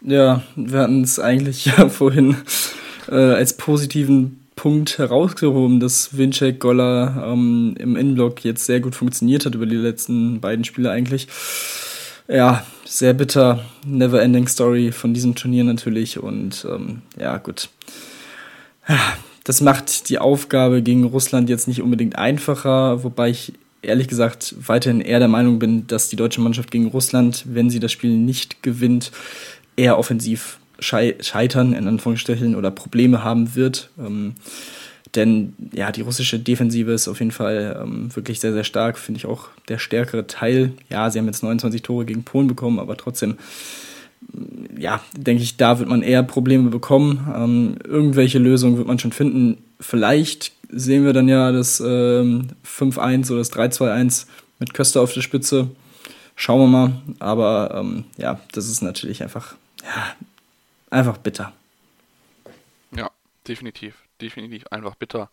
Ja, 0.00 0.42
wir 0.56 0.80
hatten 0.80 1.02
es 1.02 1.20
eigentlich 1.20 1.64
ja 1.78 1.88
vorhin 1.88 2.36
äh, 3.08 3.14
als 3.14 3.56
positiven 3.56 4.44
Punkt 4.56 4.98
herausgehoben, 4.98 5.78
dass 5.78 6.16
Winczek 6.16 6.58
Goller 6.58 7.28
ähm, 7.32 7.76
im 7.78 7.94
Innenblock 7.94 8.44
jetzt 8.44 8.66
sehr 8.66 8.80
gut 8.80 8.96
funktioniert 8.96 9.46
hat 9.46 9.54
über 9.54 9.66
die 9.66 9.76
letzten 9.76 10.40
beiden 10.40 10.64
Spiele 10.64 10.90
eigentlich. 10.90 11.28
Ja, 12.28 12.64
sehr 12.92 13.14
bitter, 13.14 13.64
never 13.86 14.20
ending 14.20 14.46
Story 14.46 14.92
von 14.92 15.14
diesem 15.14 15.34
Turnier 15.34 15.64
natürlich. 15.64 16.18
Und 16.18 16.66
ähm, 16.70 17.00
ja, 17.18 17.38
gut. 17.38 17.70
Das 19.44 19.60
macht 19.62 20.10
die 20.10 20.18
Aufgabe 20.18 20.82
gegen 20.82 21.04
Russland 21.04 21.48
jetzt 21.48 21.66
nicht 21.66 21.80
unbedingt 21.80 22.16
einfacher, 22.16 23.02
wobei 23.02 23.30
ich 23.30 23.54
ehrlich 23.80 24.08
gesagt 24.08 24.54
weiterhin 24.66 25.00
eher 25.00 25.18
der 25.18 25.28
Meinung 25.28 25.58
bin, 25.58 25.86
dass 25.86 26.10
die 26.10 26.16
deutsche 26.16 26.42
Mannschaft 26.42 26.70
gegen 26.70 26.86
Russland, 26.86 27.44
wenn 27.46 27.70
sie 27.70 27.80
das 27.80 27.92
Spiel 27.92 28.16
nicht 28.16 28.62
gewinnt, 28.62 29.10
eher 29.74 29.98
offensiv 29.98 30.58
scheitern, 30.78 31.72
in 31.72 31.88
Anführungsstrichen, 31.88 32.54
oder 32.54 32.70
Probleme 32.70 33.24
haben 33.24 33.54
wird. 33.54 33.88
Ähm, 33.98 34.34
denn 35.14 35.52
ja, 35.72 35.92
die 35.92 36.00
russische 36.00 36.38
Defensive 36.38 36.92
ist 36.92 37.08
auf 37.08 37.18
jeden 37.18 37.32
Fall 37.32 37.80
ähm, 37.82 38.14
wirklich 38.14 38.40
sehr, 38.40 38.52
sehr 38.52 38.64
stark. 38.64 38.98
Finde 38.98 39.18
ich 39.18 39.26
auch 39.26 39.48
der 39.68 39.78
stärkere 39.78 40.26
Teil. 40.26 40.72
Ja, 40.88 41.10
sie 41.10 41.18
haben 41.18 41.26
jetzt 41.26 41.42
29 41.42 41.82
Tore 41.82 42.06
gegen 42.06 42.24
Polen 42.24 42.46
bekommen, 42.46 42.78
aber 42.78 42.96
trotzdem, 42.96 43.36
ja, 44.78 45.02
denke 45.14 45.42
ich, 45.42 45.56
da 45.58 45.78
wird 45.78 45.88
man 45.88 46.02
eher 46.02 46.22
Probleme 46.22 46.70
bekommen. 46.70 47.28
Ähm, 47.34 47.76
irgendwelche 47.84 48.38
Lösungen 48.38 48.78
wird 48.78 48.88
man 48.88 48.98
schon 48.98 49.12
finden. 49.12 49.58
Vielleicht 49.80 50.52
sehen 50.70 51.04
wir 51.04 51.12
dann 51.12 51.28
ja 51.28 51.52
das 51.52 51.82
ähm, 51.84 52.48
5-1 52.66 53.30
oder 53.30 53.38
das 53.38 53.52
3-2-1 53.52 54.26
mit 54.58 54.72
Köster 54.72 55.02
auf 55.02 55.12
der 55.12 55.20
Spitze. 55.20 55.68
Schauen 56.36 56.60
wir 56.60 56.66
mal. 56.68 56.92
Aber 57.18 57.74
ähm, 57.74 58.04
ja, 58.16 58.40
das 58.52 58.68
ist 58.68 58.82
natürlich 58.82 59.22
einfach, 59.22 59.56
ja, 59.82 60.14
einfach 60.90 61.18
bitter. 61.18 61.52
Definitiv 63.48 64.02
definitiv 64.22 64.66
einfach 64.68 64.94
bitter. 64.94 65.30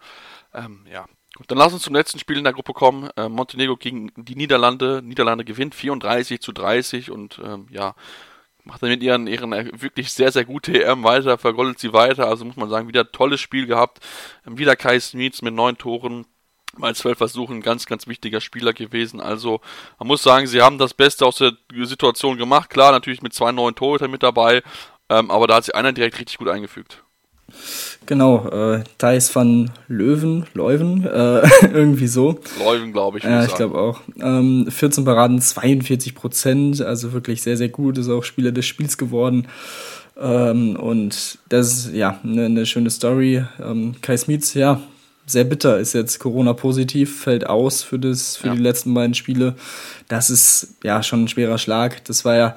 Ähm, 0.54 0.86
ja, 0.92 1.06
Gut, 1.36 1.52
dann 1.52 1.60
lass 1.60 1.74
uns 1.74 1.84
zum 1.84 1.94
letzten 1.94 2.18
Spiel 2.18 2.40
in 2.40 2.44
der 2.44 2.54
Gruppe 2.54 2.74
kommen. 2.74 3.08
Äh, 3.16 3.30
Montenegro 3.30 3.78
gegen 3.78 4.12
die 4.16 4.36
Niederlande. 4.36 5.02
Niederlande 5.04 5.46
gewinnt 5.46 5.76
34 5.76 6.42
zu 6.42 6.52
30 6.52 7.12
und 7.12 7.40
ähm, 7.46 7.68
ja, 7.70 7.94
macht 8.64 8.82
dann 8.82 8.90
mit 8.90 9.04
ihren, 9.04 9.28
ihren 9.28 9.52
wirklich 9.80 10.12
sehr, 10.12 10.32
sehr 10.32 10.44
gute 10.44 10.84
EM 10.84 11.04
weiter, 11.04 11.38
vergoldet 11.38 11.78
sie 11.78 11.94
weiter. 11.94 12.28
Also 12.28 12.46
muss 12.46 12.56
man 12.56 12.70
sagen, 12.72 12.88
wieder 12.88 13.12
tolles 13.12 13.40
Spiel 13.42 13.68
gehabt. 13.68 14.00
Ähm, 14.48 14.58
wieder 14.58 14.76
Kai 14.76 15.00
Smits 15.00 15.44
mit 15.44 15.54
neun 15.54 15.78
Toren. 15.78 16.26
Mal 16.78 16.96
zwölf 16.96 17.20
Versuchen, 17.20 17.62
ganz, 17.62 17.86
ganz 17.86 18.08
wichtiger 18.08 18.42
Spieler 18.42 18.74
gewesen. 18.74 19.20
Also, 19.22 19.62
man 20.00 20.08
muss 20.08 20.24
sagen, 20.24 20.48
sie 20.48 20.62
haben 20.62 20.78
das 20.78 20.94
Beste 20.94 21.26
aus 21.26 21.38
der 21.38 21.54
Situation 21.84 22.38
gemacht. 22.38 22.70
Klar, 22.72 22.92
natürlich 22.92 23.22
mit 23.22 23.34
zwei 23.34 23.52
neuen 23.52 23.76
Torhütern 23.76 24.12
mit 24.12 24.24
dabei, 24.24 24.64
ähm, 25.10 25.30
aber 25.32 25.48
da 25.48 25.56
hat 25.56 25.66
sich 25.66 25.76
einer 25.76 25.94
direkt 25.94 26.20
richtig 26.20 26.38
gut 26.38 26.48
eingefügt. 26.48 27.04
Genau, 28.06 28.48
äh, 28.50 28.84
Thijs 28.98 29.36
van 29.36 29.72
Löwen, 29.88 30.46
Leuven, 30.54 31.06
äh, 31.06 31.42
irgendwie 31.74 32.08
so. 32.08 32.40
Leuven, 32.64 32.92
glaube 32.92 33.20
ich. 33.20 33.24
Ja, 33.24 33.46
ich 33.46 33.54
glaube 33.54 33.78
auch. 33.78 34.02
Ähm, 34.20 34.68
14 34.70 35.06
Paraden, 35.06 35.42
42 35.42 36.16
Prozent, 36.16 36.82
also 36.82 37.14
wirklich 37.14 37.42
sehr, 37.42 37.58
sehr 37.58 37.70
gut. 37.70 37.98
Ist 37.98 38.10
auch 38.10 38.24
Spieler 38.24 38.52
des 38.52 38.66
Spiels 38.66 38.98
geworden. 38.98 39.48
Ähm, 40.20 40.76
und 40.76 41.38
das 41.50 41.68
ist 41.68 41.94
ja 41.94 42.20
eine 42.24 42.50
ne 42.50 42.66
schöne 42.66 42.90
Story. 42.90 43.44
Ähm, 43.62 43.96
Kai 44.02 44.18
Smits, 44.18 44.54
ja, 44.54 44.82
sehr 45.26 45.44
bitter, 45.44 45.80
ist 45.80 45.94
jetzt 45.94 46.20
Corona-positiv, 46.20 47.22
fällt 47.22 47.48
aus 47.48 47.84
für, 47.84 48.00
das, 48.00 48.38
für 48.38 48.48
ja. 48.48 48.56
die 48.56 48.62
letzten 48.62 48.94
beiden 48.94 49.14
Spiele. 49.14 49.56
Das 50.08 50.30
ist 50.30 50.76
ja 50.84 51.04
schon 51.04 51.24
ein 51.24 51.28
schwerer 51.28 51.58
Schlag. 51.58 52.04
Das 52.06 52.26
war 52.26 52.36
ja 52.36 52.56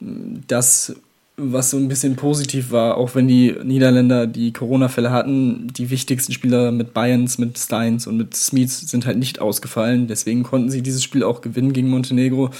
das 0.00 0.94
was 1.36 1.70
so 1.70 1.78
ein 1.78 1.88
bisschen 1.88 2.16
positiv 2.16 2.70
war, 2.70 2.96
auch 2.96 3.14
wenn 3.14 3.26
die 3.26 3.54
Niederländer 3.62 4.26
die 4.26 4.52
Corona-Fälle 4.52 5.10
hatten, 5.10 5.68
die 5.68 5.90
wichtigsten 5.90 6.32
Spieler 6.32 6.72
mit 6.72 6.92
Bayerns, 6.92 7.38
mit 7.38 7.58
Steins 7.58 8.06
und 8.06 8.18
mit 8.18 8.34
Smith 8.36 8.90
sind 8.90 9.06
halt 9.06 9.18
nicht 9.18 9.40
ausgefallen. 9.40 10.08
Deswegen 10.08 10.42
konnten 10.42 10.70
sie 10.70 10.82
dieses 10.82 11.02
Spiel 11.02 11.22
auch 11.24 11.40
gewinnen 11.40 11.72
gegen 11.72 11.88
Montenegro. 11.88 12.50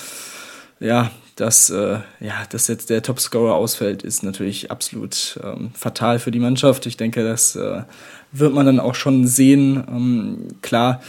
Ja, 0.80 1.10
dass, 1.36 1.70
äh, 1.70 1.98
ja, 2.20 2.44
dass 2.50 2.68
jetzt 2.68 2.90
der 2.90 3.02
Topscorer 3.02 3.54
ausfällt, 3.54 4.02
ist 4.02 4.22
natürlich 4.22 4.70
absolut 4.70 5.38
ähm, 5.42 5.70
fatal 5.74 6.18
für 6.18 6.30
die 6.30 6.40
Mannschaft. 6.40 6.86
Ich 6.86 6.96
denke, 6.96 7.24
das 7.24 7.56
äh, 7.56 7.82
wird 8.32 8.54
man 8.54 8.66
dann 8.66 8.80
auch 8.80 8.94
schon 8.94 9.26
sehen. 9.26 9.84
Ähm, 9.88 10.48
klar, 10.62 11.02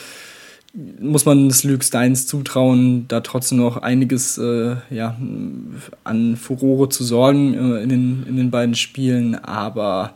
muss 0.74 1.26
man 1.26 1.48
es 1.48 1.64
Luke 1.64 1.84
Steins 1.84 2.26
zutrauen, 2.26 3.08
da 3.08 3.22
trotzdem 3.22 3.60
noch 3.60 3.78
einiges 3.78 4.40
äh, 4.40 4.76
ja, 4.90 5.16
an 6.04 6.36
Furore 6.36 6.90
zu 6.90 7.04
sorgen 7.04 7.54
äh, 7.54 7.84
in, 7.84 7.90
den, 7.90 8.26
in 8.28 8.38
den 8.38 8.50
beiden 8.50 8.74
Spielen. 8.74 9.36
Aber 9.36 10.16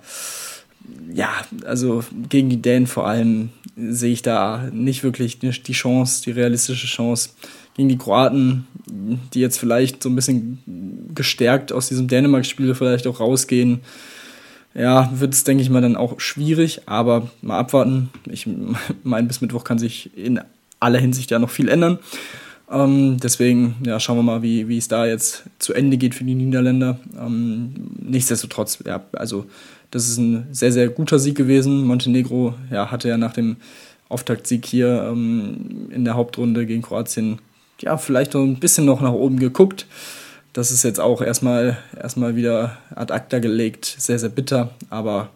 ja, 1.14 1.30
also 1.66 2.04
gegen 2.30 2.50
die 2.50 2.62
Dänen 2.62 2.88
vor 2.88 3.08
allem 3.08 3.50
sehe 3.76 4.14
ich 4.14 4.24
da 4.24 4.70
nicht 4.72 5.04
wirklich 5.04 5.38
die 5.40 5.74
Chance, 5.74 6.24
die 6.24 6.32
realistische 6.32 6.88
Chance. 6.88 7.30
Gegen 7.76 7.90
die 7.90 7.98
Kroaten, 8.00 8.66
die 9.34 9.40
jetzt 9.40 9.60
vielleicht 9.60 10.02
so 10.02 10.10
ein 10.10 10.16
bisschen 10.16 11.12
gestärkt 11.14 11.72
aus 11.72 11.90
diesem 11.90 12.08
Dänemark-Spiel 12.08 12.74
vielleicht 12.74 13.06
auch 13.06 13.20
rausgehen, 13.20 13.82
ja, 14.78 15.10
wird 15.14 15.34
es, 15.34 15.44
denke 15.44 15.64
ich 15.64 15.70
mal, 15.70 15.82
dann 15.82 15.96
auch 15.96 16.20
schwierig, 16.20 16.82
aber 16.86 17.30
mal 17.42 17.58
abwarten. 17.58 18.10
Ich 18.30 18.48
meine, 19.04 19.28
bis 19.28 19.42
Mittwoch 19.42 19.64
kann 19.64 19.80
sich 19.80 20.16
in 20.16 20.40
aller 20.80 21.00
Hinsicht 21.00 21.32
ja 21.32 21.40
noch 21.40 21.50
viel 21.50 21.68
ändern. 21.68 22.00
Ähm, 22.70 23.18
deswegen 23.22 23.78
ja, 23.86 24.00
schauen 24.00 24.18
wir 24.18 24.24
mal, 24.24 24.42
wie, 24.44 24.68
wie 24.68 24.78
es 24.78 24.88
da 24.88 25.06
jetzt 25.06 25.44
zu 25.58 25.74
Ende 25.74 25.98
geht 25.98 26.14
für 26.14 26.26
die 26.26 26.36
Niederländer. 26.36 27.00
Ähm, 27.20 27.74
nichtsdestotrotz, 28.00 28.84
ja, 28.86 29.04
also 29.14 29.46
das 29.90 30.10
ist 30.10 30.18
ein 30.18 30.48
sehr, 30.52 30.72
sehr 30.72 30.90
guter 30.90 31.18
Sieg 31.18 31.36
gewesen. 31.36 31.86
Montenegro 31.86 32.54
ja, 32.70 32.92
hatte 32.92 33.08
ja 33.08 33.18
nach 33.18 33.34
dem 33.34 33.58
Auftaktsieg 34.10 34.66
hier 34.66 35.10
ähm, 35.12 35.90
in 35.90 36.06
der 36.06 36.16
Hauptrunde 36.16 36.66
gegen 36.66 36.82
Kroatien 36.82 37.40
ja 37.80 37.98
vielleicht 37.98 38.34
noch 38.34 38.42
ein 38.42 38.60
bisschen 38.60 38.86
noch 38.86 39.02
nach 39.02 39.14
oben 39.14 39.40
geguckt. 39.40 39.88
Das 40.58 40.72
ist 40.72 40.82
jetzt 40.82 41.00
auch 41.00 41.22
erstmal, 41.22 41.78
erstmal 41.96 42.36
wieder 42.36 42.80
ad 42.96 43.14
acta 43.14 43.38
gelegt. 43.38 43.86
Sehr, 44.00 44.18
sehr 44.18 44.30
bitter, 44.30 44.72
aber 44.90 45.30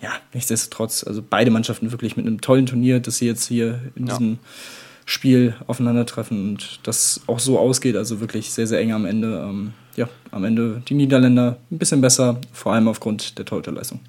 ja, 0.00 0.12
nichtsdestotrotz, 0.32 1.04
also 1.04 1.22
beide 1.22 1.50
Mannschaften 1.50 1.92
wirklich 1.92 2.16
mit 2.16 2.26
einem 2.26 2.40
tollen 2.40 2.64
Turnier, 2.64 2.98
dass 2.98 3.18
sie 3.18 3.26
jetzt 3.26 3.46
hier 3.46 3.82
in 3.96 4.06
ja. 4.06 4.14
diesem 4.14 4.38
Spiel 5.04 5.54
aufeinandertreffen 5.66 6.48
und 6.48 6.80
das 6.84 7.20
auch 7.26 7.38
so 7.38 7.58
ausgeht, 7.58 7.96
also 7.96 8.20
wirklich 8.20 8.50
sehr, 8.50 8.66
sehr 8.66 8.80
eng 8.80 8.92
am 8.92 9.04
Ende. 9.04 9.44
Ähm, 9.46 9.74
ja, 9.94 10.08
am 10.30 10.42
Ende 10.44 10.80
die 10.88 10.94
Niederländer 10.94 11.58
ein 11.70 11.76
bisschen 11.76 12.00
besser, 12.00 12.40
vor 12.54 12.72
allem 12.72 12.88
aufgrund 12.88 13.36
der 13.36 13.44
Torhüterleistung. 13.44 14.00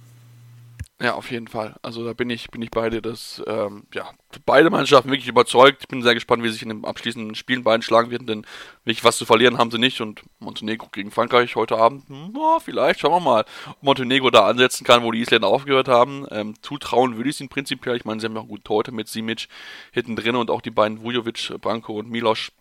Ja, 1.03 1.15
auf 1.15 1.31
jeden 1.31 1.49
Fall. 1.49 1.75
Also 1.81 2.05
da 2.05 2.13
bin 2.13 2.29
ich, 2.29 2.49
bin 2.49 2.61
ich 2.61 2.71
bei 2.71 2.89
dir, 2.89 3.01
dass 3.01 3.43
ähm, 3.45 3.83
ja, 3.93 4.09
beide 4.45 4.69
Mannschaften 4.69 5.11
wirklich 5.11 5.27
überzeugt. 5.27 5.79
Ich 5.81 5.89
bin 5.89 6.01
sehr 6.01 6.13
gespannt, 6.13 6.43
wie 6.43 6.47
sie 6.47 6.53
sich 6.53 6.61
in 6.61 6.69
den 6.69 6.85
abschließenden 6.85 7.35
Spielen 7.35 7.65
beiden 7.65 7.81
schlagen 7.81 8.09
werden, 8.09 8.25
denn 8.25 8.45
wirklich 8.85 9.03
was 9.03 9.17
zu 9.17 9.25
verlieren 9.25 9.57
haben 9.57 9.69
sie 9.69 9.79
nicht. 9.79 9.99
Und 9.99 10.21
Montenegro 10.39 10.87
gegen 10.93 11.11
Frankreich 11.11 11.57
heute 11.57 11.75
Abend, 11.77 12.05
oh, 12.37 12.57
vielleicht, 12.61 13.01
schauen 13.01 13.11
wir 13.11 13.19
mal, 13.19 13.45
ob 13.69 13.83
Montenegro 13.83 14.29
da 14.29 14.47
ansetzen 14.47 14.85
kann, 14.85 15.03
wo 15.03 15.11
die 15.11 15.19
Isländer 15.19 15.49
aufgehört 15.49 15.89
haben. 15.89 16.25
Ähm, 16.31 16.53
zutrauen 16.61 17.17
würde 17.17 17.29
ich 17.29 17.35
es 17.35 17.41
ihnen 17.41 17.49
prinzipiell. 17.49 17.97
Ich 17.97 18.05
meine, 18.05 18.21
sie 18.21 18.25
haben 18.27 18.35
ja 18.35 18.41
auch 18.41 18.47
guten 18.47 18.63
Torhüter 18.63 18.93
mit 18.93 19.09
Simic 19.09 19.49
hinten 19.91 20.15
drin 20.15 20.37
und 20.37 20.49
auch 20.49 20.61
die 20.61 20.71
beiden 20.71 21.03
Vujovic, 21.03 21.53
Branko 21.59 21.99
und 21.99 22.09
Milos 22.09 22.53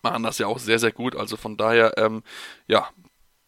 machen 0.00 0.22
das 0.22 0.38
ja 0.38 0.46
auch 0.46 0.58
sehr, 0.58 0.78
sehr 0.78 0.92
gut. 0.92 1.16
Also 1.16 1.36
von 1.36 1.58
daher, 1.58 1.98
ähm, 1.98 2.22
ja, 2.66 2.88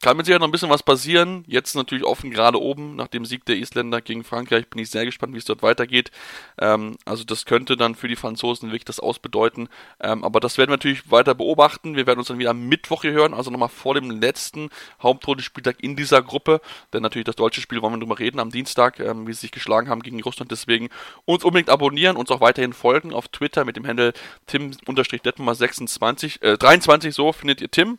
kann 0.03 0.17
mit 0.17 0.27
Sicherheit 0.27 0.41
noch 0.41 0.49
ein 0.49 0.53
bisschen 0.53 0.69
was 0.69 0.83
passieren. 0.83 1.45
Jetzt 1.47 1.77
natürlich 1.77 2.05
offen 2.05 2.31
gerade 2.31 2.61
oben 2.61 2.97
nach 2.97 3.07
dem 3.07 3.25
Sieg 3.25 3.45
der 3.47 3.57
Isländer 3.57 4.01
gegen 4.01 4.25
Frankreich. 4.25 4.69
Bin 4.69 4.83
ich 4.83 4.91
sehr 4.91 5.05
gespannt, 5.05 5.33
wie 5.33 5.39
es 5.39 5.45
dort 5.45 5.63
weitergeht. 5.63 6.11
Ähm, 6.59 6.97
also 7.05 7.23
das 7.25 7.47
könnte 7.47 7.77
dann 7.77 7.95
für 7.95 8.09
die 8.09 8.17
Franzosen 8.17 8.69
wirklich 8.69 8.85
das 8.85 8.99
ausbedeuten. 8.99 9.69
Ähm, 10.01 10.25
aber 10.25 10.41
das 10.41 10.59
werden 10.59 10.71
wir 10.71 10.77
natürlich 10.77 11.11
weiter 11.11 11.35
beobachten. 11.35 11.95
Wir 11.95 12.07
werden 12.07 12.19
uns 12.19 12.29
dann 12.29 12.39
wieder 12.39 12.51
am 12.51 12.69
Mittwoch 12.69 13.03
hier 13.03 13.13
hören, 13.13 13.33
also 13.33 13.51
nochmal 13.51 13.69
vor 13.69 13.95
dem 13.95 14.11
letzten 14.11 14.71
Hauptrundenspieltag 15.01 15.77
in 15.83 15.95
dieser 15.95 16.21
Gruppe. 16.21 16.61
Denn 16.93 17.03
natürlich 17.03 17.27
das 17.27 17.37
deutsche 17.37 17.61
Spiel 17.61 17.81
wollen 17.81 17.95
wir 17.95 18.01
drüber 18.01 18.19
reden 18.19 18.41
am 18.41 18.51
Dienstag, 18.51 18.99
ähm, 18.99 19.29
wie 19.29 19.33
sie 19.33 19.43
sich 19.43 19.53
geschlagen 19.53 19.89
haben 19.89 20.03
gegen 20.03 20.21
Russland. 20.21 20.51
Deswegen 20.51 20.89
uns 21.25 21.45
unbedingt 21.45 21.71
abonnieren, 21.71 22.17
uns 22.17 22.33
auch 22.33 22.41
weiterhin 22.41 22.73
folgen 22.73 23.15
auf 23.15 23.29
Twitter 23.29 23.65
mit 23.65 23.77
dem 23.77 23.87
Handle 23.87 24.13
tim-detmar26, 24.49 26.43
äh, 26.43 26.59
23 26.59 27.15
so 27.15 27.33
findet 27.33 27.61
ihr 27.61 27.71
Tim 27.71 27.99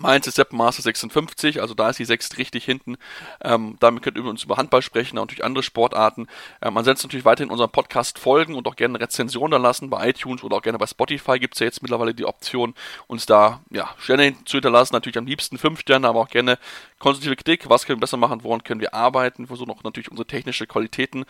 Mainz 0.00 0.26
ist 0.26 0.36
Sepp 0.36 0.52
Master 0.52 0.82
56, 0.82 1.60
also 1.60 1.74
da 1.74 1.90
ist 1.90 1.98
die 1.98 2.04
6 2.04 2.38
richtig 2.38 2.64
hinten. 2.64 2.96
Ähm, 3.42 3.76
damit 3.80 4.02
könnt 4.02 4.16
ihr 4.16 4.24
uns 4.24 4.44
über 4.44 4.56
Handball 4.56 4.80
sprechen 4.80 5.18
und 5.18 5.24
natürlich 5.24 5.44
andere 5.44 5.62
Sportarten. 5.62 6.26
Ähm, 6.62 6.76
ansonsten 6.76 7.06
natürlich 7.06 7.26
weiterhin 7.26 7.50
unseren 7.50 7.70
Podcast 7.70 8.18
folgen 8.18 8.54
und 8.54 8.66
auch 8.66 8.76
gerne 8.76 8.98
Rezensionen 8.98 9.50
da 9.50 9.58
lassen 9.58 9.90
bei 9.90 10.08
iTunes 10.08 10.42
oder 10.42 10.56
auch 10.56 10.62
gerne 10.62 10.78
bei 10.78 10.86
Spotify 10.86 11.38
gibt 11.38 11.54
es 11.54 11.60
ja 11.60 11.66
jetzt 11.66 11.82
mittlerweile 11.82 12.14
die 12.14 12.24
Option, 12.24 12.74
uns 13.08 13.26
da 13.26 13.60
ja, 13.70 13.90
Sterne 13.98 14.34
zu 14.46 14.56
hinterlassen. 14.56 14.94
Natürlich 14.94 15.18
am 15.18 15.26
liebsten 15.26 15.58
5 15.58 15.80
Sterne, 15.80 16.08
aber 16.08 16.20
auch 16.20 16.28
gerne 16.28 16.58
konstruktive 17.00 17.34
Kritik. 17.34 17.68
Was 17.68 17.84
können 17.84 17.98
wir 17.98 18.02
besser 18.02 18.16
machen? 18.16 18.44
Woran 18.44 18.62
können 18.62 18.80
wir 18.80 18.94
arbeiten? 18.94 19.48
Versuchen 19.48 19.70
auch 19.70 19.82
natürlich 19.82 20.10
unsere 20.10 20.26
technische 20.26 20.68
Qualitäten 20.68 21.24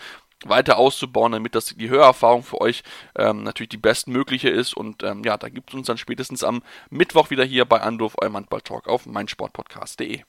weiter 0.44 0.76
auszubauen, 0.76 1.32
damit 1.32 1.54
das 1.54 1.66
die 1.66 1.88
Hörerfahrung 1.88 2.42
für 2.42 2.60
euch 2.60 2.82
ähm, 3.16 3.42
natürlich 3.42 3.70
die 3.70 3.76
bestmögliche 3.78 4.50
ist. 4.50 4.74
Und 4.74 5.02
ähm, 5.02 5.22
ja, 5.24 5.38
da 5.38 5.48
gibt 5.48 5.70
es 5.70 5.74
uns 5.74 5.86
dann 5.86 5.96
spätestens 5.96 6.44
am 6.44 6.62
Mittwoch 6.90 7.30
wieder 7.30 7.44
hier 7.44 7.64
bei 7.64 7.80
Anwurf, 7.80 8.14
eurem 8.20 8.36
Handball-Talk 8.36 8.88
auf 8.88 9.06
meinsportpodcast.de. 9.06 10.22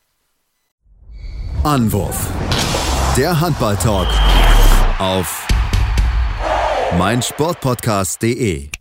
Anwurf. 1.63 2.29
Der 3.17 3.39
Handball-Talk 3.39 4.07
auf 4.99 5.47
meinsportpodcast.de. 6.97 8.80